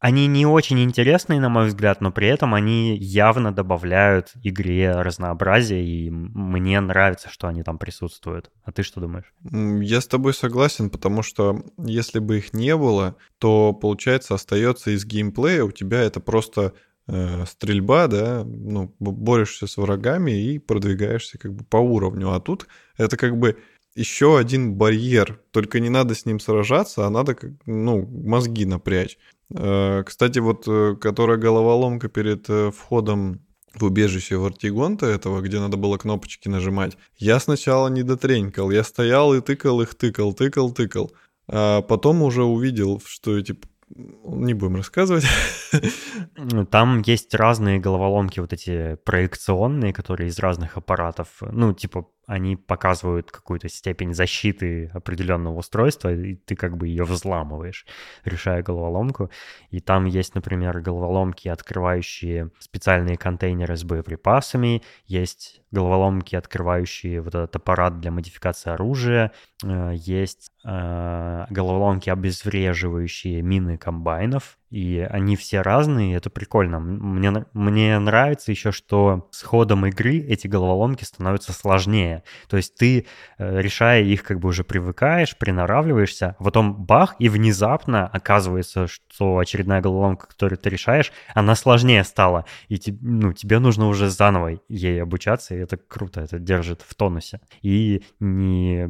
они 0.00 0.26
не 0.26 0.46
очень 0.46 0.80
интересные, 0.80 1.38
на 1.40 1.50
мой 1.50 1.66
взгляд, 1.66 2.00
но 2.00 2.10
при 2.10 2.28
этом 2.28 2.54
они 2.54 2.96
явно 2.96 3.52
добавляют 3.52 4.32
игре 4.42 4.90
разнообразие, 4.92 5.84
и 5.84 6.10
мне 6.10 6.80
нравится, 6.80 7.28
что 7.30 7.46
они 7.46 7.62
там 7.62 7.78
присутствуют. 7.78 8.50
А 8.64 8.72
ты 8.72 8.82
что 8.82 9.00
думаешь? 9.00 9.32
Я 9.42 10.00
с 10.00 10.08
тобой 10.08 10.34
согласен, 10.34 10.90
потому 10.90 11.22
что 11.22 11.62
если 11.76 12.18
бы 12.18 12.38
их 12.38 12.52
не 12.54 12.74
было, 12.74 13.16
то, 13.38 13.72
получается, 13.74 14.34
остается 14.34 14.90
из 14.90 15.04
геймплея 15.04 15.62
у 15.62 15.70
тебя 15.70 16.00
это 16.00 16.20
просто 16.20 16.72
Э, 17.10 17.46
стрельба, 17.46 18.06
да, 18.06 18.44
ну, 18.44 18.94
борешься 18.98 19.66
с 19.66 19.78
врагами 19.78 20.32
и 20.32 20.58
продвигаешься 20.58 21.38
как 21.38 21.54
бы 21.54 21.64
по 21.64 21.78
уровню. 21.78 22.32
А 22.32 22.40
тут 22.40 22.66
это 22.98 23.16
как 23.16 23.38
бы 23.38 23.56
еще 23.94 24.38
один 24.38 24.74
барьер, 24.74 25.40
только 25.50 25.80
не 25.80 25.88
надо 25.88 26.14
с 26.14 26.26
ним 26.26 26.38
сражаться, 26.38 27.06
а 27.06 27.10
надо, 27.10 27.34
ну, 27.64 28.06
мозги 28.06 28.66
напрячь. 28.66 29.16
Э, 29.54 30.02
кстати, 30.04 30.38
вот, 30.38 30.64
э, 30.68 30.96
которая 31.00 31.38
головоломка 31.38 32.10
перед 32.10 32.46
входом 32.74 33.40
в 33.74 33.84
убежище 33.84 34.36
Вартигонта 34.36 35.06
этого, 35.06 35.40
где 35.40 35.60
надо 35.60 35.78
было 35.78 35.96
кнопочки 35.96 36.48
нажимать, 36.48 36.98
я 37.16 37.40
сначала 37.40 37.88
не 37.88 38.02
дотренькал, 38.02 38.70
я 38.70 38.84
стоял 38.84 39.32
и 39.32 39.40
тыкал 39.40 39.80
их, 39.80 39.94
тыкал, 39.94 40.34
тыкал, 40.34 40.72
тыкал. 40.72 41.10
А 41.46 41.80
потом 41.80 42.22
уже 42.22 42.44
увидел, 42.44 43.00
что, 43.02 43.40
типа, 43.40 43.66
не 43.90 44.54
будем 44.54 44.76
рассказывать. 44.76 45.24
Там 46.70 47.02
есть 47.02 47.34
разные 47.34 47.78
головоломки, 47.78 48.40
вот 48.40 48.52
эти 48.52 48.96
проекционные, 49.04 49.92
которые 49.92 50.28
из 50.28 50.38
разных 50.38 50.76
аппаратов. 50.76 51.28
Ну, 51.40 51.72
типа, 51.72 52.06
они 52.28 52.56
показывают 52.56 53.30
какую-то 53.30 53.70
степень 53.70 54.12
защиты 54.12 54.90
определенного 54.92 55.56
устройства, 55.56 56.12
и 56.12 56.34
ты 56.34 56.56
как 56.56 56.76
бы 56.76 56.86
ее 56.86 57.04
взламываешь, 57.04 57.86
решая 58.24 58.62
головоломку. 58.62 59.30
И 59.70 59.80
там 59.80 60.04
есть, 60.04 60.34
например, 60.34 60.78
головоломки, 60.80 61.48
открывающие 61.48 62.50
специальные 62.58 63.16
контейнеры 63.16 63.76
с 63.76 63.82
боеприпасами, 63.82 64.82
есть 65.06 65.62
головоломки, 65.70 66.36
открывающие 66.36 67.22
вот 67.22 67.34
этот 67.34 67.56
аппарат 67.56 67.98
для 67.98 68.10
модификации 68.10 68.70
оружия, 68.72 69.32
э, 69.64 69.92
есть 69.94 70.50
э, 70.64 71.46
головоломки, 71.48 72.10
обезвреживающие 72.10 73.40
мины 73.40 73.78
комбайнов, 73.78 74.57
и 74.70 75.06
они 75.10 75.36
все 75.36 75.62
разные, 75.62 76.16
это 76.16 76.30
прикольно. 76.30 76.78
Мне, 76.78 77.46
мне 77.52 77.98
нравится 77.98 78.50
еще, 78.50 78.70
что 78.70 79.28
с 79.30 79.42
ходом 79.42 79.86
игры 79.86 80.18
эти 80.18 80.46
головоломки 80.46 81.04
становятся 81.04 81.52
сложнее. 81.52 82.22
То 82.48 82.56
есть 82.56 82.74
ты, 82.76 83.06
э, 83.38 83.60
решая 83.60 84.02
их, 84.02 84.22
как 84.22 84.40
бы 84.40 84.48
уже 84.48 84.64
привыкаешь, 84.64 85.36
приноравливаешься, 85.36 86.36
а 86.38 86.44
потом 86.44 86.74
бах, 86.74 87.16
и 87.18 87.28
внезапно 87.28 88.06
оказывается, 88.06 88.86
что 88.86 89.38
очередная 89.38 89.80
головоломка, 89.80 90.26
которую 90.26 90.58
ты 90.58 90.68
решаешь, 90.68 91.12
она 91.34 91.54
сложнее 91.54 92.04
стала, 92.04 92.44
и 92.68 92.76
te, 92.76 92.96
ну, 93.00 93.32
тебе 93.32 93.58
нужно 93.58 93.88
уже 93.88 94.10
заново 94.10 94.60
ей 94.68 95.02
обучаться, 95.02 95.54
и 95.54 95.58
это 95.58 95.76
круто, 95.76 96.20
это 96.20 96.38
держит 96.38 96.82
в 96.82 96.94
тонусе. 96.94 97.40
И 97.62 98.02
не, 98.20 98.86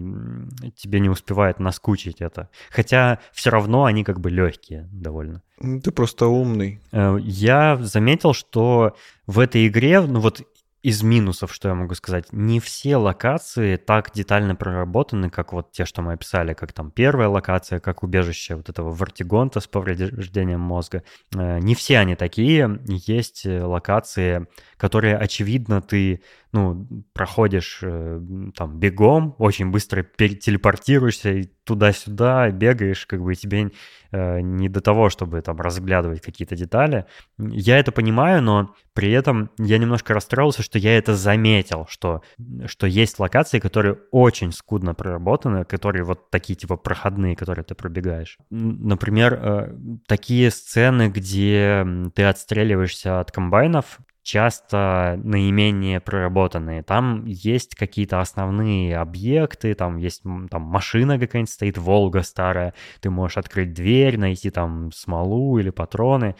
тебе 0.77 1.01
не 1.01 1.09
успевает 1.09 1.61
наскучить 1.61 2.21
это. 2.21 2.51
Хотя 2.71 3.21
все 3.33 3.51
равно 3.51 3.85
они 3.85 4.03
как 4.05 4.21
бы 4.21 4.31
легкие 4.31 4.89
довольно. 4.93 5.43
Ты 5.61 5.91
просто 5.91 6.27
умный. 6.27 6.81
Э, 6.93 7.17
я 7.21 7.77
заметил, 7.81 8.33
что 8.33 8.97
в 9.27 9.39
этой 9.39 9.67
игре, 9.67 10.01
ну 10.01 10.21
вот 10.21 10.43
из 10.83 11.03
минусов, 11.03 11.53
что 11.53 11.69
я 11.69 11.75
могу 11.75 11.95
сказать, 11.95 12.33
не 12.33 12.61
все 12.61 12.97
локации 12.97 13.77
так 13.77 14.13
детально 14.15 14.55
проработаны, 14.55 15.29
как 15.29 15.53
вот 15.53 15.73
те, 15.73 15.85
что 15.85 16.03
мы 16.03 16.13
описали, 16.13 16.55
как 16.55 16.73
там 16.73 16.93
первая 16.93 17.29
локация, 17.29 17.81
как 17.81 18.05
убежище 18.05 18.55
вот 18.55 18.69
этого 18.69 18.93
вартигонта 18.93 19.59
с 19.59 19.67
повреждением 19.67 20.61
мозга. 20.61 21.03
Э, 21.35 21.59
не 21.59 21.75
все 21.75 21.99
они 21.99 22.15
такие. 22.15 22.81
Есть 22.87 23.45
локации, 23.45 24.47
которые, 24.77 25.17
очевидно, 25.17 25.83
ты 25.83 26.23
ну, 26.53 26.87
проходишь 27.13 27.81
э, 27.83 28.21
там 28.57 28.79
бегом, 28.79 29.35
очень 29.39 29.71
быстро 29.71 30.03
телепортируешься 30.03 31.31
и 31.31 31.45
туда-сюда 31.65 32.51
бегаешь, 32.51 33.05
как 33.05 33.23
бы 33.23 33.35
тебе 33.35 33.71
э, 34.11 34.41
не 34.41 34.71
до 34.71 34.81
того, 34.81 35.11
чтобы 35.11 35.43
там 35.43 35.61
разглядывать 35.61 36.23
какие-то 36.23 36.57
детали. 36.57 37.05
Я 37.37 37.79
это 37.79 37.93
понимаю, 37.93 38.43
но 38.43 38.75
при 38.95 39.13
этом 39.13 39.51
я 39.59 39.77
немножко 39.77 40.15
расстроился, 40.15 40.63
что 40.63 40.79
я 40.79 40.97
это 40.97 41.15
заметил, 41.15 41.87
что, 41.91 42.23
что 42.65 42.87
есть 42.87 43.19
локации, 43.19 43.59
которые 43.59 43.99
очень 44.11 44.53
скудно 44.53 44.95
проработаны, 44.95 45.67
которые 45.67 46.05
вот 46.05 46.31
такие 46.31 46.57
типа 46.57 46.77
проходные, 46.77 47.37
которые 47.37 47.65
ты 47.65 47.75
пробегаешь. 47.75 48.39
Например, 48.49 49.35
э, 49.35 49.77
такие 50.07 50.51
сцены, 50.51 51.11
где 51.11 51.87
ты 52.15 52.25
отстреливаешься 52.25 53.21
от 53.21 53.31
комбайнов, 53.31 53.99
часто 54.29 55.19
наименее 55.25 56.01
проработанные. 56.01 56.83
Там 56.83 57.25
есть 57.25 57.75
какие-то 57.75 58.21
основные 58.21 58.99
объекты, 58.99 59.73
там 59.73 59.97
есть 59.97 60.23
там 60.51 60.61
машина 60.61 61.19
какая-нибудь 61.19 61.51
стоит, 61.51 61.79
Волга 61.79 62.23
старая, 62.23 62.75
ты 63.01 63.09
можешь 63.09 63.39
открыть 63.39 63.73
дверь, 63.73 64.19
найти 64.19 64.51
там 64.51 64.93
смолу 64.93 65.59
или 65.59 65.71
патроны, 65.71 66.37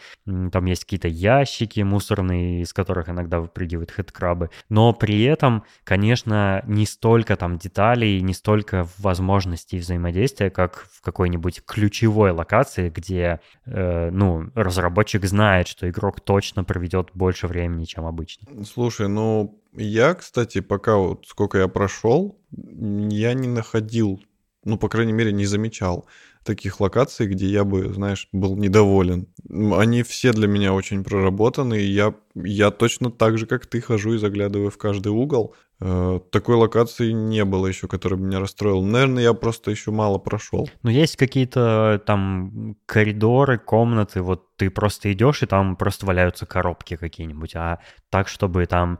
там 0.51 0.65
есть 0.65 0.83
какие-то 0.83 1.07
ящики 1.07 1.79
мусорные, 1.81 2.61
из 2.61 2.73
которых 2.73 3.09
иногда 3.09 3.39
выпрыгивают 3.39 3.89
хедкрабы, 3.89 4.51
но 4.69 4.93
при 4.93 5.23
этом, 5.23 5.63
конечно, 5.83 6.61
не 6.67 6.85
столько 6.85 7.37
там 7.37 7.57
деталей, 7.57 8.21
не 8.21 8.35
столько 8.35 8.87
возможностей 8.99 9.79
взаимодействия, 9.79 10.51
как 10.51 10.85
в 10.91 11.01
какой-нибудь 11.01 11.63
ключевой 11.65 12.29
локации, 12.29 12.89
где, 12.89 13.39
э, 13.65 14.11
ну, 14.11 14.51
разработчик 14.53 15.25
знает, 15.25 15.67
что 15.67 15.89
игрок 15.89 16.21
точно 16.21 16.63
проведет 16.63 17.09
больше 17.15 17.47
времени, 17.47 17.78
чем 17.85 18.05
обычно. 18.05 18.63
Слушай, 18.65 19.07
ну, 19.07 19.61
я, 19.73 20.13
кстати, 20.13 20.61
пока 20.61 20.97
вот 20.97 21.25
сколько 21.27 21.57
я 21.57 21.67
прошел, 21.67 22.37
я 22.51 23.33
не 23.33 23.47
находил, 23.47 24.19
ну, 24.63 24.77
по 24.77 24.89
крайней 24.89 25.13
мере, 25.13 25.31
не 25.31 25.45
замечал 25.45 26.05
таких 26.43 26.79
локаций, 26.79 27.27
где 27.27 27.47
я 27.47 27.63
бы, 27.63 27.93
знаешь, 27.93 28.27
был 28.31 28.55
недоволен. 28.55 29.27
Они 29.49 30.03
все 30.03 30.31
для 30.33 30.47
меня 30.47 30.73
очень 30.73 31.03
проработаны, 31.03 31.79
и 31.79 31.85
я, 31.85 32.15
я 32.33 32.71
точно 32.71 33.11
так 33.11 33.37
же, 33.37 33.45
как 33.45 33.65
ты, 33.65 33.81
хожу 33.81 34.13
и 34.13 34.17
заглядываю 34.17 34.71
в 34.71 34.77
каждый 34.77 35.09
угол. 35.09 35.55
Э, 35.81 36.19
такой 36.31 36.55
локации 36.55 37.11
не 37.11 37.45
было 37.45 37.67
еще, 37.67 37.87
которая 37.87 38.19
меня 38.19 38.39
расстроила. 38.39 38.81
Наверное, 38.83 39.23
я 39.23 39.33
просто 39.33 39.71
еще 39.71 39.91
мало 39.91 40.17
прошел. 40.17 40.69
Ну, 40.81 40.89
есть 40.89 41.17
какие-то 41.17 42.01
там 42.05 42.75
коридоры, 42.85 43.59
комнаты, 43.59 44.21
вот 44.21 44.48
ты 44.59 44.69
просто 44.69 45.11
идешь, 45.13 45.41
и 45.41 45.45
там 45.45 45.77
просто 45.77 46.05
валяются 46.05 46.45
коробки 46.45 46.97
какие-нибудь, 46.97 47.55
а 47.55 47.79
так, 48.09 48.27
чтобы 48.27 48.65
там 48.65 48.99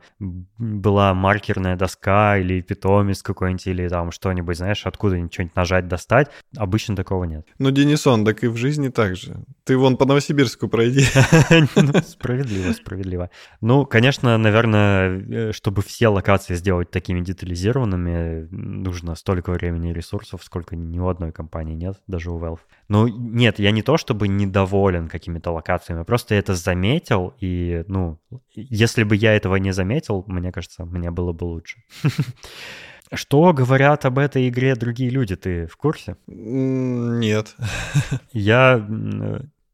была 0.58 1.12
маркерная 1.12 1.76
доска 1.76 2.38
или 2.38 2.62
питомец 2.62 3.22
какой-нибудь, 3.22 3.66
или 3.66 3.88
там 3.88 4.10
что-нибудь, 4.10 4.56
знаешь, 4.56 4.86
откуда-нибудь 4.86 5.34
что-нибудь 5.34 5.56
нажать, 5.56 5.86
достать, 5.86 6.30
обычно 6.56 6.96
такого 6.96 7.24
нет. 7.24 7.46
Ну, 7.58 7.70
Денисон, 7.70 8.24
так 8.24 8.42
и 8.42 8.46
в 8.48 8.56
жизни 8.56 8.88
так 8.88 9.16
же. 9.16 9.44
Ты 9.64 9.76
вон 9.76 9.98
по 9.98 10.06
Новосибирску 10.06 10.66
пройди. 10.68 11.04
Ну, 11.76 11.92
справедливо, 12.06 12.72
справедливо. 12.72 13.30
Ну, 13.60 13.84
конечно, 13.84 14.38
наверное, 14.38 15.20
э, 15.20 15.52
чтобы 15.52 15.82
все 15.82 16.08
локации 16.08 16.54
сделать 16.54 16.90
такими 16.90 17.20
детализированными, 17.20 18.48
нужно 18.50 19.14
столько 19.14 19.50
времени 19.52 19.90
и 19.90 19.92
ресурсов, 19.92 20.42
сколько 20.44 20.76
ни 20.76 20.98
у 20.98 21.08
одной 21.08 21.32
компании 21.32 21.74
нет, 21.74 22.00
даже 22.06 22.30
у 22.30 22.38
Valve. 22.38 22.60
Ну, 22.88 23.08
нет, 23.08 23.58
я 23.58 23.70
не 23.70 23.82
то 23.82 23.96
чтобы 23.96 24.28
недоволен 24.28 25.08
какими-то 25.08 25.49
локациями, 25.50 26.04
просто 26.04 26.34
это 26.34 26.54
заметил, 26.54 27.34
и, 27.40 27.84
ну, 27.88 28.18
если 28.54 29.04
бы 29.04 29.16
я 29.16 29.34
этого 29.34 29.56
не 29.56 29.72
заметил, 29.72 30.24
мне 30.26 30.52
кажется, 30.52 30.84
мне 30.84 31.10
было 31.10 31.32
бы 31.32 31.44
лучше. 31.44 31.82
Что 33.12 33.52
говорят 33.52 34.04
об 34.04 34.18
этой 34.18 34.48
игре 34.48 34.76
другие 34.76 35.10
люди, 35.10 35.34
ты 35.34 35.66
в 35.66 35.76
курсе? 35.76 36.16
Нет. 36.28 37.56
Я 38.32 38.86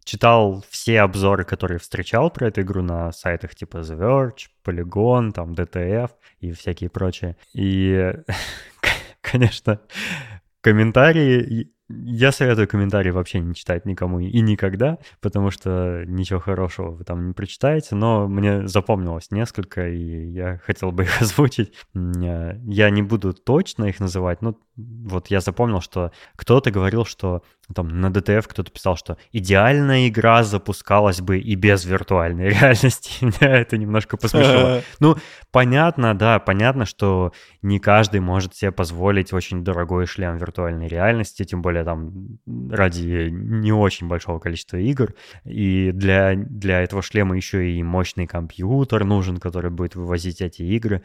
читал 0.05 0.65
все 0.71 1.01
обзоры, 1.01 1.45
которые 1.45 1.79
встречал 1.79 2.31
про 2.31 2.49
эту 2.49 2.63
игру 2.63 2.81
на 2.83 3.13
сайтах 3.13 3.55
типа 3.55 3.79
The 3.79 3.99
Verge, 3.99 4.47
Polygon, 4.65 5.33
там 5.33 5.53
DTF 5.53 6.11
и 6.41 6.53
всякие 6.53 6.89
прочие. 6.89 7.37
И, 7.53 8.15
конечно, 9.21 9.81
комментарии 10.63 11.73
я 11.89 12.33
советую 12.33 12.69
комментарии 12.69 13.11
вообще 13.11 13.41
не 13.41 13.55
читать 13.55 13.87
никому 13.87 14.21
и 14.21 14.41
никогда, 14.41 14.99
потому 15.21 15.51
что 15.51 16.05
ничего 16.07 16.41
хорошего 16.41 16.91
вы 16.91 17.05
там 17.05 17.29
не 17.29 17.33
прочитаете, 17.33 17.95
но 17.95 18.27
мне 18.27 18.67
запомнилось 18.67 19.31
несколько, 19.31 19.89
и 19.89 20.31
я 20.31 20.59
хотел 20.59 20.93
бы 20.93 21.03
их 21.05 21.23
озвучить. 21.23 21.73
Я 21.95 22.91
не 22.91 23.03
буду 23.03 23.35
точно 23.35 23.85
их 23.85 24.01
называть, 24.01 24.43
но 24.43 24.57
вот 24.77 25.29
я 25.29 25.41
запомнил, 25.41 25.81
что 25.81 26.13
кто-то 26.37 26.71
говорил, 26.71 27.05
что 27.05 27.43
там 27.75 28.01
на 28.01 28.07
DTF 28.07 28.47
кто-то 28.47 28.71
писал, 28.71 28.97
что 28.97 29.17
идеальная 29.33 30.09
игра 30.09 30.45
запускалась 30.45 31.21
бы 31.21 31.39
и 31.39 31.55
без 31.55 31.85
виртуальной 31.85 32.49
реальности. 32.51 33.11
Меня 33.25 33.57
это 33.57 33.77
немножко 33.77 34.17
посмешило. 34.17 34.83
Ну, 35.01 35.17
понятно, 35.51 36.17
да, 36.17 36.39
понятно, 36.39 36.85
что 36.85 37.33
не 37.63 37.79
каждый 37.79 38.21
может 38.21 38.55
себе 38.55 38.71
позволить 38.71 39.33
очень 39.33 39.65
дорогой 39.65 40.07
шлем 40.07 40.37
виртуальной 40.37 40.89
реальности, 40.89 41.45
тем 41.45 41.63
более 41.63 41.76
там 41.85 42.39
ради 42.71 43.29
не 43.31 43.73
очень 43.73 44.09
большого 44.09 44.39
количества 44.39 44.77
игр. 44.77 45.15
И 45.45 45.93
для, 45.93 46.35
для 46.35 46.83
этого 46.83 47.03
шлема 47.03 47.37
еще 47.37 47.71
и 47.71 47.83
мощный 47.83 48.27
компьютер 48.27 49.05
нужен, 49.05 49.39
который 49.39 49.71
будет 49.71 49.95
вывозить 49.97 50.41
эти 50.41 50.63
игры. 50.63 51.03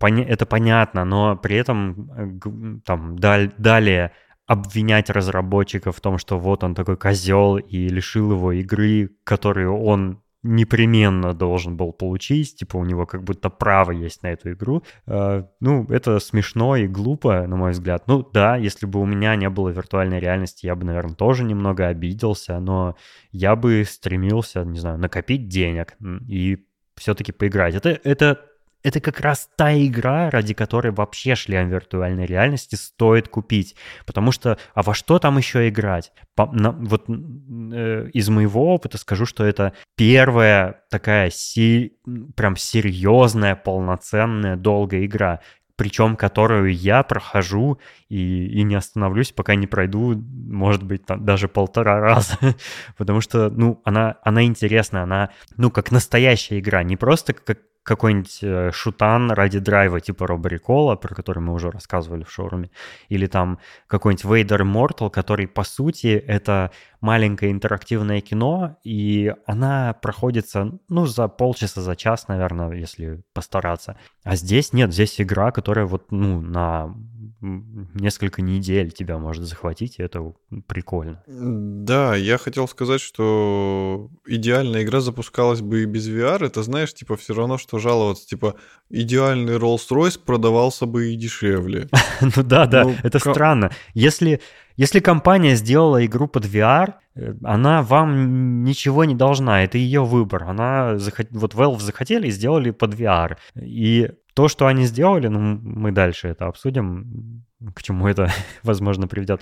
Это 0.00 0.46
понятно, 0.46 1.04
но 1.04 1.36
при 1.36 1.56
этом 1.56 2.10
э, 2.16 2.80
там 2.84 3.18
далее 3.18 4.12
обвинять 4.46 5.10
разработчиков 5.10 5.96
в 5.96 6.00
том, 6.00 6.16
что 6.16 6.38
вот 6.38 6.64
он 6.64 6.74
такой 6.74 6.96
козел 6.96 7.56
и 7.56 7.88
лишил 7.88 8.32
его 8.32 8.52
игры, 8.52 9.10
которую 9.24 9.76
он 9.76 10.22
непременно 10.42 11.34
должен 11.34 11.76
был 11.76 11.92
получить, 11.92 12.56
типа 12.56 12.76
у 12.76 12.84
него 12.84 13.06
как 13.06 13.24
будто 13.24 13.50
право 13.50 13.90
есть 13.90 14.22
на 14.22 14.28
эту 14.28 14.52
игру. 14.52 14.82
Э, 15.06 15.44
ну, 15.60 15.84
это 15.88 16.20
смешно 16.20 16.76
и 16.76 16.86
глупо, 16.86 17.46
на 17.46 17.56
мой 17.56 17.72
взгляд. 17.72 18.04
Ну, 18.06 18.22
да, 18.32 18.56
если 18.56 18.86
бы 18.86 19.00
у 19.00 19.06
меня 19.06 19.34
не 19.36 19.48
было 19.50 19.70
виртуальной 19.70 20.20
реальности, 20.20 20.66
я 20.66 20.74
бы, 20.76 20.84
наверное, 20.84 21.14
тоже 21.14 21.44
немного 21.44 21.88
обиделся, 21.88 22.60
но 22.60 22.96
я 23.32 23.56
бы 23.56 23.84
стремился, 23.84 24.64
не 24.64 24.78
знаю, 24.78 24.98
накопить 24.98 25.48
денег 25.48 25.96
и 26.28 26.64
все-таки 26.96 27.32
поиграть. 27.32 27.74
Это, 27.74 27.90
это 27.90 28.40
это 28.82 29.00
как 29.00 29.20
раз 29.20 29.48
та 29.56 29.76
игра, 29.76 30.30
ради 30.30 30.54
которой 30.54 30.92
вообще 30.92 31.34
шлем 31.34 31.68
виртуальной 31.68 32.26
реальности 32.26 32.76
стоит 32.76 33.28
купить. 33.28 33.74
Потому 34.06 34.32
что, 34.32 34.58
а 34.74 34.82
во 34.82 34.94
что 34.94 35.18
там 35.18 35.36
еще 35.36 35.68
играть? 35.68 36.12
По, 36.34 36.46
на, 36.46 36.70
вот 36.70 37.06
э, 37.08 38.10
из 38.12 38.28
моего 38.28 38.74
опыта 38.74 38.98
скажу, 38.98 39.26
что 39.26 39.44
это 39.44 39.72
первая 39.96 40.82
такая 40.90 41.30
си, 41.30 41.96
прям 42.36 42.56
серьезная, 42.56 43.56
полноценная, 43.56 44.56
долгая 44.56 45.04
игра 45.04 45.40
причем 45.78 46.16
которую 46.16 46.74
я 46.74 47.04
прохожу 47.04 47.78
и, 48.08 48.46
и 48.48 48.64
не 48.64 48.74
остановлюсь, 48.74 49.30
пока 49.30 49.54
не 49.54 49.68
пройду, 49.68 50.16
может 50.16 50.82
быть, 50.82 51.06
там, 51.06 51.24
даже 51.24 51.46
полтора 51.46 52.00
раза, 52.00 52.36
потому 52.96 53.20
что, 53.20 53.48
ну, 53.48 53.80
она, 53.84 54.16
она 54.24 54.42
интересная, 54.42 55.04
она, 55.04 55.30
ну, 55.56 55.70
как 55.70 55.92
настоящая 55.92 56.58
игра, 56.58 56.82
не 56.82 56.96
просто 56.96 57.32
как 57.32 57.60
какой-нибудь 57.88 58.38
э, 58.42 58.70
шутан 58.70 59.30
ради 59.30 59.58
драйва 59.60 59.98
типа 60.00 60.26
Роборикола, 60.26 60.96
про 60.96 61.14
который 61.14 61.38
мы 61.38 61.54
уже 61.54 61.70
рассказывали 61.70 62.22
в 62.22 62.30
шоуруме, 62.30 62.70
или 63.08 63.26
там 63.26 63.58
какой-нибудь 63.86 64.24
Vader 64.26 64.60
Immortal, 64.60 65.10
который, 65.10 65.46
по 65.46 65.64
сути, 65.64 66.08
это 66.08 66.70
маленькое 67.00 67.50
интерактивное 67.50 68.20
кино, 68.20 68.76
и 68.84 69.34
она 69.46 69.94
проходится, 69.94 70.78
ну, 70.88 71.06
за 71.06 71.28
полчаса, 71.28 71.80
за 71.80 71.96
час, 71.96 72.28
наверное, 72.28 72.72
если 72.72 73.22
постараться. 73.32 73.96
А 74.22 74.36
здесь 74.36 74.74
нет, 74.74 74.92
здесь 74.92 75.18
игра, 75.18 75.50
которая 75.50 75.86
вот, 75.86 76.12
ну, 76.12 76.42
на 76.42 76.94
несколько 77.40 78.42
недель 78.42 78.90
тебя 78.90 79.18
может 79.18 79.44
захватить, 79.44 79.98
и 79.98 80.02
это 80.02 80.32
прикольно. 80.66 81.22
Да, 81.26 82.16
я 82.16 82.38
хотел 82.38 82.66
сказать, 82.68 83.00
что 83.00 84.10
идеальная 84.26 84.82
игра 84.82 85.00
запускалась 85.00 85.60
бы 85.60 85.82
и 85.82 85.86
без 85.86 86.08
VR. 86.08 86.44
Это, 86.44 86.62
знаешь, 86.62 86.92
типа 86.94 87.16
все 87.16 87.34
равно, 87.34 87.58
что 87.58 87.78
жаловаться. 87.78 88.26
Типа, 88.26 88.56
идеальный 88.90 89.56
Rolls-Royce 89.56 90.18
продавался 90.24 90.86
бы 90.86 91.12
и 91.12 91.16
дешевле. 91.16 91.88
Ну 92.20 92.42
да, 92.42 92.66
да, 92.66 92.84
ну, 92.84 92.96
это 93.02 93.18
странно. 93.20 93.70
Если 93.94 94.40
если 94.78 95.00
компания 95.00 95.56
сделала 95.56 96.06
игру 96.06 96.28
под 96.28 96.44
VR, 96.44 96.94
э, 97.16 97.34
она 97.42 97.82
вам 97.82 98.62
ничего 98.62 99.04
не 99.04 99.16
должна, 99.16 99.64
это 99.64 99.76
ее 99.76 100.04
выбор. 100.04 100.44
Она 100.44 100.98
захот... 100.98 101.26
вот 101.32 101.54
Valve 101.54 101.80
захотели 101.80 102.28
и 102.28 102.30
сделали 102.30 102.70
под 102.70 102.94
VR. 102.94 103.36
И 103.60 104.08
то, 104.38 104.46
что 104.46 104.68
они 104.68 104.84
сделали, 104.84 105.26
ну, 105.26 105.40
мы 105.60 105.90
дальше 105.90 106.28
это 106.28 106.46
обсудим, 106.46 107.42
к 107.74 107.82
чему 107.82 108.06
это, 108.06 108.30
возможно, 108.62 109.08
приведет. 109.08 109.40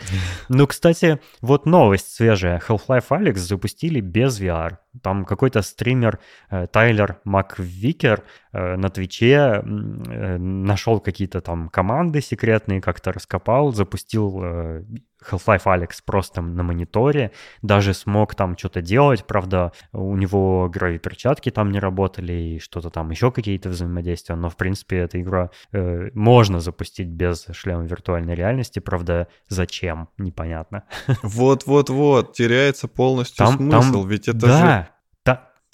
Ну, 0.49 0.67
кстати, 0.67 1.21
вот 1.43 1.67
новость 1.67 2.15
свежая. 2.15 2.63
Half-Life 2.67 3.09
Alex 3.11 3.35
запустили 3.35 4.01
без 4.01 4.41
VR. 4.41 4.79
Там 5.03 5.25
какой-то 5.25 5.63
стример 5.63 6.19
э, 6.51 6.67
Тайлер 6.67 7.21
Маквикер 7.25 8.23
э, 8.53 8.77
на 8.77 8.89
Твиче 8.89 9.63
э, 9.65 10.39
нашел 10.39 11.01
какие-то 11.01 11.41
там 11.41 11.69
команды 11.69 12.21
секретные, 12.21 12.81
как-то 12.81 13.13
раскопал, 13.13 13.73
запустил 13.73 14.43
Half-Life 15.31 15.65
Alex 15.65 15.91
просто 16.05 16.43
на 16.43 16.63
мониторе, 16.63 17.33
даже 17.63 17.95
смог 17.95 18.35
там 18.35 18.57
что-то 18.57 18.83
делать, 18.83 19.25
правда, 19.27 19.73
у 19.93 20.17
него 20.17 20.69
грави-перчатки 20.69 21.51
там 21.51 21.71
не 21.71 21.79
работали 21.79 22.33
и 22.33 22.59
что-то 22.59 22.91
там 22.91 23.11
еще 23.11 23.31
какие-то 23.33 23.71
взаимодействия, 23.71 24.37
но 24.37 24.51
в 24.51 24.57
принципе 24.57 24.99
эта 24.99 25.21
игра 25.21 25.51
э, 25.73 26.11
можно 26.15 26.61
запустить 26.61 27.09
без 27.09 27.47
шлема 27.53 27.85
виртуальной 27.85 28.35
реальности, 28.35 28.79
правда, 28.79 29.29
зачем, 29.49 30.09
непонятно. 30.19 30.85
Вот-вот-вот, 31.23 32.35
теряется 32.35 32.89
полностью 32.89 33.47
там, 33.47 33.57
смысл, 33.57 34.03
там, 34.03 34.09
ведь 34.09 34.29
это 34.29 34.39
да, 34.39 34.59
же 34.59 34.86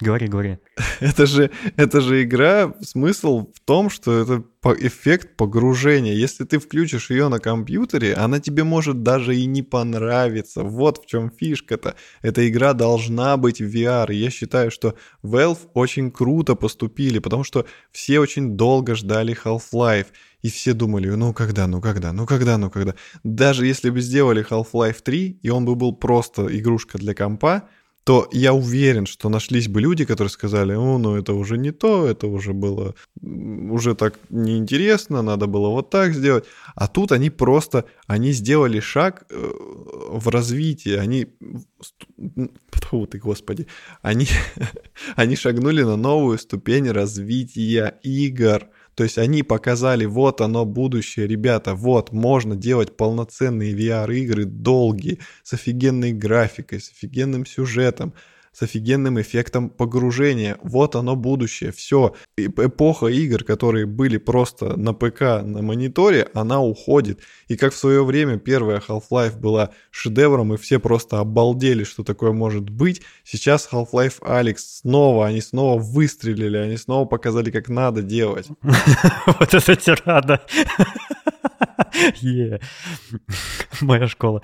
Говори, 0.02 0.26
говори. 0.26 0.58
Это 1.00 1.26
же, 1.26 1.50
это 1.76 2.00
же 2.00 2.24
игра, 2.24 2.74
смысл 2.80 3.52
в 3.54 3.60
том, 3.60 3.88
что 3.88 4.12
это 4.20 4.44
эффект 4.80 5.36
погружения. 5.36 6.12
Если 6.12 6.44
ты 6.44 6.58
включишь 6.58 7.10
ее 7.10 7.28
на 7.28 7.38
компьютере, 7.38 8.14
она 8.14 8.40
тебе 8.40 8.64
может 8.64 9.02
даже 9.02 9.36
и 9.36 9.46
не 9.46 9.62
понравиться. 9.62 10.64
Вот 10.64 11.04
в 11.04 11.06
чем 11.06 11.30
фишка-то. 11.30 11.94
Эта 12.20 12.48
игра 12.48 12.72
должна 12.72 13.36
быть 13.36 13.60
в 13.60 13.64
VR. 13.64 14.12
Я 14.12 14.30
считаю, 14.30 14.72
что 14.72 14.94
Valve 15.22 15.68
очень 15.74 16.10
круто 16.10 16.56
поступили, 16.56 17.20
потому 17.20 17.44
что 17.44 17.64
все 17.92 18.18
очень 18.18 18.56
долго 18.56 18.96
ждали 18.96 19.36
Half-Life. 19.44 20.06
И 20.42 20.50
все 20.50 20.72
думали, 20.72 21.08
ну 21.10 21.32
когда, 21.32 21.68
ну 21.68 21.80
когда, 21.80 22.12
ну 22.12 22.26
когда, 22.26 22.58
ну 22.58 22.70
когда. 22.70 22.94
Даже 23.22 23.66
если 23.66 23.90
бы 23.90 24.00
сделали 24.00 24.44
Half-Life 24.44 25.00
3, 25.02 25.38
и 25.42 25.50
он 25.50 25.64
бы 25.64 25.76
был 25.76 25.94
просто 25.94 26.46
игрушка 26.58 26.98
для 26.98 27.14
компа, 27.14 27.68
то 28.04 28.28
я 28.32 28.52
уверен, 28.52 29.06
что 29.06 29.28
нашлись 29.28 29.68
бы 29.68 29.80
люди, 29.80 30.04
которые 30.04 30.30
сказали, 30.30 30.74
о, 30.74 30.98
ну 30.98 31.16
это 31.16 31.34
уже 31.34 31.56
не 31.56 31.70
то, 31.70 32.06
это 32.06 32.26
уже 32.26 32.52
было, 32.52 32.94
уже 33.20 33.94
так 33.94 34.18
неинтересно, 34.28 35.22
надо 35.22 35.46
было 35.46 35.68
вот 35.68 35.90
так 35.90 36.12
сделать. 36.12 36.44
А 36.74 36.88
тут 36.88 37.12
они 37.12 37.30
просто, 37.30 37.84
они 38.08 38.32
сделали 38.32 38.80
шаг 38.80 39.24
э, 39.30 39.36
в 39.36 40.28
развитии, 40.28 40.96
они, 40.96 41.28
фу 42.72 43.06
ты, 43.06 43.18
господи, 43.18 43.68
они, 44.02 44.26
они 45.16 45.36
шагнули 45.36 45.82
на 45.82 45.96
новую 45.96 46.38
ступень 46.38 46.90
развития 46.90 47.98
игр. 48.02 48.68
То 48.94 49.04
есть 49.04 49.18
они 49.18 49.42
показали, 49.42 50.04
вот 50.04 50.40
оно 50.40 50.64
будущее, 50.64 51.26
ребята, 51.26 51.74
вот, 51.74 52.12
можно 52.12 52.56
делать 52.56 52.96
полноценные 52.96 53.72
VR-игры 53.74 54.44
долгие, 54.44 55.18
с 55.42 55.54
офигенной 55.54 56.12
графикой, 56.12 56.80
с 56.80 56.90
офигенным 56.90 57.46
сюжетом, 57.46 58.12
с 58.52 58.62
офигенным 58.62 59.20
эффектом 59.20 59.70
погружения. 59.70 60.58
Вот 60.62 60.94
оно 60.94 61.16
будущее. 61.16 61.72
Все. 61.72 62.14
Эпоха 62.36 63.06
игр, 63.06 63.44
которые 63.44 63.86
были 63.86 64.18
просто 64.18 64.76
на 64.76 64.92
ПК, 64.92 65.42
на 65.42 65.62
мониторе, 65.62 66.28
она 66.34 66.60
уходит. 66.60 67.20
И 67.48 67.56
как 67.56 67.72
в 67.72 67.76
свое 67.76 68.04
время 68.04 68.38
первая 68.38 68.82
Half-Life 68.86 69.38
была 69.38 69.70
шедевром, 69.90 70.54
и 70.54 70.58
все 70.58 70.78
просто 70.78 71.18
обалдели, 71.18 71.84
что 71.84 72.04
такое 72.04 72.32
может 72.32 72.68
быть. 72.68 73.02
Сейчас 73.24 73.68
Half-Life 73.72 74.20
Alex 74.20 74.56
снова, 74.58 75.26
они 75.26 75.40
снова 75.40 75.80
выстрелили, 75.80 76.58
они 76.58 76.76
снова 76.76 77.06
показали, 77.06 77.50
как 77.50 77.68
надо 77.68 78.02
делать. 78.02 78.48
Вот 79.26 79.54
это 79.54 79.76
тирада. 79.76 80.42
Моя 83.80 84.08
школа. 84.08 84.42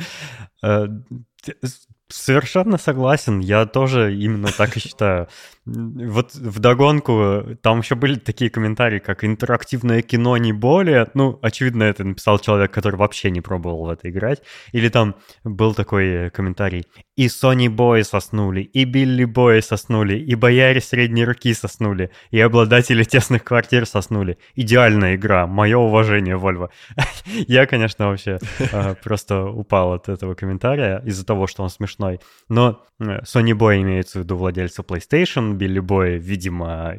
Совершенно 2.11 2.79
согласен, 2.79 3.41
я 3.41 3.67
тоже 3.67 4.17
именно 4.17 4.49
так 4.51 4.77
и 4.77 4.81
считаю. 4.81 5.29
Вот 5.71 6.35
в 6.35 6.59
догонку 6.61 7.45
там 7.61 7.81
еще 7.81 7.95
были 7.95 8.15
такие 8.15 8.51
комментарии, 8.51 8.99
как 8.99 9.25
интерактивное 9.25 10.01
кино 10.03 10.37
не 10.39 10.53
более. 10.53 11.09
Ну, 11.15 11.39
очевидно, 11.43 11.83
это 11.83 12.05
написал 12.05 12.39
человек, 12.39 12.71
который 12.71 12.97
вообще 12.97 13.31
не 13.31 13.41
пробовал 13.41 13.87
в 13.87 13.91
это 13.91 14.09
играть. 14.09 14.43
Или 14.73 14.89
там 14.89 15.17
был 15.45 15.75
такой 15.75 16.31
комментарий. 16.31 16.87
И 17.17 17.27
Sony 17.27 17.67
Boy 17.67 18.05
соснули, 18.05 18.63
и 18.63 18.85
Билли 18.85 19.27
Boy 19.27 19.61
соснули, 19.61 20.17
и 20.17 20.37
бояре 20.37 20.81
средней 20.81 21.25
руки 21.25 21.53
соснули, 21.53 22.13
и 22.31 22.39
обладатели 22.39 23.03
тесных 23.03 23.43
квартир 23.43 23.87
соснули. 23.87 24.39
Идеальная 24.55 25.17
игра, 25.17 25.49
мое 25.49 25.77
уважение, 25.77 26.37
Вольво. 26.37 26.71
Я, 27.27 27.67
конечно, 27.67 28.09
вообще 28.09 28.39
а, 28.73 28.95
просто 29.03 29.45
упал 29.45 29.95
от 29.95 30.09
этого 30.09 30.35
комментария 30.35 31.03
из-за 31.05 31.27
того, 31.27 31.49
что 31.49 31.65
он 31.65 31.71
смешной. 31.71 32.21
Но 32.49 32.85
э, 33.01 33.23
Sony 33.23 33.53
Boy 33.53 33.83
имеется 33.83 34.21
в 34.21 34.23
виду 34.23 34.37
владельца 34.37 34.83
PlayStation, 34.83 35.58
Билли 35.59 35.81
Бой, 35.81 36.19
видимо, 36.19 36.95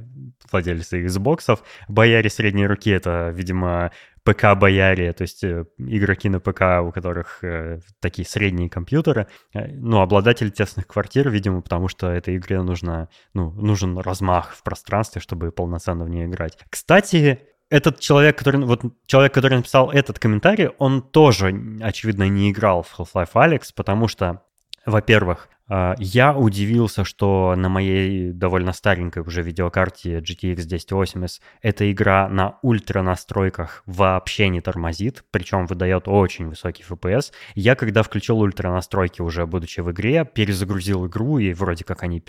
владельцы 0.52 1.06
Xbox. 1.06 1.60
Бояре 1.88 2.30
средней 2.30 2.68
руки— 2.68 2.90
это, 2.92 3.32
видимо, 3.36 3.92
ПК-бояре, 4.24 5.14
то 5.14 5.24
есть 5.24 5.44
э, 5.44 5.66
игроки 5.78 6.30
на 6.30 6.40
ПК, 6.40 6.82
у 6.84 6.92
которых 6.92 7.44
э, 7.44 7.80
такие 8.00 8.28
средние 8.28 8.70
компьютеры. 8.70 9.28
Э, 9.54 9.68
ну, 9.68 10.02
обладатель 10.02 10.52
тесных 10.52 10.88
квартир, 10.88 11.30
видимо, 11.30 11.62
потому 11.62 11.88
что 11.88 12.12
этой 12.12 12.38
игре 12.38 12.62
нужно, 12.62 13.10
ну, 13.34 13.52
нужен 13.52 13.98
размах 13.98 14.54
в 14.54 14.64
пространстве, 14.64 15.22
чтобы 15.22 15.52
полноценно 15.52 16.06
в 16.06 16.10
нее 16.10 16.26
играть. 16.26 16.58
Кстати, 16.70 17.40
этот 17.70 18.00
человек, 18.00 18.38
который, 18.38 18.62
вот 18.62 18.82
человек, 19.06 19.34
который 19.34 19.58
написал 19.58 19.92
этот 19.92 20.20
комментарий, 20.20 20.70
он 20.78 21.02
тоже, 21.02 21.54
очевидно, 21.82 22.28
не 22.28 22.52
играл 22.52 22.84
в 22.84 23.00
Half-Life 23.00 23.34
Alex, 23.34 23.70
потому 23.76 24.08
что, 24.08 24.44
во-первых, 24.86 25.50
я 25.70 26.36
удивился, 26.36 27.04
что 27.04 27.54
на 27.56 27.70
моей 27.70 28.32
довольно 28.32 28.74
старенькой 28.74 29.24
уже 29.24 29.44
видеокарте 29.44 30.18
GTX 30.18 30.66
1080 30.66 31.42
эта 31.62 31.92
игра 31.92 32.28
на 32.28 32.58
ультра 32.62 33.02
настройках 33.02 33.84
вообще 33.86 34.50
не 34.50 34.62
тормозит, 34.62 35.24
причем 35.32 35.68
выдает 35.68 36.08
очень 36.08 36.48
высокий 36.48 36.84
FPS. 36.84 37.32
Я 37.54 37.76
когда 37.76 38.02
включил 38.02 38.40
ультра 38.40 38.72
настройки 38.72 39.22
уже 39.22 39.46
будучи 39.46 39.82
в 39.82 39.92
игре, 39.92 40.26
перезагрузил 40.26 41.06
игру 41.08 41.38
и 41.38 41.54
вроде 41.54 41.84
как 41.84 42.02
они 42.04 42.24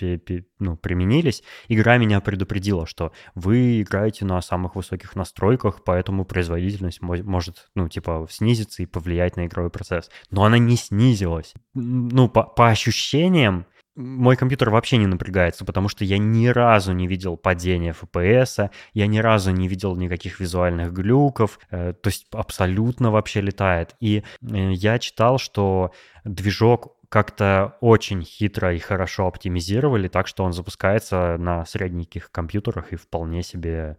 ну, 0.58 0.76
применились, 0.76 1.42
игра 1.68 1.96
меня 1.96 2.20
предупредила, 2.20 2.86
что 2.86 3.12
вы 3.34 3.80
играете 3.80 4.24
на 4.24 4.40
самых 4.42 4.76
высоких 4.76 5.16
настройках, 5.16 5.82
поэтому 5.84 6.24
производительность 6.24 7.00
может, 7.00 7.70
ну, 7.74 7.88
типа, 7.88 8.26
снизиться 8.30 8.82
и 8.82 8.86
повлиять 8.86 9.36
на 9.36 9.46
игровой 9.46 9.70
процесс. 9.70 10.10
Но 10.30 10.44
она 10.44 10.58
не 10.58 10.76
снизилась. 10.76 11.54
Ну, 11.74 12.28
по, 12.28 12.42
по 12.42 12.68
ощущениям 12.68 13.29
ощущениям, 13.30 13.66
мой 13.96 14.36
компьютер 14.36 14.70
вообще 14.70 14.96
не 14.96 15.06
напрягается, 15.06 15.64
потому 15.64 15.88
что 15.88 16.04
я 16.04 16.16
ни 16.18 16.46
разу 16.46 16.92
не 16.92 17.06
видел 17.06 17.36
падения 17.36 17.94
FPS, 18.00 18.70
я 18.94 19.06
ни 19.06 19.18
разу 19.18 19.50
не 19.50 19.68
видел 19.68 19.96
никаких 19.96 20.40
визуальных 20.40 20.92
глюков, 20.92 21.58
э, 21.70 21.92
то 21.92 22.08
есть 22.08 22.26
абсолютно 22.32 23.10
вообще 23.10 23.40
летает. 23.40 23.94
И 24.00 24.22
э, 24.42 24.72
я 24.72 24.98
читал, 24.98 25.38
что 25.38 25.92
движок 26.24 26.96
как-то 27.08 27.76
очень 27.80 28.22
хитро 28.22 28.72
и 28.72 28.78
хорошо 28.78 29.26
оптимизировали, 29.26 30.08
так 30.08 30.28
что 30.28 30.44
он 30.44 30.52
запускается 30.52 31.36
на 31.38 31.66
средненьких 31.66 32.30
компьютерах 32.30 32.92
и 32.92 32.96
вполне 32.96 33.42
себе 33.42 33.96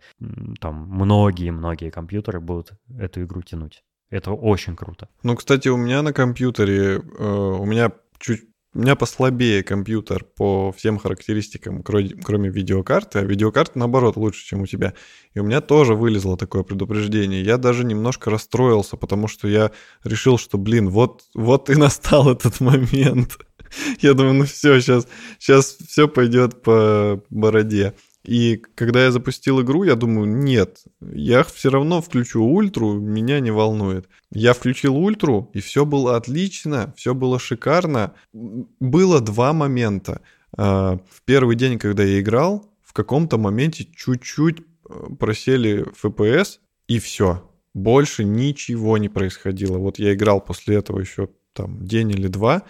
там 0.62 0.88
многие-многие 0.90 1.90
компьютеры 1.90 2.40
будут 2.40 2.72
эту 2.98 3.22
игру 3.24 3.42
тянуть. 3.42 3.84
Это 4.10 4.32
очень 4.32 4.76
круто. 4.76 5.10
Ну, 5.24 5.36
кстати, 5.36 5.68
у 5.68 5.78
меня 5.78 6.02
на 6.02 6.14
компьютере, 6.14 6.96
э, 6.96 7.26
у 7.26 7.66
меня 7.66 7.92
чуть 8.22 8.51
у 8.74 8.80
меня 8.80 8.95
послабее 8.95 9.63
компьютер 9.63 10.24
по 10.24 10.72
всем 10.72 10.97
характеристикам, 10.97 11.84
кроме 11.84 12.49
видеокарты, 12.49 13.19
а 13.19 13.24
видеокарта, 13.24 13.78
наоборот, 13.78 14.15
лучше, 14.15 14.45
чем 14.45 14.61
у 14.61 14.65
тебя. 14.65 14.93
И 15.34 15.39
у 15.39 15.43
меня 15.43 15.59
тоже 15.59 15.93
вылезло 15.93 16.38
такое 16.38 16.63
предупреждение. 16.63 17.43
Я 17.43 17.57
даже 17.57 17.84
немножко 17.84 18.30
расстроился, 18.30 18.95
потому 18.95 19.28
что 19.28 19.49
я 19.49 19.72
решил, 20.05 20.38
что, 20.38 20.57
блин, 20.57 20.89
вот, 20.89 21.24
вот 21.34 21.69
и 21.69 21.76
настал 21.76 22.32
этот 22.32 22.61
момент. 22.61 23.38
Я 24.01 24.13
думаю, 24.13 24.34
ну 24.34 24.45
все, 24.45 24.80
сейчас, 24.80 25.07
сейчас 25.39 25.78
все 25.88 26.07
пойдет 26.07 26.61
по 26.61 27.22
бороде. 27.30 27.93
И 28.24 28.57
когда 28.76 29.05
я 29.05 29.11
запустил 29.11 29.61
игру, 29.61 29.84
я 29.84 29.95
думаю, 29.95 30.28
нет, 30.28 30.84
я 31.01 31.43
все 31.43 31.69
равно 31.69 32.01
включу 32.01 32.43
ультру, 32.43 32.93
меня 32.93 33.39
не 33.39 33.51
волнует. 33.51 34.07
Я 34.32 34.53
включил 34.53 34.95
ультру, 34.95 35.49
и 35.53 35.59
все 35.59 35.86
было 35.86 36.15
отлично, 36.15 36.93
все 36.95 37.15
было 37.15 37.39
шикарно. 37.39 38.13
Было 38.32 39.22
два 39.22 39.53
момента. 39.53 40.22
А, 40.55 40.99
в 41.09 41.24
первый 41.26 41.55
день, 41.55 41.80
когда 41.80 42.03
я 42.03 42.19
играл, 42.19 42.72
в 42.84 42.93
каком-то 42.93 43.38
моменте 43.38 43.88
чуть-чуть 43.95 44.59
э, 44.59 45.15
просели 45.17 45.86
FPS, 46.03 46.59
и 46.88 46.99
все. 46.99 47.49
Больше 47.74 48.26
ничего 48.26 48.97
не 48.97 49.07
происходило. 49.07 49.78
Вот 49.78 49.97
я 49.97 50.13
играл 50.13 50.41
после 50.41 50.76
этого 50.76 50.99
еще 50.99 51.30
там 51.53 51.86
день 51.86 52.11
или 52.11 52.28
два, 52.28 52.63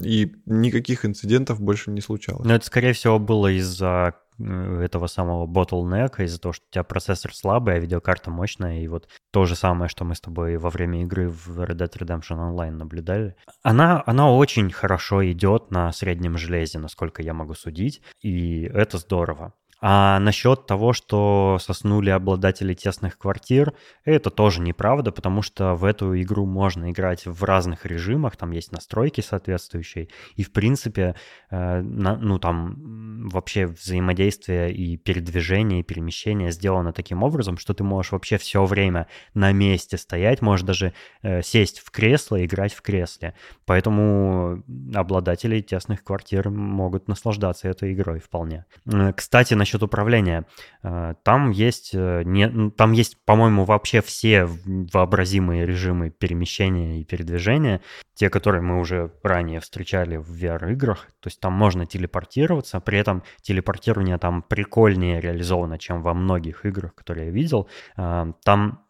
и 0.00 0.32
никаких 0.46 1.04
инцидентов 1.04 1.60
больше 1.60 1.90
не 1.90 2.00
случалось. 2.00 2.46
Но 2.46 2.54
это, 2.54 2.64
скорее 2.64 2.92
всего, 2.92 3.18
было 3.18 3.52
из-за 3.52 4.14
этого 4.38 5.06
самого 5.06 5.46
bottleneck 5.46 6.22
из-за 6.24 6.40
того, 6.40 6.52
что 6.52 6.64
у 6.68 6.72
тебя 6.72 6.84
процессор 6.84 7.34
слабый, 7.34 7.74
а 7.74 7.78
видеокарта 7.78 8.30
мощная, 8.30 8.80
и 8.80 8.88
вот 8.88 9.08
то 9.30 9.44
же 9.44 9.56
самое, 9.56 9.88
что 9.88 10.04
мы 10.04 10.14
с 10.14 10.20
тобой 10.20 10.56
во 10.56 10.70
время 10.70 11.02
игры 11.02 11.28
в 11.28 11.60
Red 11.60 11.76
Dead 11.76 11.92
Redemption 11.92 12.38
Online 12.38 12.72
наблюдали. 12.72 13.36
Она, 13.62 14.02
она 14.06 14.30
очень 14.30 14.70
хорошо 14.70 15.24
идет 15.30 15.70
на 15.70 15.92
среднем 15.92 16.36
железе, 16.36 16.78
насколько 16.78 17.22
я 17.22 17.34
могу 17.34 17.54
судить, 17.54 18.02
и 18.20 18.62
это 18.62 18.98
здорово. 18.98 19.54
А 19.80 20.18
насчет 20.20 20.66
того, 20.66 20.92
что 20.92 21.58
соснули 21.60 22.10
обладатели 22.10 22.72
тесных 22.72 23.18
квартир, 23.18 23.74
это 24.04 24.30
тоже 24.30 24.62
неправда, 24.62 25.12
потому 25.12 25.42
что 25.42 25.74
в 25.74 25.84
эту 25.84 26.18
игру 26.20 26.46
можно 26.46 26.90
играть 26.90 27.26
в 27.26 27.44
разных 27.44 27.84
режимах, 27.84 28.36
там 28.36 28.52
есть 28.52 28.72
настройки 28.72 29.20
соответствующие, 29.20 30.08
и 30.34 30.42
в 30.42 30.52
принципе, 30.52 31.14
э, 31.50 31.80
на, 31.82 32.16
ну 32.16 32.38
там 32.38 33.28
вообще 33.28 33.66
взаимодействие 33.66 34.72
и 34.72 34.96
передвижение, 34.96 35.80
и 35.80 35.82
перемещение 35.82 36.52
сделано 36.52 36.92
таким 36.92 37.22
образом, 37.22 37.58
что 37.58 37.74
ты 37.74 37.84
можешь 37.84 38.12
вообще 38.12 38.38
все 38.38 38.64
время 38.64 39.08
на 39.34 39.52
месте 39.52 39.98
стоять, 39.98 40.40
можешь 40.40 40.64
даже 40.64 40.94
э, 41.22 41.42
сесть 41.42 41.80
в 41.80 41.90
кресло 41.90 42.36
и 42.36 42.46
играть 42.46 42.72
в 42.72 42.80
кресле. 42.80 43.34
Поэтому 43.66 44.62
обладатели 44.94 45.60
тесных 45.60 46.02
квартир 46.02 46.48
могут 46.48 47.08
наслаждаться 47.08 47.68
этой 47.68 47.92
игрой 47.92 48.20
вполне. 48.20 48.64
Э, 48.86 49.12
кстати, 49.12 49.54
насчет 49.66 49.82
управления. 49.82 50.46
Э, 50.82 51.14
там 51.24 51.50
есть, 51.50 51.90
э, 51.92 52.22
не, 52.24 52.70
там 52.70 52.92
есть, 52.92 53.16
по-моему, 53.24 53.64
вообще 53.64 54.00
все 54.00 54.46
вообразимые 54.92 55.66
режимы 55.66 56.10
перемещения 56.10 57.00
и 57.00 57.04
передвижения, 57.04 57.80
те, 58.14 58.30
которые 58.30 58.62
мы 58.62 58.78
уже 58.78 59.10
ранее 59.22 59.58
встречали 59.60 60.16
в 60.16 60.30
VR-играх. 60.30 61.08
То 61.20 61.26
есть 61.28 61.40
там 61.40 61.52
можно 61.52 61.84
телепортироваться, 61.84 62.80
при 62.80 62.98
этом 62.98 63.24
телепортирование 63.42 64.18
там 64.18 64.42
прикольнее 64.42 65.20
реализовано, 65.20 65.78
чем 65.78 66.02
во 66.02 66.14
многих 66.14 66.64
играх, 66.64 66.94
которые 66.94 67.26
я 67.26 67.32
видел. 67.32 67.68
Там 67.96 68.84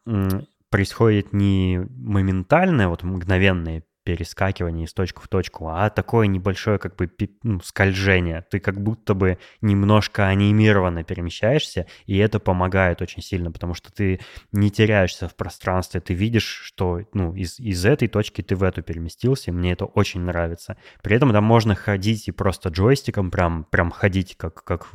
происходит 0.70 1.32
не 1.32 1.80
моментальное, 1.96 2.88
вот 2.88 3.02
мгновенное 3.02 3.82
перескакивание 4.06 4.84
из 4.84 4.94
точки 4.94 5.18
в 5.20 5.26
точку, 5.26 5.68
а 5.68 5.90
такое 5.90 6.28
небольшое 6.28 6.78
как 6.78 6.94
бы 6.94 7.10
ну, 7.42 7.60
скольжение. 7.60 8.44
Ты 8.48 8.60
как 8.60 8.80
будто 8.80 9.14
бы 9.14 9.38
немножко 9.60 10.28
анимированно 10.28 11.02
перемещаешься, 11.02 11.86
и 12.06 12.16
это 12.18 12.38
помогает 12.38 13.02
очень 13.02 13.20
сильно, 13.20 13.50
потому 13.50 13.74
что 13.74 13.92
ты 13.92 14.20
не 14.52 14.70
теряешься 14.70 15.28
в 15.28 15.34
пространстве, 15.34 16.00
ты 16.00 16.14
видишь, 16.14 16.44
что 16.44 17.00
ну, 17.14 17.34
из, 17.34 17.58
из 17.58 17.84
этой 17.84 18.06
точки 18.06 18.42
ты 18.42 18.54
в 18.54 18.62
эту 18.62 18.80
переместился, 18.82 19.50
и 19.50 19.54
мне 19.54 19.72
это 19.72 19.86
очень 19.86 20.20
нравится. 20.20 20.76
При 21.02 21.16
этом 21.16 21.32
там 21.32 21.42
можно 21.42 21.74
ходить 21.74 22.28
и 22.28 22.32
просто 22.32 22.68
джойстиком 22.68 23.32
прям, 23.32 23.64
прям 23.64 23.90
ходить, 23.90 24.36
как, 24.36 24.62
как 24.62 24.86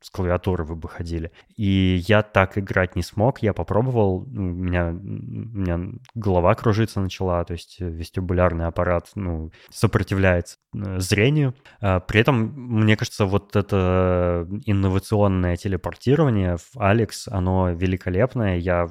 с 0.00 0.10
клавиатуры 0.10 0.64
вы 0.64 0.74
бы 0.74 0.88
ходили. 0.88 1.30
И 1.56 2.02
я 2.08 2.24
так 2.24 2.58
играть 2.58 2.96
не 2.96 3.04
смог, 3.04 3.40
я 3.40 3.52
попробовал, 3.52 4.16
у 4.16 4.24
меня, 4.24 4.88
у 4.88 4.94
меня 4.94 5.80
голова 6.16 6.56
кружиться 6.56 6.98
начала, 6.98 7.44
то 7.44 7.52
есть 7.52 7.76
вестибулярный 7.78 8.31
вестибулярный 8.32 8.66
аппарат 8.66 9.10
ну, 9.14 9.50
сопротивляется 9.70 10.56
э, 10.74 10.98
зрению. 10.98 11.54
А, 11.80 12.00
при 12.00 12.20
этом, 12.20 12.52
мне 12.56 12.96
кажется, 12.96 13.26
вот 13.26 13.56
это 13.56 14.46
инновационное 14.64 15.56
телепортирование 15.56 16.56
в 16.56 16.78
Алекс, 16.78 17.28
оно 17.28 17.70
великолепное. 17.70 18.56
Я 18.56 18.88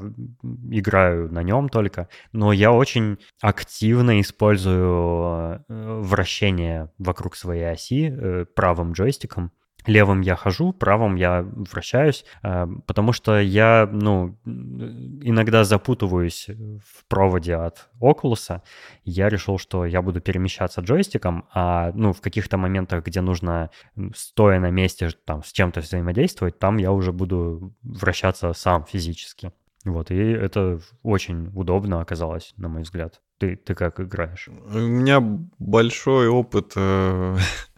играю 0.70 1.32
на 1.32 1.44
нем 1.44 1.70
только, 1.70 2.08
но 2.32 2.54
я 2.54 2.72
очень 2.72 3.18
активно 3.42 4.22
использую 4.22 5.64
э, 5.68 6.00
вращение 6.02 6.90
вокруг 6.98 7.36
своей 7.36 7.72
оси 7.72 8.12
э, 8.12 8.46
правым 8.56 8.94
джойстиком. 8.94 9.52
Левым 9.86 10.22
я 10.22 10.36
хожу, 10.36 10.74
правым 10.74 11.16
я 11.16 11.44
вращаюсь, 11.44 12.26
э, 12.44 12.68
потому 12.86 13.14
что 13.14 13.40
я, 13.40 13.90
ну, 13.92 14.38
иногда 14.46 15.64
запутываюсь 15.64 16.50
в 16.50 17.06
проводе 17.08 17.56
от 17.56 17.90
Oculus. 18.02 18.62
Я 19.04 19.30
решил, 19.30 19.58
что 19.58 19.86
я 19.86 20.02
буду 20.02 20.22
перемещаться 20.22 20.82
джойстиком, 20.82 21.46
а, 21.54 21.92
ну, 21.94 22.14
в 22.14 22.22
каких-то 22.22 22.58
моментах, 22.58 23.06
где 23.06 23.22
нужно, 23.22 23.70
стоя 24.16 24.60
на 24.60 24.72
месте, 24.72 25.10
там, 25.26 25.44
с 25.44 25.52
чем-то 25.52 25.82
взаимодействовать, 25.82 26.60
там 26.60 26.78
я 26.78 26.92
уже 26.92 27.12
буду 27.12 27.74
вращаться 27.84 28.54
сам 28.54 28.86
физически. 28.86 29.52
Вот, 29.86 30.12
и 30.12 30.16
это 30.16 30.80
очень 31.02 31.48
удобно 31.56 32.02
оказалось, 32.02 32.54
на 32.58 32.68
мой 32.68 32.84
взгляд. 32.84 33.22
Ты, 33.40 33.56
ты 33.56 33.74
как 33.74 34.00
играешь? 34.00 34.48
У 34.48 34.78
меня 34.78 35.20
большой 35.58 36.28
опыт 36.28 36.74
э, 36.76 37.38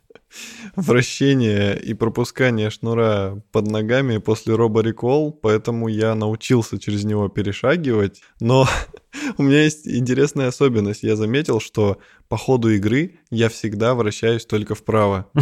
вращение 0.76 1.80
и 1.80 1.94
пропускание 1.94 2.70
шнура 2.70 3.42
под 3.52 3.68
ногами 3.68 4.18
после 4.18 4.56
роборекол, 4.56 5.32
поэтому 5.32 5.88
я 5.88 6.16
научился 6.16 6.80
через 6.80 7.04
него 7.04 7.30
перешагивать. 7.30 8.22
Но 8.40 8.68
у 9.38 9.44
меня 9.44 9.64
есть 9.64 9.88
интересная 9.88 10.48
особенность. 10.48 11.04
Я 11.04 11.16
заметил, 11.16 11.60
что 11.60 11.98
по 12.28 12.38
ходу 12.38 12.70
игры 12.70 13.20
я 13.30 13.50
всегда 13.50 13.94
вращаюсь 13.96 14.46
только 14.46 14.76
вправо. 14.76 15.30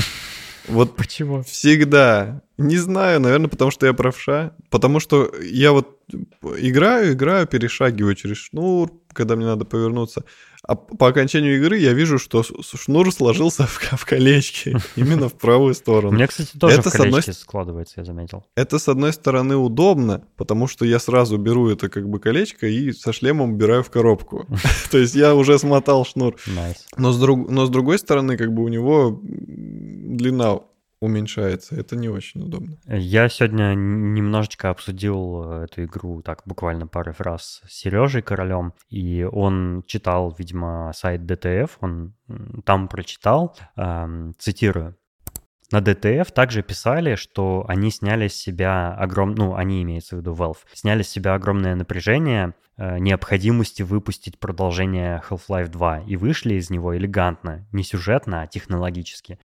Вот 0.68 0.96
почему? 0.96 1.42
Всегда. 1.42 2.44
Не 2.58 2.78
знаю, 2.78 3.20
наверное, 3.20 3.50
потому 3.50 3.72
что 3.72 3.88
я 3.88 3.94
правша. 3.94 4.56
Потому 4.70 5.00
что 5.00 5.32
я 5.42 5.72
вот 5.72 5.98
играю, 6.58 7.14
играю, 7.14 7.48
перешагиваю 7.48 8.16
через 8.16 8.38
шнур, 8.38 8.92
когда 9.12 9.36
мне 9.36 9.46
надо 9.46 9.66
повернуться. 9.66 10.24
А 10.72 10.76
по 10.76 11.10
окончанию 11.10 11.58
игры 11.58 11.78
я 11.80 11.92
вижу, 11.92 12.18
что 12.18 12.44
шнур 12.44 13.12
сложился 13.12 13.68
в, 13.68 13.78
в 13.78 14.06
колечке 14.06 14.78
именно 14.96 15.28
в 15.28 15.34
правую 15.34 15.74
сторону. 15.74 16.12
У 16.12 16.14
меня, 16.14 16.28
кстати, 16.28 16.58
тоже 16.58 16.78
это 16.78 16.90
в 16.90 16.94
колечке 16.94 17.32
одной... 17.32 17.34
складывается, 17.34 17.96
я 17.98 18.06
заметил. 18.06 18.46
Это, 18.56 18.80
с 18.80 18.88
одной 18.88 19.12
стороны, 19.12 19.58
удобно, 19.58 20.24
потому 20.38 20.68
что 20.68 20.86
я 20.86 21.00
сразу 21.00 21.38
беру 21.38 21.70
это 21.70 21.90
как 21.90 22.08
бы 22.08 22.20
колечко 22.20 22.68
и 22.68 22.94
со 22.94 23.12
шлемом 23.12 23.52
убираю 23.52 23.84
в 23.84 23.90
коробку. 23.90 24.48
То 24.92 24.98
есть 24.98 25.14
я 25.14 25.36
уже 25.36 25.60
смотал 25.60 26.06
шнур. 26.06 26.38
Но 26.96 27.12
с 27.12 27.70
другой 27.70 28.00
стороны, 28.00 28.38
как 28.38 28.54
бы 28.54 28.64
у 28.64 28.70
него 28.70 29.20
длина 29.22 30.62
уменьшается. 31.02 31.76
Это 31.76 31.96
не 31.96 32.08
очень 32.08 32.42
удобно. 32.44 32.78
Я 32.86 33.28
сегодня 33.28 33.74
немножечко 33.74 34.70
обсудил 34.70 35.44
э, 35.44 35.64
эту 35.66 35.84
игру, 35.84 36.22
так 36.22 36.44
буквально 36.46 36.88
пару 36.88 37.12
фраз 37.12 37.62
с 37.68 37.74
Сережей 37.74 38.22
Королем, 38.22 38.74
и 38.90 39.24
он 39.24 39.84
читал, 39.88 40.34
видимо, 40.38 40.92
сайт 40.94 41.22
DTF, 41.22 41.72
он 41.82 42.14
там 42.64 42.88
прочитал, 42.88 43.58
эм, 43.76 44.34
цитирую, 44.38 44.96
на 45.72 45.80
DTF 45.80 46.34
также 46.34 46.64
писали, 46.64 47.16
что 47.16 47.64
они 47.68 47.92
сняли 47.92 48.28
с 48.28 48.36
себя 48.36 48.94
огром... 48.94 49.36
ну, 49.36 49.56
они 49.56 49.82
имеются 49.84 50.16
в 50.16 50.20
виду 50.20 50.34
Valve, 50.34 50.58
сняли 50.74 51.02
с 51.02 51.10
себя 51.10 51.34
огромное 51.34 51.76
напряжение 51.76 52.54
э, 52.78 53.00
необходимости 53.00 53.82
выпустить 53.82 54.38
продолжение 54.38 55.24
Half-Life 55.30 55.70
2 55.70 56.00
и 56.02 56.18
вышли 56.18 56.56
из 56.56 56.70
него 56.70 56.98
элегантно, 56.98 57.66
не 57.72 57.84
сюжетно, 57.84 58.42
а 58.42 58.48
технологически. 58.48 59.40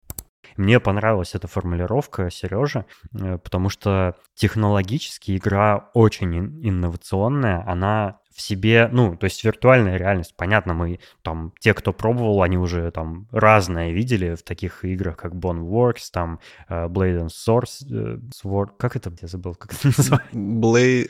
Мне 0.58 0.80
понравилась 0.80 1.36
эта 1.36 1.48
формулировка 1.48 2.30
Сережа, 2.30 2.86
э, 3.14 3.38
потому 3.38 3.70
что 3.70 4.16
технологически 4.36 5.38
игра 5.38 5.90
очень 5.94 6.36
инновационная, 6.68 7.64
она 7.68 8.20
в 8.34 8.42
себе, 8.42 8.90
ну, 8.92 9.16
то 9.16 9.26
есть 9.26 9.44
виртуальная 9.44 9.98
реальность, 9.98 10.36
понятно, 10.36 10.74
мы 10.74 11.00
там, 11.22 11.54
те, 11.60 11.74
кто 11.74 11.94
пробовал, 11.94 12.42
они 12.42 12.58
уже 12.58 12.90
там 12.92 13.28
разное 13.32 13.92
видели 13.92 14.36
в 14.36 14.44
таких 14.44 14.84
играх, 14.84 15.18
как 15.18 15.34
Boneworks, 15.34 16.10
там 16.12 16.40
uh, 16.68 16.88
Blade 16.90 17.28
and 17.28 17.30
Source, 17.30 17.86
uh, 17.90 18.20
Sword, 18.32 18.72
как 18.78 18.96
это, 18.96 19.14
я 19.22 19.28
забыл, 19.28 19.56
как 19.56 19.74
это 19.74 19.88
называется? 19.98 20.30
Blade... 20.34 21.10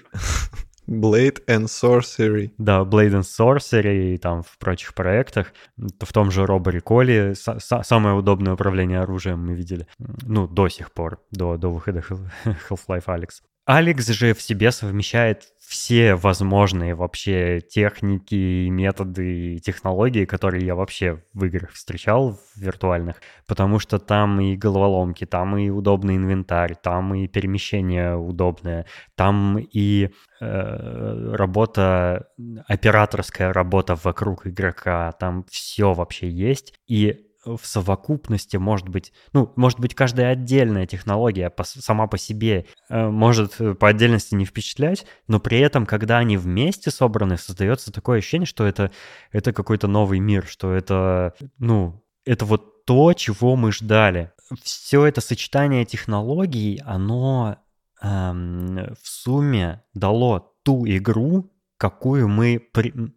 Blade 0.87 1.43
and 1.47 1.65
Sorcery. 1.65 2.51
Да, 2.57 2.81
Blade 2.81 3.21
and 3.21 3.21
Sorcery 3.21 4.13
и 4.13 4.17
там 4.17 4.43
в 4.43 4.57
прочих 4.57 4.93
проектах. 4.93 5.53
В 5.77 6.11
том 6.13 6.31
же 6.31 6.45
Робо 6.45 6.71
Реколе 6.71 7.33
самое 7.35 8.15
удобное 8.15 8.53
управление 8.53 8.99
оружием 8.99 9.45
мы 9.45 9.53
видели. 9.53 9.87
Ну, 9.97 10.47
до 10.47 10.69
сих 10.69 10.91
пор, 10.91 11.19
до, 11.31 11.57
до 11.57 11.69
выхода 11.69 11.99
Half-Life 12.69 13.05
Alex. 13.05 13.41
Алекс 13.65 14.05
же 14.07 14.33
в 14.33 14.41
себе 14.41 14.71
совмещает 14.71 15.53
все 15.73 16.13
возможные 16.13 16.93
вообще 16.93 17.59
техники, 17.59 18.67
методы 18.69 19.55
и 19.55 19.59
технологии, 19.59 20.25
которые 20.25 20.63
я 20.63 20.75
вообще 20.75 21.23
в 21.33 21.45
играх 21.45 21.71
встречал, 21.71 22.33
в 22.33 22.61
виртуальных, 22.61 23.15
потому 23.47 23.79
что 23.79 23.97
там 23.97 24.39
и 24.39 24.55
головоломки, 24.55 25.25
там 25.25 25.57
и 25.57 25.71
удобный 25.71 26.17
инвентарь, 26.17 26.75
там 26.75 27.15
и 27.15 27.27
перемещение 27.27 28.15
удобное, 28.15 28.85
там 29.15 29.57
и 29.57 30.09
э, 30.39 31.33
работа, 31.33 32.27
операторская 32.67 33.51
работа 33.51 33.95
вокруг 33.95 34.45
игрока, 34.45 35.11
там 35.13 35.43
все 35.49 35.93
вообще 35.93 36.29
есть. 36.29 36.75
И 36.85 37.32
в 37.45 37.61
совокупности 37.63 38.57
может 38.57 38.89
быть, 38.89 39.13
ну, 39.33 39.51
может 39.55 39.79
быть, 39.79 39.95
каждая 39.95 40.31
отдельная 40.31 40.85
технология 40.85 41.49
по, 41.49 41.63
сама 41.63 42.07
по 42.07 42.17
себе 42.17 42.65
э, 42.89 43.07
может 43.07 43.59
э, 43.59 43.73
по 43.73 43.89
отдельности 43.89 44.35
не 44.35 44.45
впечатлять, 44.45 45.05
но 45.27 45.39
при 45.39 45.59
этом, 45.59 45.85
когда 45.85 46.17
они 46.19 46.37
вместе 46.37 46.91
собраны, 46.91 47.37
создается 47.37 47.91
такое 47.91 48.19
ощущение, 48.19 48.45
что 48.45 48.65
это, 48.65 48.91
это 49.31 49.53
какой-то 49.53 49.87
новый 49.87 50.19
мир, 50.19 50.45
что 50.47 50.73
это, 50.73 51.33
ну, 51.57 52.03
это 52.25 52.45
вот 52.45 52.85
то, 52.85 53.13
чего 53.13 53.55
мы 53.55 53.71
ждали. 53.71 54.31
Все 54.61 55.05
это 55.05 55.21
сочетание 55.21 55.85
технологий, 55.85 56.81
оно 56.85 57.57
эм, 58.01 58.93
в 59.01 59.07
сумме 59.07 59.83
дало 59.93 60.53
ту 60.63 60.85
игру, 60.85 61.51
какую 61.77 62.27
мы 62.29 62.61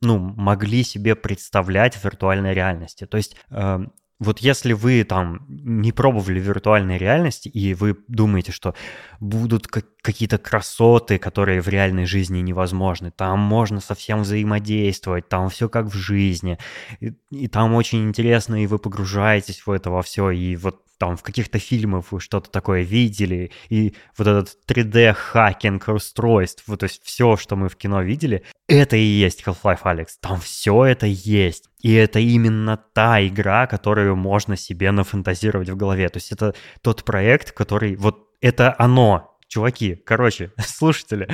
ну, 0.01 0.18
могли 0.18 0.83
себе 0.83 1.14
представлять 1.14 1.95
в 1.95 2.05
виртуальной 2.05 2.55
реальности. 2.55 3.07
То 3.07 3.16
есть 3.16 3.37
э, 3.51 3.79
Вот 4.19 4.39
если 4.39 4.73
вы 4.73 5.05
там 5.05 5.45
не 5.49 5.93
пробовали 5.93 6.41
виртуальной 6.41 6.97
реальности, 6.97 7.49
и 7.49 7.75
вы 7.75 7.99
думаете, 8.09 8.51
что 8.51 8.75
будут 9.21 9.67
какие-то 9.67 10.39
красоты, 10.39 11.19
которые 11.19 11.61
в 11.61 11.69
реальной 11.69 12.07
жизни 12.07 12.39
невозможны, 12.39 13.11
там 13.11 13.39
можно 13.39 13.81
совсем 13.81 14.23
взаимодействовать, 14.23 15.29
там 15.29 15.51
все 15.51 15.69
как 15.69 15.87
в 15.87 15.95
жизни, 15.95 16.59
и, 17.01 17.12
и 17.31 17.49
там 17.49 17.75
очень 17.75 18.05
интересно, 18.05 18.62
и 18.62 18.67
вы 18.67 18.79
погружаетесь 18.79 19.67
в 19.67 19.71
это 19.71 19.91
во 19.91 20.01
все, 20.01 20.31
и 20.31 20.57
вот 20.57 20.81
там 20.99 21.16
в 21.16 21.22
каких-то 21.22 21.59
фильмах 21.59 22.11
вы 22.11 22.20
что-то 22.20 22.51
такое 22.51 22.82
видели, 22.82 23.51
и 23.68 23.94
вот 24.16 24.26
этот 24.26 24.59
3D-хакинг 24.66 25.92
устройств, 25.92 26.64
вот, 26.66 26.80
то 26.80 26.84
есть 26.84 27.03
все, 27.05 27.36
что 27.36 27.57
мы 27.57 27.68
в 27.68 27.76
кино 27.76 28.03
видели, 28.03 28.42
это 28.68 28.97
и 28.97 29.03
есть 29.05 29.42
Half-Life 29.44 29.82
Alex. 29.84 30.07
Там 30.20 30.40
все 30.40 30.84
это 30.84 31.07
есть. 31.07 31.70
И 31.80 31.92
это 31.92 32.18
именно 32.18 32.76
та 32.76 33.24
игра, 33.24 33.66
которую 33.66 34.16
можно 34.16 34.57
себе 34.57 34.90
нафантазировать 34.90 35.68
в 35.68 35.76
голове. 35.76 36.09
То 36.09 36.16
есть 36.16 36.32
это 36.32 36.55
тот 36.82 37.05
проект, 37.05 37.53
который... 37.53 37.94
Вот 37.97 38.28
это 38.40 38.74
оно, 38.78 39.38
чуваки. 39.49 39.94
Короче, 39.94 40.53
слушатели, 40.59 41.28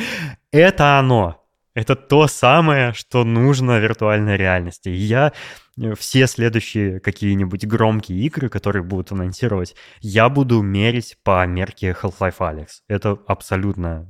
это 0.50 0.98
оно. 0.98 1.42
Это 1.74 1.96
то 1.96 2.26
самое, 2.26 2.92
что 2.92 3.24
нужно 3.24 3.78
виртуальной 3.78 4.36
реальности. 4.36 4.90
И 4.90 4.96
я 4.96 5.32
все 5.96 6.26
следующие 6.26 7.00
какие-нибудь 7.00 7.66
громкие 7.66 8.20
игры, 8.20 8.48
которые 8.48 8.82
будут 8.82 9.12
анонсировать, 9.12 9.74
я 10.00 10.28
буду 10.28 10.60
мерить 10.62 11.16
по 11.22 11.46
мерке 11.46 11.96
Half-Life 12.00 12.38
Alex. 12.38 12.66
Это 12.88 13.18
абсолютно 13.26 14.08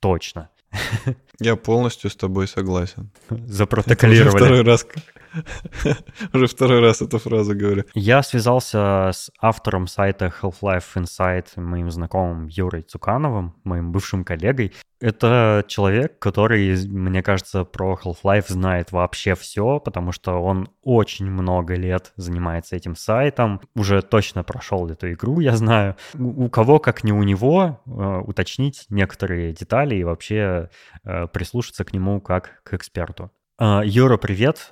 точно. 0.00 0.50
Я 1.38 1.56
полностью 1.56 2.10
с 2.10 2.16
тобой 2.16 2.48
согласен. 2.48 3.10
Запротоколировали. 3.28 4.36
Второй 4.36 4.62
раз, 4.62 4.86
уже 6.32 6.46
второй 6.46 6.80
раз 6.80 7.02
эту 7.02 7.18
фразу 7.18 7.54
говорю. 7.54 7.84
Я 7.94 8.22
связался 8.22 9.10
с 9.12 9.30
автором 9.40 9.86
сайта 9.86 10.32
Half-Life 10.42 10.84
Insight, 10.96 11.60
моим 11.60 11.90
знакомым 11.90 12.46
Юрой 12.48 12.82
Цукановым, 12.82 13.54
моим 13.64 13.92
бывшим 13.92 14.24
коллегой. 14.24 14.72
Это 15.00 15.64
человек, 15.66 16.20
который, 16.20 16.76
мне 16.86 17.22
кажется, 17.24 17.64
про 17.64 17.98
Half-Life 18.02 18.44
знает 18.48 18.92
вообще 18.92 19.34
все, 19.34 19.80
потому 19.80 20.12
что 20.12 20.34
он 20.34 20.68
очень 20.82 21.26
много 21.28 21.74
лет 21.74 22.12
занимается 22.16 22.76
этим 22.76 22.94
сайтом, 22.94 23.60
уже 23.74 24.00
точно 24.02 24.44
прошел 24.44 24.88
эту 24.88 25.12
игру, 25.12 25.40
я 25.40 25.56
знаю. 25.56 25.96
У 26.16 26.48
кого, 26.48 26.78
как 26.78 27.02
не 27.02 27.12
у 27.12 27.24
него, 27.24 27.80
э, 27.84 27.90
уточнить 28.24 28.86
некоторые 28.90 29.52
детали 29.52 29.96
и 29.96 30.04
вообще 30.04 30.70
э, 31.04 31.26
прислушаться 31.26 31.84
к 31.84 31.92
нему 31.92 32.20
как 32.20 32.60
к 32.62 32.74
эксперту. 32.74 33.32
А, 33.58 33.82
Юра, 33.84 34.16
привет. 34.16 34.70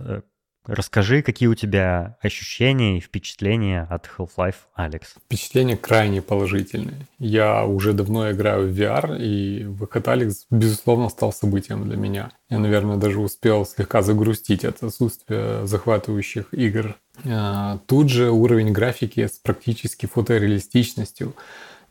Расскажи, 0.66 1.22
какие 1.22 1.48
у 1.48 1.54
тебя 1.54 2.18
ощущения 2.20 2.98
и 2.98 3.00
впечатления 3.00 3.86
от 3.88 4.08
Half-Life 4.18 4.56
Alex? 4.78 5.02
Впечатления 5.24 5.76
крайне 5.76 6.20
положительные. 6.20 7.06
Я 7.18 7.64
уже 7.64 7.94
давно 7.94 8.30
играю 8.30 8.68
в 8.68 8.78
VR, 8.78 9.18
и 9.18 9.64
выход 9.64 10.06
Alex, 10.06 10.32
безусловно, 10.50 11.08
стал 11.08 11.32
событием 11.32 11.88
для 11.88 11.96
меня. 11.96 12.30
Я, 12.50 12.58
наверное, 12.58 12.98
даже 12.98 13.20
успел 13.20 13.64
слегка 13.64 14.02
загрустить 14.02 14.64
от 14.64 14.82
отсутствия 14.82 15.66
захватывающих 15.66 16.52
игр. 16.52 16.96
А, 17.24 17.78
тут 17.86 18.10
же 18.10 18.30
уровень 18.30 18.72
графики 18.72 19.26
с 19.26 19.38
практически 19.38 20.06
фотореалистичностью, 20.06 21.34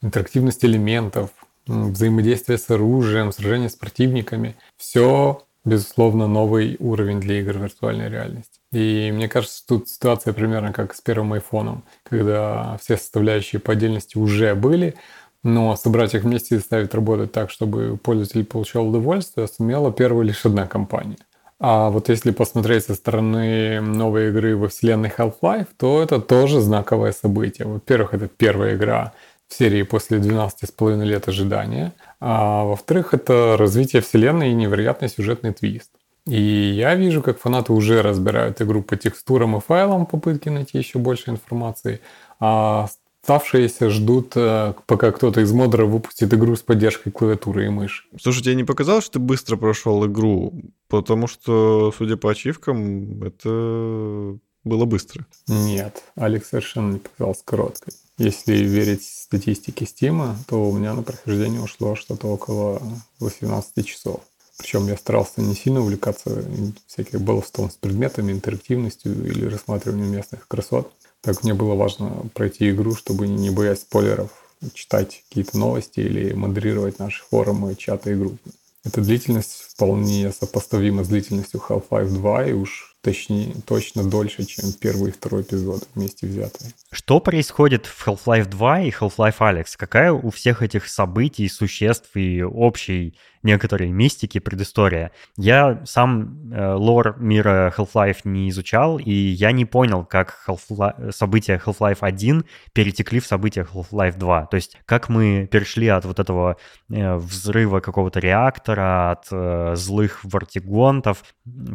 интерактивность 0.02 0.64
элементов, 0.64 1.32
взаимодействие 1.66 2.60
с 2.60 2.70
оружием, 2.70 3.32
сражение 3.32 3.70
с 3.70 3.76
противниками. 3.76 4.56
Все 4.78 5.44
безусловно, 5.66 6.28
новый 6.28 6.78
уровень 6.80 7.20
для 7.20 7.40
игр 7.40 7.58
виртуальной 7.58 8.10
реальности. 8.10 8.59
И 8.72 9.12
мне 9.12 9.28
кажется, 9.28 9.66
тут 9.66 9.90
ситуация 9.90 10.34
примерно 10.34 10.72
как 10.72 10.94
с 10.94 11.02
первым 11.02 11.34
айфоном, 11.34 11.84
когда 12.04 12.78
все 12.82 12.98
составляющие 12.98 13.60
по 13.60 13.74
отдельности 13.74 14.18
уже 14.18 14.54
были, 14.54 14.96
но 15.44 15.76
собрать 15.76 16.14
их 16.14 16.24
вместе 16.24 16.56
и 16.56 16.58
заставить 16.58 16.94
работать 16.94 17.32
так, 17.32 17.50
чтобы 17.50 17.98
пользователь 17.98 18.46
получал 18.46 18.90
удовольствие, 18.90 19.48
сумела 19.48 19.92
первая 19.92 20.26
лишь 20.26 20.46
одна 20.46 20.68
компания. 20.68 21.18
А 21.62 21.90
вот 21.90 22.08
если 22.08 22.32
посмотреть 22.32 22.86
со 22.86 22.96
стороны 22.96 23.82
новой 23.82 24.30
игры 24.30 24.56
во 24.56 24.70
вселенной 24.70 25.12
Half-Life, 25.16 25.68
то 25.78 26.02
это 26.02 26.22
тоже 26.22 26.62
знаковое 26.62 27.12
событие. 27.12 27.68
Во-первых, 27.68 28.14
это 28.14 28.28
первая 28.30 28.76
игра 28.76 29.14
в 29.50 29.56
серии 29.56 29.82
после 29.84 30.20
12,5 30.20 31.04
лет 31.04 31.28
ожидания. 31.28 31.94
А 32.22 32.64
во-вторых, 32.64 33.14
это 33.14 33.58
развитие 33.58 34.02
вселенной 34.02 34.52
и 34.52 34.56
невероятный 34.56 35.10
сюжетный 35.10 35.54
твист. 35.54 35.92
И 36.30 36.72
я 36.76 36.96
вижу, 36.96 37.24
как 37.24 37.40
фанаты 37.40 37.74
уже 37.74 38.02
разбирают 38.04 38.62
игру 38.62 38.84
по 38.84 38.96
текстурам 38.96 39.58
и 39.58 39.60
файлам, 39.60 40.06
попытки 40.06 40.50
найти 40.50 40.78
еще 40.78 41.00
больше 41.00 41.32
информации, 41.32 42.02
а 42.40 42.88
оставшиеся 43.22 43.90
ждут, 43.90 44.34
э, 44.36 44.74
пока 44.86 45.12
кто-то 45.12 45.42
из 45.42 45.52
модеров 45.52 45.90
выпустит 45.90 46.34
игру 46.34 46.56
с 46.56 46.62
поддержкой 46.62 47.12
клавиатуры 47.12 47.66
и 47.66 47.70
мыши. 47.70 48.04
Слушай, 48.20 48.44
тебе 48.44 48.56
не 48.56 48.64
показалось, 48.64 49.06
что 49.06 49.14
ты 49.14 49.20
быстро 49.20 49.58
прошел 49.58 50.06
игру? 50.06 50.54
Потому 50.88 51.28
что, 51.28 51.92
судя 51.98 52.16
по 52.16 52.32
ачивкам, 52.32 53.24
это 53.24 54.38
было 54.64 54.86
быстро. 54.86 55.26
Нет, 55.48 56.04
Алекс 56.16 56.50
совершенно 56.50 56.94
не 56.94 57.00
показалось 57.00 57.42
короткой. 57.44 57.94
Если 58.18 58.58
верить 58.58 59.04
статистике 59.04 59.86
Steam, 59.86 60.36
то 60.48 60.70
у 60.70 60.78
меня 60.78 60.94
на 60.94 61.04
прохождение 61.04 61.62
ушло 61.62 61.96
что-то 61.96 62.28
около 62.28 62.82
18 63.20 63.86
часов. 63.86 64.22
Причем 64.60 64.88
я 64.88 64.98
старался 64.98 65.42
не 65.42 65.56
сильно 65.56 65.80
увлекаться 65.80 66.44
всяким 66.86 67.24
баловством 67.24 67.72
с 67.72 67.76
предметами, 67.76 68.34
интерактивностью 68.34 69.26
или 69.26 69.46
рассматриванием 69.46 70.12
местных 70.12 70.48
красот. 70.50 70.92
Так 71.22 71.44
мне 71.44 71.54
было 71.54 71.76
важно 71.76 72.26
пройти 72.34 72.70
игру, 72.70 72.94
чтобы 72.94 73.28
не 73.28 73.50
боясь 73.50 73.80
спойлеров, 73.80 74.30
читать 74.74 75.24
какие-то 75.30 75.58
новости 75.58 76.02
или 76.02 76.34
модерировать 76.34 77.00
наши 77.00 77.24
форумы, 77.24 77.76
чаты 77.76 78.12
и 78.12 78.16
группы. 78.16 78.52
Эта 78.84 79.02
длительность 79.02 79.54
вполне 79.54 80.32
сопоставима 80.32 81.04
с 81.04 81.08
длительностью 81.08 81.62
Half-Life 81.66 82.10
2 82.10 82.46
и 82.48 82.54
уж 82.54 82.98
точнее, 83.02 83.54
точно 83.66 84.04
дольше, 84.04 84.46
чем 84.46 84.74
первый 84.74 85.10
и 85.10 85.14
второй 85.14 85.42
эпизод 85.44 85.88
вместе 85.96 86.28
взятые. 86.28 86.72
Что 86.92 87.20
происходит 87.20 87.86
в 87.86 88.08
Half-Life 88.08 88.46
2 88.50 88.82
и 88.82 88.90
Half-Life 88.92 89.38
Alex? 89.40 89.66
Какая 89.78 90.12
у 90.12 90.30
всех 90.32 90.62
этих 90.62 90.88
событий, 90.88 91.48
существ 91.48 92.16
и 92.16 92.42
общей 92.42 93.18
некоторой 93.44 93.92
мистики 93.92 94.40
предыстория? 94.40 95.12
Я 95.38 95.82
сам 95.86 96.52
э, 96.52 96.74
лор 96.74 97.16
мира 97.20 97.74
Half-Life 97.76 98.22
не 98.24 98.50
изучал, 98.50 98.98
и 99.00 99.12
я 99.12 99.52
не 99.52 99.66
понял, 99.66 100.06
как 100.06 100.44
Half 100.48 101.12
события 101.12 101.62
Half-Life 101.64 102.00
1 102.02 102.46
перетекли 102.74 103.20
в 103.20 103.26
события 103.26 103.68
Half-Life 103.72 104.18
2. 104.18 104.46
То 104.48 104.56
есть 104.56 104.78
как 104.86 105.10
мы 105.10 105.48
перешли 105.52 105.88
от 105.88 106.06
вот 106.06 106.20
этого 106.20 106.58
э, 106.90 107.16
взрыва 107.16 107.80
какого-то 107.80 108.20
реактора, 108.20 109.12
от 109.12 109.28
э, 109.32 109.76
злых 109.76 110.20
вартигонтов 110.24 111.24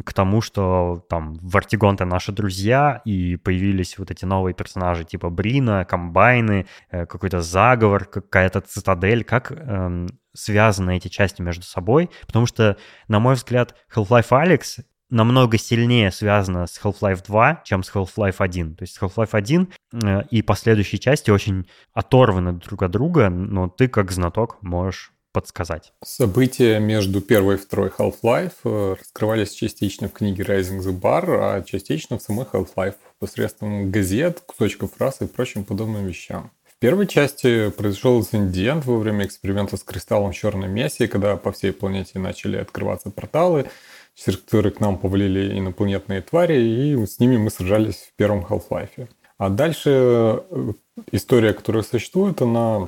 к 0.03 0.13
тому, 0.13 0.41
что 0.41 1.05
там 1.09 1.35
Вартигонты 1.41 2.05
наши 2.05 2.31
друзья, 2.31 3.01
и 3.05 3.35
появились 3.35 3.97
вот 3.97 4.11
эти 4.11 4.25
новые 4.25 4.53
персонажи 4.53 5.03
типа 5.03 5.29
Брина, 5.29 5.85
комбайны, 5.85 6.65
э, 6.91 7.05
какой-то 7.05 7.41
заговор, 7.41 8.05
какая-то 8.05 8.61
цитадель, 8.61 9.23
как 9.23 9.51
эм, 9.51 10.07
связаны 10.35 10.97
эти 10.97 11.07
части 11.07 11.41
между 11.41 11.63
собой, 11.63 12.09
потому 12.27 12.45
что, 12.45 12.77
на 13.07 13.19
мой 13.19 13.35
взгляд, 13.35 13.75
Half-Life 13.93 14.29
Alyx 14.29 14.83
намного 15.09 15.57
сильнее 15.57 16.11
связано 16.11 16.67
с 16.67 16.79
Half-Life 16.83 17.23
2, 17.25 17.61
чем 17.63 17.83
с 17.83 17.93
Half-Life 17.93 18.35
1. 18.39 18.75
То 18.75 18.83
есть 18.83 18.97
Half-Life 18.99 19.29
1 19.31 19.73
э, 19.93 20.23
и 20.29 20.41
последующие 20.41 20.99
части 20.99 21.31
очень 21.31 21.67
оторваны 21.93 22.53
друг 22.53 22.83
от 22.83 22.91
друга, 22.91 23.29
но 23.29 23.67
ты 23.67 23.87
как 23.87 24.11
знаток 24.11 24.61
можешь 24.61 25.11
подсказать? 25.31 25.93
События 26.03 26.79
между 26.79 27.19
первой 27.19 27.55
и 27.55 27.57
второй 27.57 27.89
Half-Life 27.89 28.53
э, 28.63 28.95
раскрывались 28.97 29.51
частично 29.51 30.07
в 30.07 30.13
книге 30.13 30.43
Rising 30.43 30.79
the 30.79 30.97
Bar, 30.97 31.25
а 31.27 31.61
частично 31.61 32.17
в 32.17 32.21
самой 32.21 32.45
Half-Life 32.45 32.95
посредством 33.19 33.91
газет, 33.91 34.41
кусочков 34.45 34.93
фраз 34.93 35.21
и 35.21 35.27
прочим 35.27 35.65
подобным 35.65 36.05
вещам. 36.05 36.51
Первой 36.85 37.07
части 37.07 37.71
произошел 37.71 38.19
инцидент 38.19 38.85
во 38.85 38.99
время 38.99 39.25
эксперимента 39.25 39.75
с 39.75 39.81
кристаллом 39.81 40.33
черной 40.33 40.67
месси, 40.67 41.07
когда 41.07 41.35
по 41.35 41.51
всей 41.51 41.73
планете 41.73 42.19
начали 42.19 42.57
открываться 42.57 43.09
порталы, 43.09 43.65
через 44.13 44.37
которые 44.37 44.71
к 44.71 44.79
нам 44.79 44.99
повалили 44.99 45.57
инопланетные 45.57 46.21
твари, 46.21 46.61
и 46.61 47.05
с 47.07 47.19
ними 47.19 47.37
мы 47.37 47.49
сражались 47.49 47.95
в 47.95 48.15
первом 48.15 48.45
Half-Life. 48.47 49.07
А 49.39 49.49
дальше 49.49 49.89
э, 49.89 50.73
история, 51.11 51.53
которая 51.53 51.81
существует, 51.81 52.39
она 52.43 52.87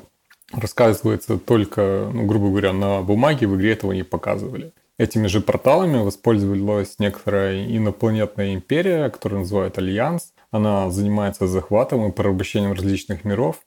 рассказывается 0.53 1.39
только, 1.39 2.11
ну, 2.13 2.27
грубо 2.27 2.49
говоря, 2.49 2.73
на 2.73 3.01
бумаге, 3.01 3.47
в 3.47 3.55
игре 3.55 3.73
этого 3.73 3.93
не 3.93 4.03
показывали. 4.03 4.73
Этими 4.99 5.25
же 5.25 5.41
порталами 5.41 5.97
воспользовалась 6.03 6.99
некоторая 6.99 7.65
инопланетная 7.65 8.53
империя, 8.53 9.09
которую 9.09 9.39
называют 9.39 9.79
Альянс. 9.79 10.33
Она 10.51 10.91
занимается 10.91 11.47
захватом 11.47 12.07
и 12.07 12.11
порабощением 12.11 12.73
различных 12.73 13.25
миров. 13.25 13.57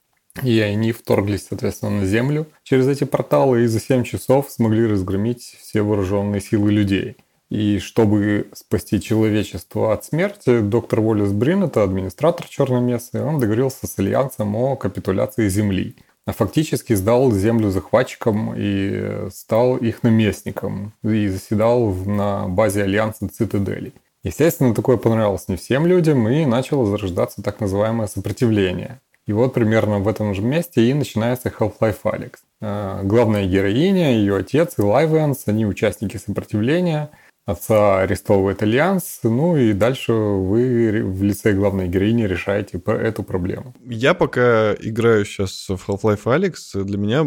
И 0.42 0.60
они 0.60 0.92
вторглись, 0.92 1.46
соответственно, 1.48 2.00
на 2.00 2.06
Землю 2.06 2.46
через 2.62 2.86
эти 2.86 3.04
порталы 3.04 3.64
и 3.64 3.66
за 3.66 3.80
7 3.80 4.04
часов 4.04 4.50
смогли 4.50 4.86
разгромить 4.86 5.56
все 5.60 5.82
вооруженные 5.82 6.40
силы 6.40 6.70
людей. 6.72 7.16
И 7.50 7.80
чтобы 7.80 8.48
спасти 8.54 9.00
человечество 9.00 9.92
от 9.92 10.04
смерти, 10.04 10.60
доктор 10.60 11.00
Уоллес 11.00 11.32
Брин, 11.32 11.64
это 11.64 11.82
администратор 11.82 12.46
Черной 12.46 12.80
Мессы, 12.80 13.20
он 13.20 13.40
договорился 13.40 13.88
с 13.88 13.98
Альянсом 13.98 14.54
о 14.54 14.76
капитуляции 14.76 15.48
Земли. 15.48 15.96
А 16.26 16.32
фактически 16.32 16.92
сдал 16.92 17.32
землю 17.32 17.70
захватчикам 17.70 18.54
и 18.56 19.28
стал 19.30 19.76
их 19.78 20.04
наместником. 20.04 20.92
И 21.02 21.26
заседал 21.26 21.92
на 21.92 22.46
базе 22.46 22.84
Альянса 22.84 23.28
Цитадели. 23.28 23.94
Естественно, 24.22 24.72
такое 24.74 24.96
понравилось 24.96 25.48
не 25.48 25.56
всем 25.56 25.86
людям, 25.86 26.28
и 26.28 26.44
начало 26.44 26.86
зарождаться 26.86 27.42
так 27.42 27.58
называемое 27.58 28.06
сопротивление. 28.06 29.00
И 29.30 29.32
вот 29.32 29.54
примерно 29.54 30.00
в 30.00 30.08
этом 30.08 30.34
же 30.34 30.42
месте 30.42 30.90
и 30.90 30.92
начинается 30.92 31.52
Half-Life. 31.56 32.34
Э, 32.60 33.00
главная 33.04 33.46
героиня, 33.46 34.10
ее 34.10 34.38
отец 34.38 34.74
Илай 34.76 34.82
Вэнс, 34.82 35.44
они 35.46 35.64
участники 35.66 36.16
сопротивления– 36.16 37.10
отца 37.50 38.00
арестовывает 38.00 38.62
Альянс, 38.62 39.20
ну 39.22 39.56
и 39.56 39.72
дальше 39.72 40.12
вы 40.12 41.02
в 41.04 41.22
лице 41.22 41.52
главной 41.52 41.88
героини 41.88 42.22
решаете 42.22 42.78
эту 42.78 43.22
проблему. 43.22 43.74
Я 43.84 44.14
пока 44.14 44.74
играю 44.74 45.24
сейчас 45.24 45.68
в 45.68 45.88
Half-Life 45.88 46.24
Alyx, 46.24 46.82
для 46.84 46.98
меня 46.98 47.24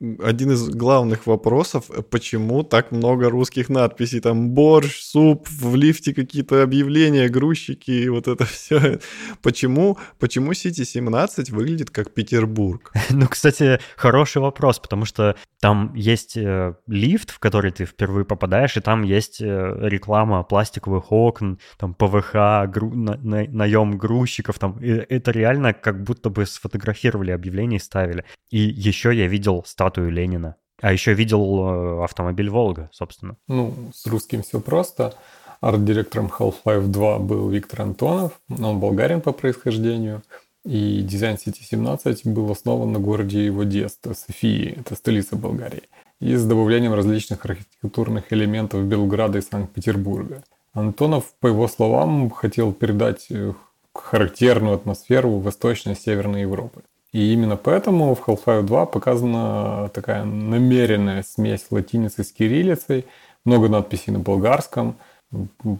один 0.00 0.52
из 0.52 0.68
главных 0.70 1.26
вопросов, 1.26 1.90
почему 2.10 2.62
так 2.62 2.90
много 2.90 3.28
русских 3.28 3.68
надписей, 3.68 4.20
там 4.20 4.50
борщ, 4.50 5.02
суп, 5.02 5.46
в 5.48 5.76
лифте 5.76 6.14
какие-то 6.14 6.62
объявления, 6.62 7.28
грузчики, 7.28 8.08
вот 8.08 8.26
это 8.26 8.44
все. 8.46 9.00
Почему, 9.42 9.98
почему 10.18 10.52
City 10.52 10.84
17 10.84 11.50
выглядит 11.50 11.90
как 11.90 12.14
Петербург? 12.14 12.92
Ну, 13.20 13.26
кстати, 13.26 13.80
хороший 13.96 14.40
вопрос, 14.40 14.78
потому 14.78 15.04
что 15.04 15.36
там 15.60 15.92
есть 15.94 16.36
э, 16.38 16.74
лифт, 16.86 17.30
в 17.30 17.38
который 17.38 17.70
ты 17.70 17.84
впервые 17.84 18.24
попадаешь, 18.24 18.78
и 18.78 18.80
там 18.80 19.02
есть 19.02 19.42
э, 19.42 19.76
реклама 19.80 20.42
пластиковых 20.42 21.12
окон, 21.12 21.58
там 21.76 21.92
ПВХ, 21.92 22.32
гру... 22.68 22.94
на... 22.94 23.16
на... 23.18 23.44
наем 23.48 23.98
грузчиков, 23.98 24.58
там 24.58 24.78
и 24.78 24.88
это 24.88 25.32
реально 25.32 25.74
как 25.74 26.02
будто 26.02 26.30
бы 26.30 26.46
сфотографировали 26.46 27.32
объявление 27.32 27.76
и 27.76 27.82
ставили. 27.82 28.24
И 28.50 28.58
еще 28.58 29.14
я 29.14 29.26
видел 29.26 29.62
статус 29.66 29.89
статую 29.90 30.10
Ленина. 30.10 30.56
А 30.80 30.92
еще 30.92 31.12
видел 31.14 32.00
э, 32.00 32.04
автомобиль 32.04 32.48
«Волга», 32.48 32.88
собственно. 32.92 33.36
Ну, 33.48 33.74
с 33.92 34.06
русским 34.06 34.42
все 34.42 34.60
просто. 34.60 35.14
Арт-директором 35.60 36.32
Half-Life 36.38 36.86
2 36.86 37.18
был 37.18 37.50
Виктор 37.50 37.82
Антонов. 37.82 38.40
Он 38.48 38.80
болгарин 38.80 39.20
по 39.20 39.32
происхождению. 39.32 40.22
И 40.64 41.02
дизайн 41.02 41.36
City 41.36 41.62
17 41.62 42.26
был 42.26 42.50
основан 42.50 42.92
на 42.92 42.98
городе 42.98 43.44
его 43.44 43.64
детства, 43.64 44.14
Софии. 44.14 44.76
Это 44.80 44.94
столица 44.94 45.36
Болгарии. 45.36 45.82
И 46.20 46.34
с 46.34 46.44
добавлением 46.44 46.94
различных 46.94 47.44
архитектурных 47.44 48.32
элементов 48.32 48.84
Белграда 48.84 49.38
и 49.38 49.42
Санкт-Петербурга. 49.42 50.44
Антонов, 50.72 51.24
по 51.40 51.48
его 51.48 51.68
словам, 51.68 52.30
хотел 52.30 52.72
передать 52.72 53.26
э, 53.30 53.52
характерную 53.94 54.76
атмосферу 54.76 55.38
Восточной 55.38 55.92
и 55.92 55.96
Северной 55.96 56.42
Европы. 56.42 56.82
И 57.12 57.32
именно 57.32 57.56
поэтому 57.56 58.14
в 58.14 58.26
Half-Life 58.26 58.62
2 58.62 58.86
показана 58.86 59.90
такая 59.92 60.24
намеренная 60.24 61.22
смесь 61.22 61.66
латиницы 61.70 62.22
с 62.22 62.32
кириллицей, 62.32 63.04
много 63.44 63.68
надписей 63.68 64.12
на 64.12 64.20
болгарском. 64.20 64.96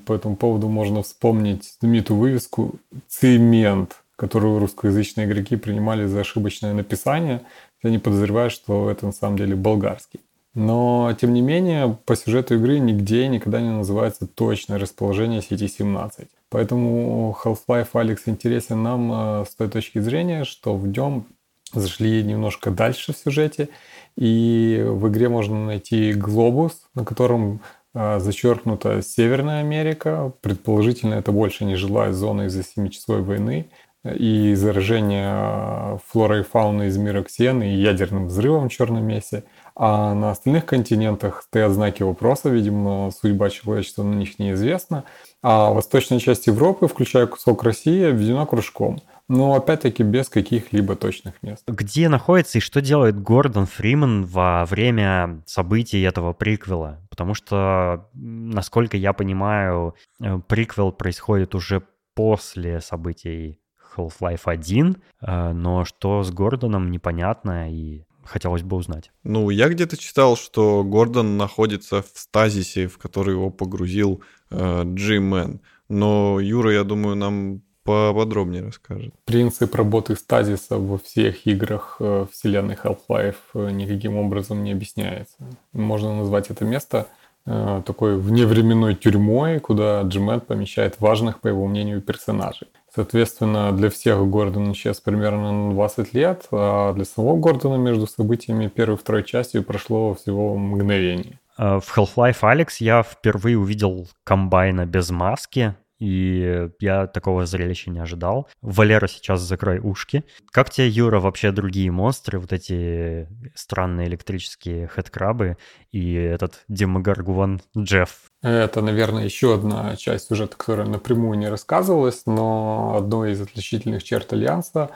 По 0.07 0.13
этому 0.15 0.37
поводу 0.37 0.69
можно 0.69 1.03
вспомнить 1.03 1.77
знаменитую 1.81 2.19
вывеску 2.19 2.75
«Цемент», 3.09 4.03
которую 4.17 4.59
русскоязычные 4.59 5.27
игроки 5.27 5.57
принимали 5.57 6.07
за 6.07 6.21
ошибочное 6.21 6.75
написание, 6.75 7.43
они 7.83 7.99
подозревают, 7.99 8.53
что 8.53 8.91
это 8.91 9.07
на 9.07 9.13
самом 9.13 9.39
деле 9.39 9.57
болгарский. 9.57 10.21
Но, 10.55 11.17
тем 11.21 11.33
не 11.33 11.41
менее, 11.41 11.97
по 12.05 12.17
сюжету 12.17 12.57
игры 12.57 12.81
нигде 12.81 13.29
никогда 13.29 13.61
не 13.61 13.71
называется 13.71 14.27
точное 14.27 14.79
расположение 14.79 15.43
сети 15.43 15.69
17. 15.69 16.29
Поэтому 16.51 17.37
Half-Life 17.45 17.91
Алекс 17.95 18.23
интересен 18.27 18.83
нам 18.83 19.13
э, 19.13 19.45
с 19.49 19.55
той 19.55 19.69
точки 19.69 20.01
зрения, 20.01 20.45
что 20.45 20.77
в 20.77 20.87
нем 20.87 21.27
зашли 21.73 22.25
немножко 22.25 22.73
дальше 22.73 23.13
в 23.13 23.17
сюжете, 23.17 23.69
и 24.17 24.85
в 24.85 25.09
игре 25.09 25.29
можно 25.29 25.67
найти 25.67 26.13
глобус, 26.13 26.83
на 26.95 27.05
котором 27.05 27.61
э, 27.95 28.19
зачеркнута 28.19 29.01
Северная 29.01 29.61
Америка. 29.61 30.33
Предположительно, 30.41 31.15
это 31.15 31.31
больше 31.31 31.65
не 31.65 31.77
жилая 31.77 32.13
зона 32.13 32.43
из-за 32.43 32.65
Семичасовой 32.65 33.23
войны 33.23 33.71
и 34.05 34.55
заражения 34.55 35.35
э, 35.37 35.99
флорой 36.09 36.41
и 36.41 36.45
фауны 36.45 36.89
из 36.89 36.97
мира 36.97 37.23
Ксен 37.23 37.63
и 37.63 37.71
ядерным 37.71 38.27
взрывом 38.27 38.69
в 38.69 38.73
Черном 38.73 39.05
месте– 39.05 39.45
а 39.83 40.13
на 40.13 40.33
остальных 40.33 40.67
континентах 40.67 41.41
стоят 41.41 41.73
знаки 41.73 42.03
вопроса, 42.03 42.51
видимо, 42.51 43.11
судьба 43.11 43.49
человечества 43.49 44.03
на 44.03 44.15
них 44.15 44.39
неизвестна. 44.39 45.05
А 45.43 45.73
восточная 45.73 46.19
часть 46.19 46.49
Европы, 46.49 46.87
включая 46.87 47.27
кусок 47.27 47.63
России, 47.63 48.11
обведена 48.11 48.45
кружком. 48.45 49.01
Но 49.27 49.55
опять-таки 49.55 50.03
без 50.03 50.29
каких-либо 50.29 50.97
точных 50.97 51.43
мест. 51.43 51.63
Где 51.67 52.11
находится 52.11 52.59
и 52.59 52.61
что 52.61 52.83
делает 52.83 53.23
Гордон 53.23 53.65
Фриман 53.65 54.27
во 54.27 54.67
время 54.67 55.41
событий 55.47 56.03
этого 56.03 56.35
приквела? 56.35 57.01
Потому 57.09 57.33
что, 57.33 58.11
насколько 58.13 58.99
я 58.99 59.15
понимаю, 59.15 59.95
э, 60.23 60.41
приквел 60.47 60.93
происходит 60.93 61.55
уже 61.55 61.85
после 62.15 62.83
событий 62.83 63.61
Half-Life 63.97 64.43
1, 64.45 64.97
э, 65.23 65.53
но 65.53 65.87
что 65.87 66.23
с 66.23 66.31
Гордоном 66.31 66.91
непонятно, 66.91 67.73
и 67.73 68.05
хотелось 68.25 68.63
бы 68.63 68.77
узнать. 68.77 69.11
Ну, 69.25 69.51
я 69.51 69.69
где-то 69.69 69.97
читал, 69.97 70.37
что 70.37 70.85
Гордон 70.85 71.37
находится 71.37 72.03
в 72.03 72.11
стазисе, 72.15 72.87
в 72.87 72.99
который 72.99 73.35
его 73.35 73.51
погрузил 73.51 74.23
э, 74.51 74.83
G-Man. 74.85 75.61
Но 75.89 76.41
Юра, 76.41 76.73
я 76.73 76.85
думаю, 76.85 77.17
нам 77.17 77.63
поподробнее 77.85 78.63
расскажет. 78.63 79.15
Принцип 79.25 79.75
работы 79.75 80.15
стазиса 80.15 80.77
во 80.77 80.99
всех 80.99 81.47
играх 81.47 81.97
э, 82.01 82.27
вселенной 82.31 82.77
Half-Life 82.77 83.37
э, 83.55 83.71
никаким 83.71 84.17
образом 84.17 84.63
не 84.63 84.73
объясняется. 84.73 85.37
Можно 85.73 86.17
назвать 86.17 86.51
это 86.51 86.65
место 86.65 87.07
э, 87.47 87.83
такой 87.85 88.19
вневременной 88.19 88.95
тюрьмой, 88.95 89.59
куда 89.61 90.03
Джимет 90.03 90.47
помещает 90.47 91.01
важных, 91.01 91.41
по 91.41 91.49
его 91.49 91.67
мнению, 91.67 92.03
персонажей. 92.03 92.69
Соответственно, 92.95 93.73
для 93.73 93.89
всех 93.91 94.19
Гордон 94.29 94.73
исчез 94.73 95.01
примерно 95.01 95.69
на 95.69 95.75
20 95.75 96.15
лет, 96.15 96.47
а 96.51 96.93
для 96.93 97.05
самого 97.05 97.37
Гордона 97.39 97.77
между 97.77 98.07
событиями 98.07 98.69
первой 98.69 98.97
и 98.97 98.99
второй 98.99 99.25
частью 99.25 99.63
прошло 99.63 100.15
всего 100.15 100.57
мгновение. 100.57 101.39
Э, 101.57 101.79
в 101.79 101.97
Half-Life 101.97 102.41
Alyx 102.43 102.69
я 102.81 103.03
впервые 103.03 103.59
увидел 103.59 104.09
комбайна 104.25 104.87
без 104.87 105.11
маски, 105.11 105.77
и 106.01 106.71
я 106.81 107.07
такого 107.07 107.45
зрелища 107.47 107.91
не 107.91 108.01
ожидал. 108.01 108.49
Валера, 108.63 109.07
сейчас 109.07 109.43
закрой 109.43 109.81
ушки. 109.81 110.25
Как 110.51 110.71
тебе, 110.71 110.89
Юра, 110.89 111.21
вообще 111.21 111.53
другие 111.53 111.91
монстры, 111.91 112.39
вот 112.39 112.53
эти 112.53 113.29
странные 113.55 114.09
электрические 114.09 114.89
хедкрабы 114.89 115.59
и 115.93 116.15
этот 116.15 116.65
демогаргуан 116.69 117.61
Джефф? 117.77 118.30
Это, 118.43 118.81
наверное, 118.81 119.25
еще 119.25 119.55
одна 119.55 119.97
часть 119.97 120.29
сюжета, 120.29 120.57
которая 120.57 120.87
напрямую 120.87 121.39
не 121.39 121.49
рассказывалась, 121.49 122.23
но 122.25 122.95
одной 122.97 123.33
из 123.33 123.41
отличительных 123.41 124.03
черт 124.03 124.33
Альянса 124.33 124.91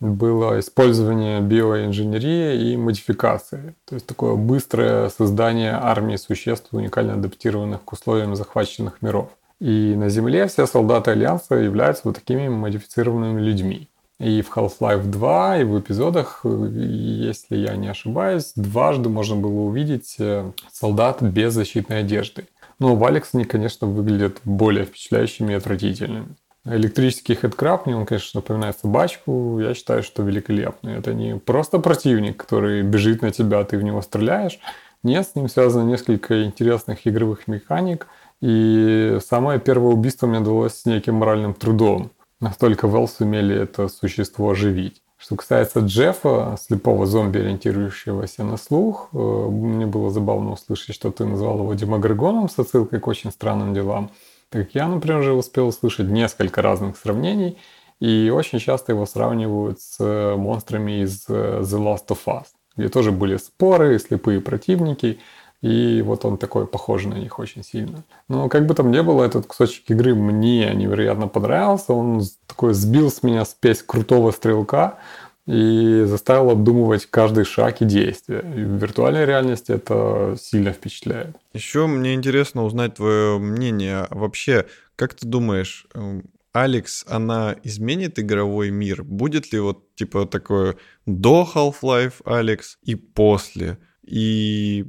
было 0.00 0.58
использование 0.60 1.40
биоинженерии 1.40 2.72
и 2.72 2.76
модификации. 2.76 3.74
То 3.84 3.94
есть 3.94 4.06
такое 4.06 4.34
быстрое 4.34 5.08
создание 5.10 5.72
армии 5.72 6.16
существ, 6.16 6.68
уникально 6.72 7.14
адаптированных 7.14 7.84
к 7.84 7.92
условиям 7.92 8.34
захваченных 8.34 9.02
миров. 9.02 9.30
И 9.60 9.94
на 9.94 10.08
Земле 10.08 10.46
все 10.48 10.66
солдаты 10.66 11.12
Альянса 11.12 11.54
являются 11.54 12.02
вот 12.04 12.16
такими 12.16 12.48
модифицированными 12.48 13.40
людьми. 13.40 13.88
И 14.18 14.40
в 14.40 14.54
Half-Life 14.54 15.04
2, 15.04 15.58
и 15.58 15.64
в 15.64 15.78
эпизодах, 15.78 16.40
если 16.44 17.56
я 17.56 17.76
не 17.76 17.88
ошибаюсь, 17.88 18.52
дважды 18.54 19.10
можно 19.10 19.36
было 19.36 19.60
увидеть 19.60 20.16
э, 20.18 20.50
солдат 20.72 21.20
без 21.20 21.52
защитной 21.52 22.00
одежды. 22.00 22.46
Но 22.78 22.96
в 22.96 23.04
Алекс 23.04 23.30
они, 23.34 23.44
конечно, 23.44 23.86
выглядят 23.86 24.38
более 24.44 24.84
впечатляющими 24.84 25.52
и 25.52 25.56
отвратительными. 25.56 26.36
Электрический 26.64 27.34
хедкраб, 27.36 27.86
он, 27.86 28.06
конечно, 28.06 28.40
напоминает 28.40 28.76
собачку. 28.78 29.58
Я 29.60 29.74
считаю, 29.74 30.02
что 30.02 30.22
великолепный. 30.22 30.94
Это 30.94 31.14
не 31.14 31.38
просто 31.38 31.78
противник, 31.78 32.36
который 32.36 32.82
бежит 32.82 33.22
на 33.22 33.30
тебя, 33.30 33.60
а 33.60 33.64
ты 33.64 33.78
в 33.78 33.82
него 33.82 34.02
стреляешь. 34.02 34.58
Нет, 35.02 35.28
с 35.28 35.36
ним 35.36 35.48
связано 35.48 35.88
несколько 35.88 36.44
интересных 36.44 37.06
игровых 37.06 37.46
механик– 37.46 38.08
и 38.40 39.18
самое 39.26 39.58
первое 39.58 39.94
убийство 39.94 40.26
мне 40.26 40.40
далось 40.40 40.74
с 40.74 40.84
неким 40.84 41.14
моральным 41.16 41.54
трудом. 41.54 42.10
Настолько 42.40 42.86
Вэл 42.86 43.08
сумели 43.08 43.56
это 43.56 43.88
существо 43.88 44.50
оживить. 44.50 45.02
Что 45.18 45.36
касается 45.36 45.80
Джеффа, 45.80 46.56
слепого 46.60 47.06
зомби, 47.06 47.38
ориентирующегося 47.38 48.44
на 48.44 48.56
слух, 48.56 49.08
э, 49.12 49.16
мне 49.16 49.86
было 49.86 50.10
забавно 50.10 50.52
услышать, 50.52 50.94
что 50.94 51.10
ты 51.10 51.24
назвал 51.24 51.60
его 51.60 51.72
демогоргоном 51.74 52.48
с 52.48 52.58
отсылкой 52.58 53.00
к 53.00 53.06
очень 53.06 53.30
странным 53.30 53.72
делам. 53.72 54.10
Так 54.50 54.66
как 54.66 54.74
я, 54.74 54.86
например, 54.86 55.20
уже 55.20 55.32
успел 55.32 55.68
услышать 55.68 56.08
несколько 56.08 56.60
разных 56.60 56.98
сравнений, 56.98 57.58
и 57.98 58.30
очень 58.30 58.58
часто 58.58 58.92
его 58.92 59.06
сравнивают 59.06 59.80
с 59.80 60.36
монстрами 60.36 61.02
из 61.02 61.24
э, 61.28 61.60
The 61.62 61.78
Last 61.78 62.08
of 62.08 62.18
Us, 62.26 62.46
где 62.76 62.88
тоже 62.88 63.10
были 63.10 63.36
споры, 63.38 63.98
слепые 63.98 64.40
противники– 64.40 65.18
и 65.62 66.02
вот 66.02 66.24
он 66.24 66.38
такой 66.38 66.66
похож 66.66 67.04
на 67.04 67.14
них 67.14 67.38
очень 67.38 67.64
сильно. 67.64 68.04
Но 68.28 68.48
как 68.48 68.66
бы 68.66 68.74
там 68.74 68.90
ни 68.90 69.00
было, 69.00 69.24
этот 69.24 69.46
кусочек 69.46 69.90
игры 69.90 70.14
мне 70.14 70.72
невероятно 70.74 71.28
понравился. 71.28 71.92
Он 71.92 72.22
такой 72.46 72.74
сбил 72.74 73.10
с 73.10 73.22
меня 73.22 73.44
спесь 73.44 73.82
крутого 73.82 74.30
стрелка 74.32 74.98
и 75.46 76.02
заставил 76.06 76.50
обдумывать 76.50 77.06
каждый 77.06 77.44
шаг 77.44 77.80
и 77.80 77.84
действие. 77.84 78.40
И 78.40 78.64
в 78.64 78.82
виртуальной 78.82 79.24
реальности 79.24 79.72
это 79.72 80.36
сильно 80.40 80.72
впечатляет. 80.72 81.36
Еще 81.52 81.86
мне 81.86 82.14
интересно 82.14 82.64
узнать 82.64 82.94
твое 82.94 83.38
мнение. 83.38 84.06
Вообще, 84.10 84.66
как 84.96 85.14
ты 85.14 85.26
думаешь, 85.26 85.86
эм, 85.94 86.24
Алекс, 86.52 87.04
она 87.08 87.54
изменит 87.62 88.18
игровой 88.18 88.70
мир? 88.70 89.04
Будет 89.04 89.52
ли 89.52 89.60
вот 89.60 89.94
типа 89.94 90.26
такое 90.26 90.76
до 91.06 91.48
Half-Life 91.54 92.22
Алекс 92.24 92.78
и 92.82 92.94
после? 92.94 93.78
И 94.06 94.86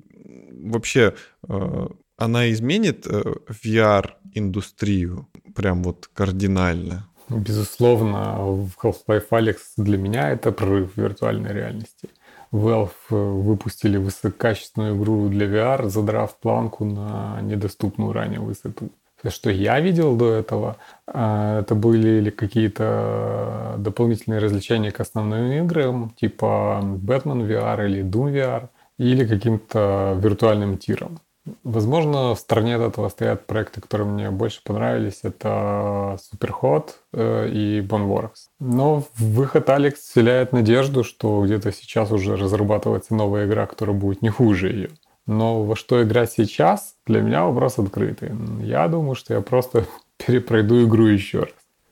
вообще 0.63 1.15
э, 1.47 1.88
она 2.18 2.51
изменит 2.51 3.07
э, 3.07 3.24
VR-индустрию 3.49 5.28
прям 5.55 5.84
вот 5.84 6.07
кардинально? 6.13 7.07
Безусловно, 7.30 8.38
в 8.39 8.72
Half-Life 8.82 9.30
Alyx 9.32 9.57
для 9.78 9.97
меня 9.97 10.30
это 10.30 10.51
прорыв 10.51 10.95
виртуальной 10.95 11.51
реальности. 11.51 12.09
Valve 12.51 12.91
э, 13.09 13.15
выпустили 13.15 13.97
высококачественную 13.97 14.95
игру 14.95 15.28
для 15.30 15.47
VR, 15.47 15.89
задрав 15.89 16.38
планку 16.38 16.86
на 16.86 17.39
недоступную 17.41 18.13
ранее 18.13 18.39
высоту. 18.39 18.89
Все, 19.20 19.32
что 19.32 19.49
я 19.49 19.80
видел 19.80 20.15
до 20.15 20.32
этого, 20.32 20.78
это 21.07 21.74
были 21.74 22.30
какие-то 22.30 23.74
дополнительные 23.80 24.39
развлечения 24.39 24.91
к 24.91 24.99
основным 24.99 25.51
играм, 25.53 26.11
типа 26.11 26.82
Batman 26.84 27.47
VR 27.47 27.88
или 27.88 28.03
Doom 28.03 28.32
VR– 28.32 28.70
или 28.97 29.25
каким-то 29.25 30.17
виртуальным 30.21 30.77
тиром. 30.77 31.19
Возможно, 31.63 32.35
в 32.35 32.39
стороне 32.39 32.75
от 32.75 32.81
этого 32.81 33.09
стоят 33.09 33.45
проекты, 33.45 33.81
которые 33.81 34.07
мне 34.07 34.31
больше 34.31 34.61
понравились. 34.63 35.19
Это 35.23 36.17
Superhot 36.19 36.89
э, 37.13 37.49
и 37.49 37.79
Boneworks. 37.81 38.49
Но 38.59 39.03
выход 39.17 39.69
Алекс 39.69 39.99
вселяет 40.01 40.51
надежду, 40.51 41.03
что 41.03 41.43
где-то 41.45 41.71
сейчас 41.71 42.11
уже 42.11 42.35
разрабатывается 42.35 43.15
новая 43.15 43.45
игра, 43.47 43.65
которая 43.65 43.95
будет 43.95 44.21
не 44.21 44.29
хуже 44.29 44.69
ее. 44.69 44.89
Но 45.25 45.63
во 45.63 45.75
что 45.75 46.01
играть 46.03 46.31
сейчас, 46.31 46.95
для 47.05 47.21
меня 47.21 47.45
вопрос 47.45 47.79
открытый. 47.79 48.31
Я 48.61 48.87
думаю, 48.87 49.15
что 49.15 49.33
я 49.33 49.41
просто 49.41 49.85
перепройду 50.25 50.85
игру 50.85 51.05
еще 51.05 51.39
раз. 51.39 51.49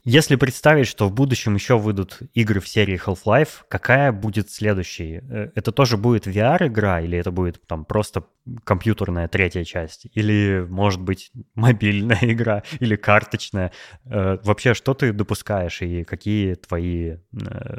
Если 0.08 0.36
представить, 0.36 0.86
что 0.86 1.08
в 1.08 1.12
будущем 1.12 1.56
еще 1.56 1.76
выйдут 1.76 2.20
игры 2.32 2.60
в 2.60 2.68
серии 2.68 2.96
Half-Life, 2.96 3.64
какая 3.66 4.12
будет 4.12 4.52
следующая? 4.52 5.24
Э, 5.28 5.50
это 5.56 5.72
тоже 5.72 5.96
будет 5.96 6.28
VR-игра 6.28 7.00
или 7.00 7.18
это 7.18 7.32
будет 7.32 7.66
там 7.66 7.84
просто 7.84 8.24
компьютерная 8.62 9.26
третья 9.26 9.64
часть? 9.64 10.06
Или, 10.14 10.64
может 10.68 11.00
быть, 11.00 11.32
мобильная 11.56 12.20
игра 12.22 12.62
или 12.78 12.94
карточная? 12.94 13.72
Э, 14.04 14.38
вообще, 14.44 14.74
что 14.74 14.94
ты 14.94 15.12
допускаешь 15.12 15.82
и 15.82 16.04
какие 16.04 16.54
твои 16.54 17.14
э, 17.14 17.18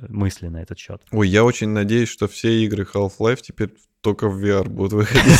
мысли 0.10 0.50
на 0.50 0.62
этот 0.62 0.78
счет? 0.78 1.02
Ой, 1.12 1.30
я 1.30 1.46
очень 1.46 1.70
надеюсь, 1.70 2.10
что 2.10 2.28
все 2.28 2.62
игры 2.62 2.86
Half-Life 2.94 3.40
теперь 3.42 3.74
только 4.08 4.30
в 4.30 4.42
VR 4.42 4.70
будут 4.70 4.94
выходить. 4.94 5.40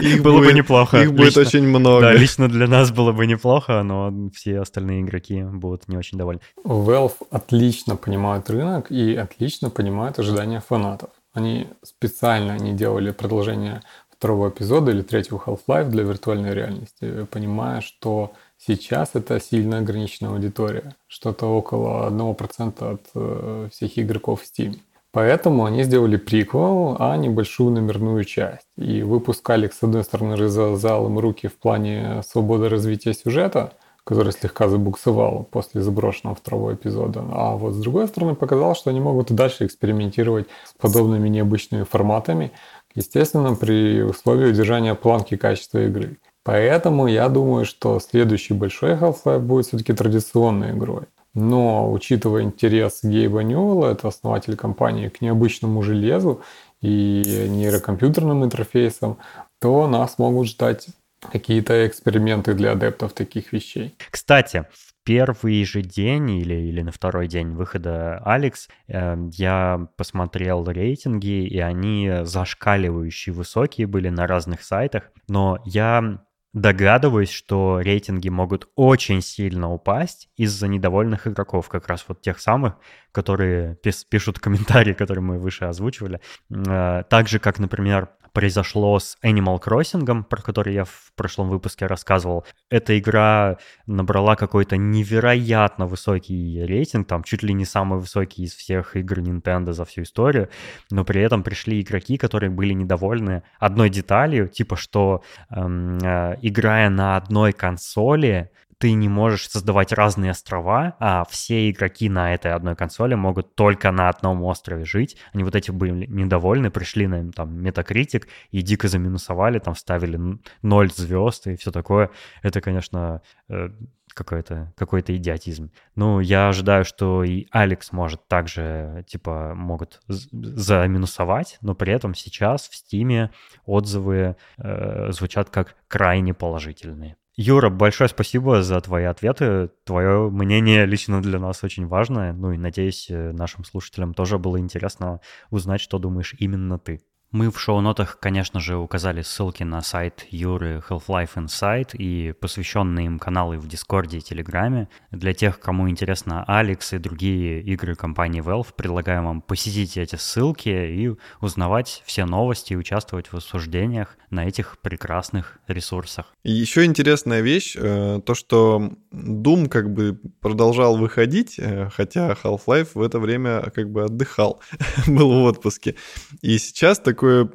Их 0.00 0.22
было 0.22 0.38
бы 0.38 0.52
неплохо. 0.52 1.02
Их 1.02 1.12
будет 1.12 1.36
очень 1.36 1.66
много. 1.66 2.02
Да, 2.02 2.12
лично 2.12 2.48
для 2.48 2.68
нас 2.68 2.92
было 2.92 3.10
бы 3.10 3.26
неплохо, 3.26 3.82
но 3.82 4.30
все 4.32 4.60
остальные 4.60 5.00
игроки 5.00 5.42
будут 5.42 5.88
не 5.88 5.96
очень 5.96 6.16
довольны. 6.18 6.40
Valve 6.64 7.16
отлично 7.30 7.96
понимают 7.96 8.48
рынок 8.48 8.92
и 8.92 9.16
отлично 9.16 9.70
понимают 9.70 10.20
ожидания 10.20 10.60
фанатов. 10.60 11.10
Они 11.32 11.66
специально 11.82 12.56
не 12.58 12.72
делали 12.74 13.10
продолжение 13.10 13.82
второго 14.08 14.50
эпизода 14.50 14.92
или 14.92 15.02
третьего 15.02 15.42
Half-Life 15.44 15.88
для 15.88 16.04
виртуальной 16.04 16.54
реальности, 16.54 17.26
понимая, 17.32 17.80
что 17.80 18.32
сейчас 18.56 19.10
это 19.14 19.40
сильно 19.40 19.78
ограниченная 19.78 20.32
аудитория. 20.32 20.94
Что-то 21.08 21.46
около 21.46 22.08
1% 22.08 22.92
от 22.92 23.00
э, 23.14 23.68
всех 23.72 23.98
игроков 23.98 24.42
в 24.42 24.44
Steam. 24.44 24.78
Поэтому 25.12 25.64
они 25.64 25.82
сделали 25.82 26.16
приквел, 26.16 26.96
а 27.00 27.16
не 27.16 27.28
большую 27.28 27.70
номерную 27.70 28.24
часть. 28.24 28.68
И 28.76 29.02
выпускали, 29.02 29.68
с 29.68 29.82
одной 29.82 30.04
стороны, 30.04 30.36
развязал 30.36 31.06
им 31.06 31.18
руки 31.18 31.48
в 31.48 31.58
плане 31.58 32.22
свободы 32.24 32.68
развития 32.68 33.12
сюжета, 33.12 33.72
который 34.04 34.32
слегка 34.32 34.68
забуксовал 34.68 35.44
после 35.50 35.82
заброшенного 35.82 36.36
второго 36.36 36.74
эпизода. 36.74 37.24
А 37.32 37.56
вот 37.56 37.74
с 37.74 37.78
другой 37.78 38.08
стороны 38.08 38.34
показал, 38.34 38.74
что 38.74 38.90
они 38.90 39.00
могут 39.00 39.30
и 39.30 39.34
дальше 39.34 39.66
экспериментировать 39.66 40.46
с 40.64 40.74
подобными 40.80 41.28
необычными 41.28 41.82
форматами, 41.82 42.52
естественно, 42.94 43.54
при 43.54 44.02
условии 44.02 44.50
удержания 44.50 44.94
планки 44.94 45.36
качества 45.36 45.84
игры. 45.86 46.18
Поэтому 46.44 47.06
я 47.06 47.28
думаю, 47.28 47.64
что 47.66 48.00
следующий 48.00 48.54
большой 48.54 48.94
Half-Life 48.94 49.40
будет 49.40 49.66
все-таки 49.66 49.92
традиционной 49.92 50.70
игрой. 50.70 51.02
Но 51.34 51.92
учитывая 51.92 52.42
интерес 52.42 53.00
Гейба 53.02 53.42
Ньюэлла, 53.42 53.92
это 53.92 54.08
основатель 54.08 54.56
компании, 54.56 55.08
к 55.08 55.20
необычному 55.20 55.82
железу 55.82 56.42
и 56.80 57.46
нейрокомпьютерным 57.48 58.44
интерфейсам, 58.44 59.18
то 59.60 59.86
нас 59.86 60.18
могут 60.18 60.48
ждать 60.48 60.88
какие-то 61.30 61.86
эксперименты 61.86 62.54
для 62.54 62.72
адептов 62.72 63.12
таких 63.12 63.52
вещей. 63.52 63.94
Кстати, 64.10 64.64
в 64.72 64.94
первый 65.04 65.64
же 65.64 65.82
день 65.82 66.30
или, 66.30 66.54
или 66.54 66.82
на 66.82 66.92
второй 66.92 67.28
день 67.28 67.50
выхода 67.50 68.18
Алекс 68.24 68.68
э, 68.88 69.16
я 69.32 69.88
посмотрел 69.96 70.64
рейтинги, 70.66 71.46
и 71.46 71.58
они 71.58 72.10
зашкаливающие 72.22 73.34
высокие 73.34 73.86
были 73.86 74.08
на 74.08 74.26
разных 74.26 74.62
сайтах, 74.62 75.10
но 75.28 75.58
я 75.64 76.22
Догадываюсь, 76.52 77.30
что 77.30 77.80
рейтинги 77.80 78.28
могут 78.28 78.68
очень 78.74 79.22
сильно 79.22 79.72
упасть 79.72 80.28
из-за 80.36 80.66
недовольных 80.66 81.28
игроков, 81.28 81.68
как 81.68 81.86
раз 81.86 82.04
вот 82.08 82.22
тех 82.22 82.40
самых, 82.40 82.74
которые 83.12 83.78
пишут 84.10 84.40
комментарии, 84.40 84.92
которые 84.98 85.22
мы 85.22 85.38
выше 85.38 85.66
озвучивали. 85.66 86.20
Э, 86.50 87.04
так 87.08 87.28
же, 87.28 87.38
как, 87.38 87.60
например, 87.60 88.08
произошло 88.32 88.98
с 88.98 89.16
Animal 89.24 89.60
Crossing, 89.60 90.24
про 90.24 90.42
который 90.42 90.74
я 90.74 90.84
в 90.84 91.12
прошлом 91.16 91.48
выпуске 91.48 91.86
рассказывал. 91.86 92.44
Эта 92.68 92.98
игра 92.98 93.58
набрала 93.86 94.36
какой-то 94.36 94.76
невероятно 94.76 95.86
высокий 95.86 96.64
рейтинг, 96.64 97.08
там 97.08 97.22
чуть 97.22 97.42
ли 97.42 97.52
не 97.54 97.64
самый 97.64 97.98
высокий 97.98 98.44
из 98.44 98.54
всех 98.54 98.96
игр 98.96 99.18
Nintendo 99.18 99.72
за 99.72 99.84
всю 99.84 100.02
историю, 100.02 100.48
но 100.90 101.04
при 101.04 101.22
этом 101.22 101.42
пришли 101.42 101.80
игроки, 101.80 102.16
которые 102.16 102.50
были 102.50 102.72
недовольны 102.72 103.42
одной 103.58 103.90
деталью, 103.90 104.48
типа 104.48 104.76
что 104.76 105.22
эм, 105.50 105.98
э, 105.98 106.38
играя 106.42 106.90
на 106.90 107.16
одной 107.16 107.52
консоли, 107.52 108.50
ты 108.80 108.92
не 108.94 109.10
можешь 109.10 109.50
создавать 109.50 109.92
разные 109.92 110.30
острова, 110.30 110.96
а 110.98 111.26
все 111.28 111.68
игроки 111.70 112.08
на 112.08 112.32
этой 112.32 112.52
одной 112.52 112.74
консоли 112.74 113.14
могут 113.14 113.54
только 113.54 113.90
на 113.90 114.08
одном 114.08 114.42
острове 114.42 114.86
жить. 114.86 115.18
Они 115.34 115.44
вот 115.44 115.54
эти 115.54 115.70
были 115.70 116.06
недовольны, 116.06 116.70
пришли 116.70 117.06
на 117.06 117.30
там 117.30 117.58
Metacritic 117.58 118.24
и 118.50 118.62
дико 118.62 118.88
заминусовали, 118.88 119.58
там 119.58 119.74
ставили 119.74 120.18
0 120.62 120.90
звезд 120.92 121.46
и 121.46 121.56
все 121.56 121.70
такое. 121.70 122.10
Это, 122.42 122.62
конечно, 122.62 123.20
э, 123.50 123.68
какой-то 124.14 124.72
какой 124.76 125.00
идиотизм. 125.00 125.70
Ну, 125.94 126.20
я 126.20 126.48
ожидаю, 126.48 126.84
что 126.84 127.24
и 127.24 127.46
Алекс 127.50 127.92
может 127.92 128.26
также, 128.28 129.04
типа, 129.08 129.52
могут 129.54 130.00
заминусовать, 130.08 131.58
но 131.60 131.74
при 131.74 131.92
этом 131.92 132.14
сейчас 132.14 132.68
в 132.68 132.74
Стиме 132.74 133.30
отзывы 133.64 134.36
э, 134.58 135.12
звучат 135.12 135.50
как 135.50 135.76
крайне 135.88 136.34
положительные. 136.34 137.16
Юра, 137.36 137.70
большое 137.70 138.08
спасибо 138.08 138.62
за 138.62 138.80
твои 138.80 139.04
ответы. 139.04 139.70
Твое 139.84 140.28
мнение 140.28 140.84
лично 140.84 141.22
для 141.22 141.38
нас 141.38 141.64
очень 141.64 141.86
важно. 141.86 142.32
Ну 142.34 142.52
и 142.52 142.58
надеюсь, 142.58 143.06
э, 143.08 143.32
нашим 143.32 143.64
слушателям 143.64 144.12
тоже 144.12 144.38
было 144.38 144.58
интересно 144.58 145.20
узнать, 145.48 145.80
что 145.80 145.98
думаешь 145.98 146.34
именно 146.38 146.78
ты. 146.78 147.00
Мы 147.32 147.52
в 147.52 147.60
шоу-нотах, 147.60 148.18
конечно 148.18 148.58
же, 148.58 148.76
указали 148.76 149.22
ссылки 149.22 149.62
на 149.62 149.82
сайт 149.82 150.26
Юры 150.30 150.82
Half-Life 150.88 151.36
Insight 151.36 151.96
и 151.96 152.32
посвященные 152.32 153.06
им 153.06 153.20
каналы 153.20 153.56
в 153.56 153.68
Дискорде 153.68 154.18
и 154.18 154.20
Телеграме. 154.20 154.88
Для 155.12 155.32
тех, 155.32 155.60
кому 155.60 155.88
интересно 155.88 156.42
Алекс 156.48 156.92
и 156.92 156.98
другие 156.98 157.62
игры 157.62 157.94
компании 157.94 158.42
Valve, 158.42 158.74
предлагаем 158.74 159.26
вам 159.26 159.42
посетить 159.42 159.96
эти 159.96 160.16
ссылки 160.16 160.70
и 160.70 161.14
узнавать 161.40 162.02
все 162.04 162.24
новости 162.24 162.72
и 162.72 162.76
участвовать 162.76 163.28
в 163.28 163.34
обсуждениях 163.34 164.16
на 164.30 164.48
этих 164.48 164.78
прекрасных 164.80 165.58
ресурсах. 165.68 166.34
Еще 166.42 166.84
интересная 166.84 167.42
вещь, 167.42 167.76
э, 167.78 168.20
то, 168.26 168.34
что 168.34 168.92
Doom 169.12 169.68
как 169.68 169.92
бы 169.92 170.18
продолжал 170.40 170.96
выходить, 170.96 171.60
э, 171.60 171.90
хотя 171.90 172.36
Half-Life 172.42 172.90
в 172.94 173.02
это 173.02 173.20
время 173.20 173.70
как 173.70 173.88
бы 173.88 174.04
отдыхал, 174.04 174.60
был 175.06 175.30
в 175.30 175.44
отпуске. 175.44 175.94
И 176.42 176.58
сейчас 176.58 176.98
так 176.98 177.19
такое 177.20 177.50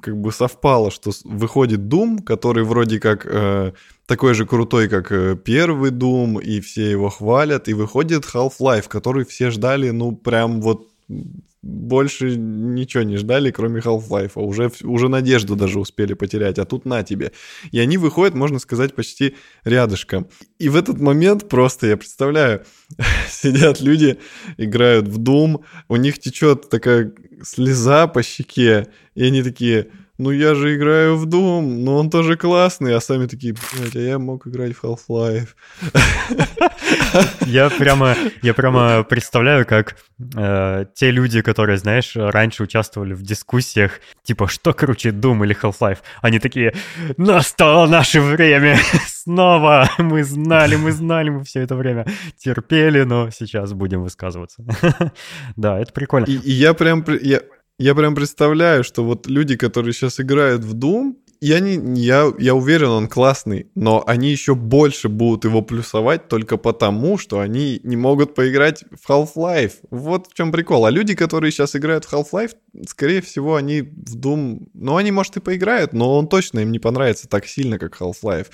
как 0.00 0.16
бы 0.16 0.32
совпало, 0.32 0.90
что 0.90 1.10
выходит 1.24 1.80
Doom, 1.80 2.22
который 2.22 2.64
вроде 2.64 2.98
как 2.98 3.26
э, 3.26 3.72
такой 4.06 4.34
же 4.34 4.46
крутой, 4.46 4.88
как 4.88 5.12
э, 5.12 5.36
первый 5.36 5.90
Doom, 5.90 6.42
и 6.42 6.60
все 6.60 6.90
его 6.90 7.10
хвалят, 7.10 7.68
и 7.68 7.74
выходит 7.74 8.24
Half-Life, 8.24 8.88
который 8.88 9.24
все 9.24 9.50
ждали, 9.50 9.90
ну, 9.90 10.16
прям 10.16 10.62
вот 10.62 10.88
больше 11.68 12.36
ничего 12.36 13.02
не 13.02 13.18
ждали, 13.18 13.50
кроме 13.50 13.80
Half-Life. 13.80 14.32
А 14.36 14.40
уже, 14.40 14.70
уже 14.82 15.08
надежду 15.08 15.54
даже 15.54 15.78
успели 15.78 16.14
потерять, 16.14 16.58
а 16.58 16.64
тут 16.64 16.86
на 16.86 17.02
тебе. 17.02 17.32
И 17.70 17.78
они 17.78 17.98
выходят, 17.98 18.34
можно 18.34 18.58
сказать, 18.58 18.94
почти 18.94 19.36
рядышком. 19.64 20.28
И 20.58 20.70
в 20.70 20.76
этот 20.76 20.98
момент 20.98 21.48
просто, 21.48 21.86
я 21.86 21.96
представляю, 21.96 22.64
сидят 23.30 23.80
люди, 23.80 24.18
играют 24.56 25.08
в 25.08 25.20
Doom, 25.20 25.62
у 25.88 25.96
них 25.96 26.18
течет 26.18 26.70
такая 26.70 27.12
слеза 27.42 28.06
по 28.06 28.22
щеке, 28.22 28.88
и 29.14 29.24
они 29.24 29.42
такие, 29.42 29.88
ну 30.18 30.30
я 30.30 30.54
же 30.54 30.76
играю 30.76 31.16
в 31.16 31.26
Doom, 31.26 31.62
но 31.84 31.96
он 31.96 32.10
тоже 32.10 32.36
классный, 32.36 32.94
а 32.94 33.00
сами 33.00 33.26
такие, 33.26 33.54
блядь, 33.54 33.96
а 33.96 34.00
я 34.00 34.18
мог 34.18 34.46
играть 34.46 34.74
в 34.74 34.84
Half-Life. 34.84 35.48
Я 37.46 37.70
прямо, 37.70 38.14
я 38.42 38.54
прямо 38.54 39.02
представляю, 39.04 39.64
как 39.64 39.96
э, 40.36 40.84
те 40.94 41.10
люди, 41.10 41.40
которые, 41.40 41.78
знаешь, 41.78 42.12
раньше 42.14 42.64
участвовали 42.64 43.14
в 43.14 43.22
дискуссиях, 43.22 44.00
типа, 44.24 44.48
что 44.48 44.72
круче, 44.72 45.10
Doom 45.10 45.44
или 45.44 45.54
Half-Life, 45.54 45.98
они 46.20 46.38
такие, 46.38 46.74
настало 47.16 47.86
наше 47.86 48.20
время, 48.20 48.78
снова, 49.06 49.88
мы 49.98 50.24
знали, 50.24 50.76
мы 50.76 50.92
знали, 50.92 51.30
мы 51.30 51.44
все 51.44 51.60
это 51.60 51.76
время 51.76 52.06
терпели, 52.36 53.02
но 53.04 53.30
сейчас 53.30 53.72
будем 53.72 54.02
высказываться. 54.02 54.64
Да, 55.56 55.78
это 55.78 55.92
прикольно. 55.92 56.26
И, 56.26 56.36
и 56.36 56.50
я 56.52 56.74
прям, 56.74 57.04
я, 57.20 57.42
я 57.78 57.94
прям 57.94 58.14
представляю, 58.14 58.84
что 58.84 59.04
вот 59.04 59.26
люди, 59.26 59.56
которые 59.56 59.92
сейчас 59.92 60.20
играют 60.20 60.64
в 60.64 60.74
Doom, 60.74 61.14
я, 61.40 61.60
не, 61.60 62.00
я, 62.00 62.32
я 62.38 62.54
уверен, 62.54 62.88
он 62.88 63.08
классный, 63.08 63.68
но 63.74 64.02
они 64.06 64.30
еще 64.30 64.54
больше 64.54 65.08
будут 65.08 65.44
его 65.44 65.62
плюсовать 65.62 66.28
только 66.28 66.56
потому, 66.56 67.18
что 67.18 67.38
они 67.38 67.80
не 67.84 67.96
могут 67.96 68.34
поиграть 68.34 68.84
в 68.90 69.08
Half-Life. 69.08 69.74
Вот 69.90 70.28
в 70.28 70.34
чем 70.34 70.50
прикол. 70.50 70.86
А 70.86 70.90
люди, 70.90 71.14
которые 71.14 71.52
сейчас 71.52 71.76
играют 71.76 72.04
в 72.04 72.12
Half-Life, 72.12 72.56
скорее 72.88 73.20
всего, 73.22 73.54
они 73.54 73.82
в 73.82 74.16
Doom... 74.16 74.68
Ну, 74.74 74.96
они, 74.96 75.12
может, 75.12 75.36
и 75.36 75.40
поиграют, 75.40 75.92
но 75.92 76.18
он 76.18 76.28
точно 76.28 76.60
им 76.60 76.72
не 76.72 76.78
понравится 76.78 77.28
так 77.28 77.46
сильно, 77.46 77.78
как 77.78 78.00
Half-Life. 78.00 78.48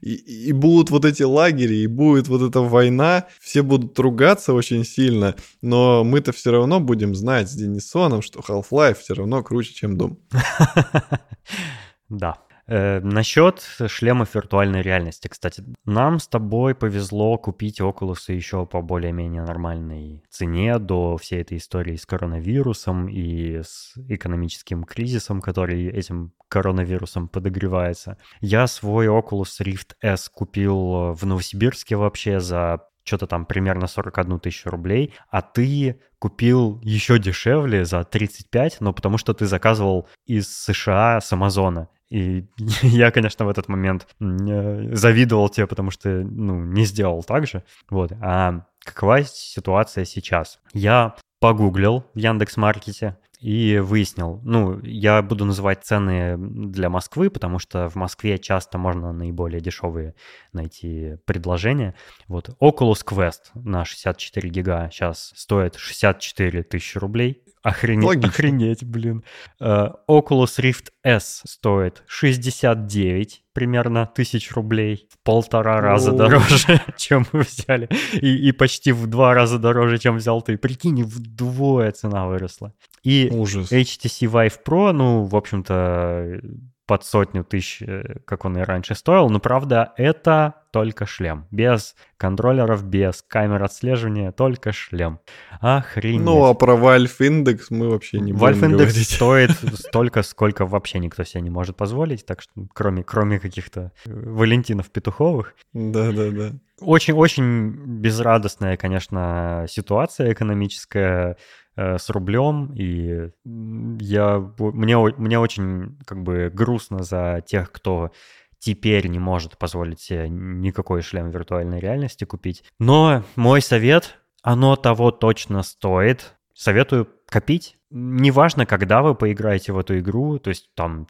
И, 0.00 0.14
и 0.14 0.52
будут 0.52 0.90
вот 0.90 1.04
эти 1.04 1.24
лагеря, 1.24 1.74
и 1.74 1.86
будет 1.86 2.28
вот 2.28 2.42
эта 2.42 2.60
война, 2.60 3.26
все 3.40 3.62
будут 3.62 3.98
ругаться 3.98 4.52
очень 4.54 4.84
сильно, 4.84 5.34
но 5.60 6.04
мы-то 6.04 6.32
все 6.32 6.52
равно 6.52 6.78
будем 6.78 7.14
знать 7.14 7.50
с 7.50 7.54
Денисоном, 7.54 8.22
что 8.22 8.40
Half-Life 8.40 8.98
все 9.00 9.14
равно 9.14 9.42
круче, 9.42 9.74
чем 9.74 9.96
Doom. 9.96 10.16
Да. 12.08 12.38
Э, 12.68 13.00
насчет 13.00 13.60
шлемов 13.86 14.34
виртуальной 14.34 14.82
реальности, 14.82 15.28
кстати, 15.28 15.64
нам 15.86 16.18
с 16.18 16.28
тобой 16.28 16.74
повезло 16.74 17.38
купить 17.38 17.80
Oculus 17.80 18.30
еще 18.30 18.66
по 18.66 18.82
более-менее 18.82 19.42
нормальной 19.42 20.22
цене 20.28 20.78
до 20.78 21.16
всей 21.16 21.40
этой 21.40 21.56
истории 21.56 21.96
с 21.96 22.04
коронавирусом 22.04 23.08
и 23.08 23.62
с 23.62 23.94
экономическим 24.08 24.84
кризисом, 24.84 25.40
который 25.40 25.88
этим 25.88 26.32
коронавирусом 26.48 27.28
подогревается. 27.28 28.18
Я 28.42 28.66
свой 28.66 29.06
Oculus 29.06 29.62
Rift 29.62 29.94
S 30.02 30.28
купил 30.28 31.14
в 31.14 31.24
Новосибирске 31.24 31.96
вообще 31.96 32.38
за 32.38 32.82
что-то 33.02 33.26
там 33.26 33.46
примерно 33.46 33.86
41 33.86 34.40
тысячу 34.40 34.68
рублей, 34.68 35.14
а 35.30 35.40
ты 35.40 35.98
купил 36.18 36.78
еще 36.82 37.18
дешевле 37.18 37.86
за 37.86 38.04
35, 38.04 38.80
но 38.80 38.92
потому 38.92 39.16
что 39.16 39.32
ты 39.32 39.46
заказывал 39.46 40.06
из 40.26 40.54
США 40.54 41.22
с 41.22 41.32
Амазона. 41.32 41.88
И 42.10 42.46
я, 42.82 43.10
конечно, 43.10 43.44
в 43.44 43.48
этот 43.48 43.68
момент 43.68 44.06
завидовал 44.18 45.48
тебе, 45.48 45.66
потому 45.66 45.90
что, 45.90 46.08
ну, 46.08 46.62
не 46.64 46.84
сделал 46.84 47.22
так 47.22 47.46
же. 47.46 47.64
Вот. 47.90 48.12
А 48.20 48.66
какова 48.84 49.22
ситуация 49.24 50.04
сейчас? 50.04 50.60
Я 50.72 51.16
погуглил 51.40 52.04
в 52.14 52.18
Яндекс.Маркете 52.18 53.16
и 53.40 53.78
выяснил, 53.78 54.40
ну, 54.42 54.80
я 54.82 55.22
буду 55.22 55.44
называть 55.44 55.84
цены 55.84 56.36
для 56.36 56.90
Москвы, 56.90 57.30
потому 57.30 57.60
что 57.60 57.88
в 57.88 57.94
Москве 57.94 58.38
часто 58.38 58.78
можно 58.78 59.12
наиболее 59.12 59.60
дешевые 59.60 60.14
найти 60.52 61.16
предложения. 61.24 61.94
Вот 62.26 62.48
Oculus 62.60 63.04
Quest 63.06 63.50
на 63.54 63.84
64 63.84 64.48
гига 64.48 64.90
сейчас 64.90 65.32
стоит 65.36 65.76
64 65.76 66.64
тысячи 66.64 66.98
рублей. 66.98 67.42
Охренеть, 67.62 68.24
охренеть, 68.24 68.84
блин. 68.84 69.24
Uh, 69.60 69.92
Oculus 70.08 70.58
Rift 70.58 70.90
S 71.08 71.40
стоит 71.46 72.02
69 72.06 73.42
примерно 73.54 74.04
тысяч 74.14 74.52
рублей. 74.52 75.08
В 75.10 75.18
полтора 75.24 75.80
раза 75.80 76.12
дороже, 76.12 76.82
чем 76.98 77.26
мы 77.32 77.40
взяли. 77.40 77.88
И, 78.12 78.48
и 78.48 78.52
почти 78.52 78.92
в 78.92 79.06
два 79.06 79.32
раза 79.32 79.58
дороже, 79.58 79.96
чем 79.96 80.16
взял 80.16 80.42
ты. 80.42 80.58
Прикинь, 80.58 81.02
вдвое 81.02 81.92
цена 81.92 82.26
выросла. 82.26 82.74
И 83.02 83.30
Ужас. 83.32 83.72
HTC 83.72 84.30
Vive 84.30 84.56
Pro, 84.66 84.92
ну, 84.92 85.24
в 85.24 85.34
общем-то, 85.34 86.40
под 86.88 87.04
сотню 87.04 87.44
тысяч, 87.44 87.82
э, 87.82 88.16
как 88.24 88.46
он 88.46 88.56
и 88.56 88.62
раньше 88.62 88.94
стоил. 88.94 89.28
Но 89.28 89.38
правда, 89.40 89.92
это 89.98 90.54
только 90.72 91.04
шлем. 91.06 91.46
Без 91.50 91.94
контроллеров, 92.16 92.82
без 92.82 93.22
камер 93.28 93.62
отслеживания, 93.62 94.32
только 94.32 94.72
шлем. 94.72 95.20
Охренеть. 95.60 96.22
Ну, 96.22 96.46
а 96.46 96.54
про 96.54 96.76
Valve 96.76 97.18
Index 97.20 97.66
мы 97.68 97.90
вообще 97.90 98.20
не 98.20 98.32
Valve 98.32 98.54
будем 98.54 98.74
Index 98.74 98.76
говорить. 98.76 99.08
стоит 99.10 99.50
столько, 99.74 100.22
сколько 100.22 100.64
вообще 100.64 100.98
никто 100.98 101.24
себе 101.24 101.42
не 101.42 101.50
может 101.50 101.76
позволить, 101.76 102.24
так 102.24 102.40
что 102.40 102.52
кроме, 102.72 103.04
кроме 103.04 103.38
каких-то 103.38 103.92
э, 104.06 104.10
Валентинов 104.10 104.90
Петуховых. 104.90 105.54
Да-да-да. 105.74 106.52
Очень-очень 106.80 107.70
безрадостная, 108.00 108.78
конечно, 108.78 109.66
ситуация 109.68 110.32
экономическая 110.32 111.36
с 111.78 112.10
рублем, 112.10 112.72
и 112.74 113.30
я, 113.44 114.52
мне, 114.58 114.96
мне 114.98 115.38
очень 115.38 115.96
как 116.04 116.22
бы 116.22 116.50
грустно 116.52 117.04
за 117.04 117.42
тех, 117.46 117.70
кто 117.70 118.10
теперь 118.58 119.06
не 119.06 119.18
может 119.18 119.58
позволить 119.58 120.00
себе 120.00 120.28
никакой 120.28 121.02
шлем 121.02 121.30
виртуальной 121.30 121.78
реальности 121.78 122.24
купить. 122.24 122.64
Но 122.78 123.22
мой 123.36 123.62
совет, 123.62 124.18
оно 124.42 124.76
того 124.76 125.10
точно 125.10 125.62
стоит. 125.62 126.34
Советую 126.54 127.08
копить. 127.26 127.76
Неважно, 127.90 128.66
когда 128.66 129.02
вы 129.02 129.14
поиграете 129.14 129.72
в 129.72 129.78
эту 129.78 129.98
игру, 130.00 130.38
то 130.38 130.50
есть 130.50 130.70
там 130.74 131.06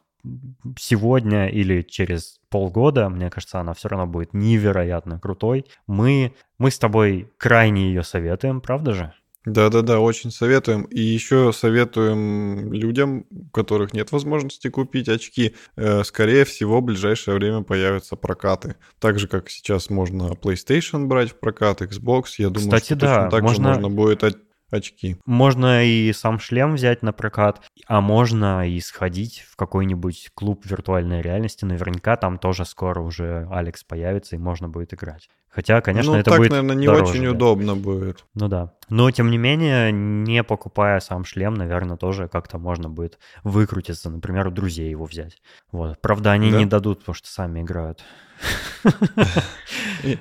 сегодня 0.79 1.49
или 1.49 1.83
через 1.83 2.41
полгода, 2.51 3.09
мне 3.09 3.31
кажется, 3.31 3.61
она 3.61 3.73
все 3.73 3.89
равно 3.89 4.07
будет 4.07 4.35
невероятно 4.35 5.19
крутой. 5.19 5.65
Мы, 5.87 6.35
мы 6.59 6.71
с 6.71 6.79
тобой 6.79 7.33
крайне 7.39 7.89
ее 7.89 8.03
советуем, 8.03 8.61
правда 8.61 8.93
же? 8.93 9.15
Да-да-да, 9.53 10.01
очень 10.01 10.31
советуем. 10.31 10.83
И 10.85 11.01
еще 11.01 11.53
советуем 11.53 12.73
людям, 12.73 13.27
у 13.31 13.49
которых 13.51 13.93
нет 13.93 14.13
возможности 14.13 14.69
купить 14.69 15.09
очки, 15.09 15.55
э, 15.77 16.05
скорее 16.05 16.45
всего, 16.45 16.81
в 16.81 16.85
ближайшее 16.85 17.37
время 17.37 17.63
появятся 17.63 18.17
прокаты. 18.17 18.77
Так 18.99 19.19
же, 19.19 19.29
как 19.29 19.51
сейчас 19.51 19.91
можно 19.91 20.33
PlayStation 20.33 21.07
брать 21.07 21.33
в 21.33 21.39
прокат, 21.39 21.83
Xbox. 21.83 22.25
Я 22.39 22.51
думаю, 22.51 22.71
Кстати, 22.71 22.87
что 22.87 22.97
да, 22.97 23.15
точно 23.15 23.31
так 23.31 23.43
можно... 23.43 23.75
же 23.75 23.81
можно 23.81 23.89
будет 23.91 24.25
очки. 24.71 25.17
Можно 25.25 25.85
и 25.85 26.13
сам 26.13 26.39
шлем 26.39 26.75
взять 26.75 27.03
на 27.03 27.13
прокат, 27.13 27.63
а 27.87 28.01
можно 28.01 28.69
и 28.69 28.81
сходить 28.81 29.45
в 29.49 29.57
какой-нибудь 29.57 30.31
клуб 30.35 30.65
виртуальной 30.65 31.23
реальности. 31.23 31.65
Наверняка 31.65 32.17
там 32.17 32.39
тоже 32.39 32.65
скоро 32.65 33.01
уже 33.01 33.49
Алекс 33.51 33.83
появится, 33.85 34.37
и 34.37 34.39
можно 34.39 34.69
будет 34.69 34.95
играть. 34.95 35.29
Хотя, 35.49 35.81
конечно, 35.81 36.13
ну, 36.13 36.19
это 36.19 36.31
так, 36.31 36.39
будет 36.39 36.51
наверное, 36.51 36.77
не 36.77 36.87
дороже, 36.87 37.13
очень 37.13 37.25
да. 37.25 37.31
удобно 37.31 37.75
будет. 37.75 38.25
Ну 38.35 38.49
да. 38.49 38.75
Но, 38.89 39.11
тем 39.11 39.31
не 39.31 39.39
менее, 39.39 39.93
не 39.93 40.43
покупая 40.43 41.01
сам 41.01 41.25
шлем, 41.25 41.55
наверное, 41.55 41.97
тоже 41.97 42.29
как-то 42.29 42.59
можно 42.59 42.89
будет 42.89 43.19
выкрутиться. 43.45 44.11
Например, 44.11 44.49
у 44.49 44.51
друзей 44.51 44.91
его 44.91 45.05
взять. 45.05 45.41
Вот. 45.73 46.01
Правда, 46.01 46.33
они 46.33 46.51
Да? 46.51 46.59
не 46.59 46.67
дадут, 46.67 47.01
потому 47.01 47.15
что 47.15 47.29
сами 47.29 47.61
играют. 47.61 48.05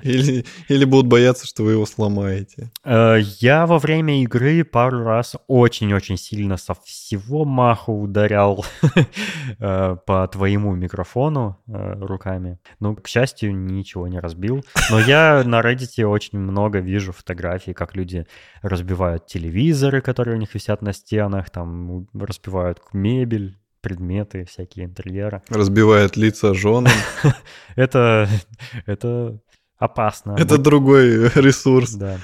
Или, 0.01 0.43
или 0.69 0.85
будут 0.85 1.05
бояться, 1.07 1.45
что 1.45 1.63
вы 1.63 1.73
его 1.73 1.85
сломаете. 1.85 2.71
Э, 2.83 3.17
Я 3.39 3.67
во 3.67 3.77
время 3.77 4.23
игры 4.23 4.63
пару 4.63 5.03
раз 5.03 5.35
очень-очень 5.47 6.17
сильно 6.17 6.57
со 6.57 6.73
всего 6.73 7.45
маху 7.45 8.01
ударял 8.01 8.65
э, 9.59 9.97
по 10.05 10.27
твоему 10.27 10.73
микрофону 10.73 11.59
э, 11.67 11.93
руками. 11.99 12.57
Ну, 12.79 12.95
к 12.95 13.07
счастью, 13.07 13.55
ничего 13.55 14.07
не 14.07 14.19
разбил. 14.19 14.65
Но 14.89 14.99
я 14.99 15.43
на 15.45 15.61
Reddit 15.61 16.03
очень 16.03 16.39
много 16.39 16.79
вижу 16.79 17.13
фотографий, 17.13 17.73
как 17.73 17.95
люди 17.95 18.25
разбивают 18.61 19.27
телевизоры, 19.27 20.01
которые 20.01 20.35
у 20.35 20.39
них 20.39 20.53
висят 20.53 20.81
на 20.81 20.93
стенах, 20.93 21.49
там 21.49 22.07
разбивают 22.13 22.81
мебель, 22.93 23.57
предметы, 23.81 24.45
всякие 24.45 24.85
интерьеры. 24.85 25.41
Разбивает 25.49 26.17
лица 26.17 26.53
женам. 26.53 26.91
Это, 27.75 28.27
это 28.85 29.39
опасно. 29.77 30.35
Это 30.37 30.57
другой 30.57 31.29
ресурс. 31.35 31.93
Да. 31.93 32.17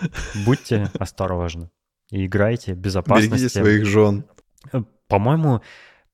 Будьте 0.45 0.89
осторожны. 0.99 1.69
И 2.09 2.25
играйте 2.25 2.73
в 2.73 2.77
Берегите 2.77 3.49
своих 3.49 3.85
жен. 3.85 4.25
По-моему, 5.07 5.61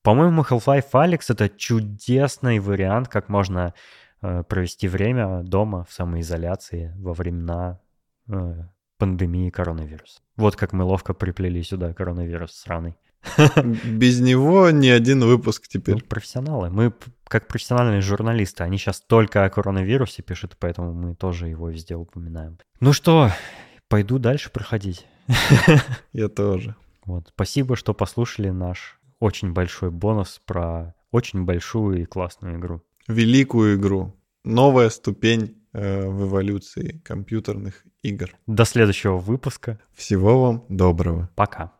по-моему, 0.02 0.42
Half-Life 0.42 0.90
Alyx 0.92 1.24
это 1.28 1.48
чудесный 1.48 2.58
вариант, 2.58 3.08
как 3.08 3.28
можно 3.28 3.74
э, 4.22 4.42
провести 4.44 4.88
время 4.88 5.42
дома 5.42 5.84
в 5.84 5.92
самоизоляции 5.92 6.94
во 6.98 7.12
времена 7.12 7.80
э, 8.28 8.54
пандемии 9.00 9.50
коронавируса. 9.50 10.20
Вот 10.36 10.54
как 10.54 10.72
мы 10.72 10.84
ловко 10.84 11.14
приплели 11.14 11.62
сюда 11.62 11.92
коронавирус 11.92 12.52
сраный. 12.52 12.94
Без 13.84 14.20
него 14.20 14.70
ни 14.70 14.88
один 14.88 15.20
выпуск 15.24 15.64
Ну, 15.74 15.80
теперь. 15.80 16.04
профессионалы. 16.04 16.70
Мы 16.70 16.92
как 17.26 17.48
профессиональные 17.48 18.00
журналисты. 18.00 18.62
Они 18.62 18.78
сейчас 18.78 19.00
только 19.00 19.44
о 19.44 19.50
коронавирусе 19.50 20.22
пишут, 20.22 20.56
поэтому 20.58 20.92
мы 20.94 21.14
тоже 21.14 21.48
его 21.48 21.68
везде 21.68 21.96
упоминаем. 21.96 22.58
Ну 22.80 22.92
что, 22.92 23.30
пойду 23.88 24.18
дальше 24.18 24.50
проходить. 24.50 25.06
Я 26.12 26.28
тоже. 26.28 26.76
Вот. 27.04 27.28
Спасибо, 27.34 27.76
что 27.76 27.94
послушали 27.94 28.50
наш 28.50 28.98
очень 29.18 29.52
большой 29.52 29.90
бонус 29.90 30.40
про 30.46 30.94
очень 31.10 31.44
большую 31.44 32.02
и 32.02 32.04
классную 32.04 32.58
игру. 32.58 32.82
Великую 33.08 33.76
игру. 33.76 34.14
Новая 34.44 34.88
ступень 34.90 35.59
э, 35.72 36.06
в 36.06 36.28
эволюции 36.28 37.00
компьютерных 37.04 37.84
игр. 38.02 38.30
До 38.46 38.64
следующего 38.64 39.18
выпуска. 39.18 39.78
Всего 39.94 40.42
вам 40.42 40.64
доброго. 40.68 41.30
Пока. 41.34 41.72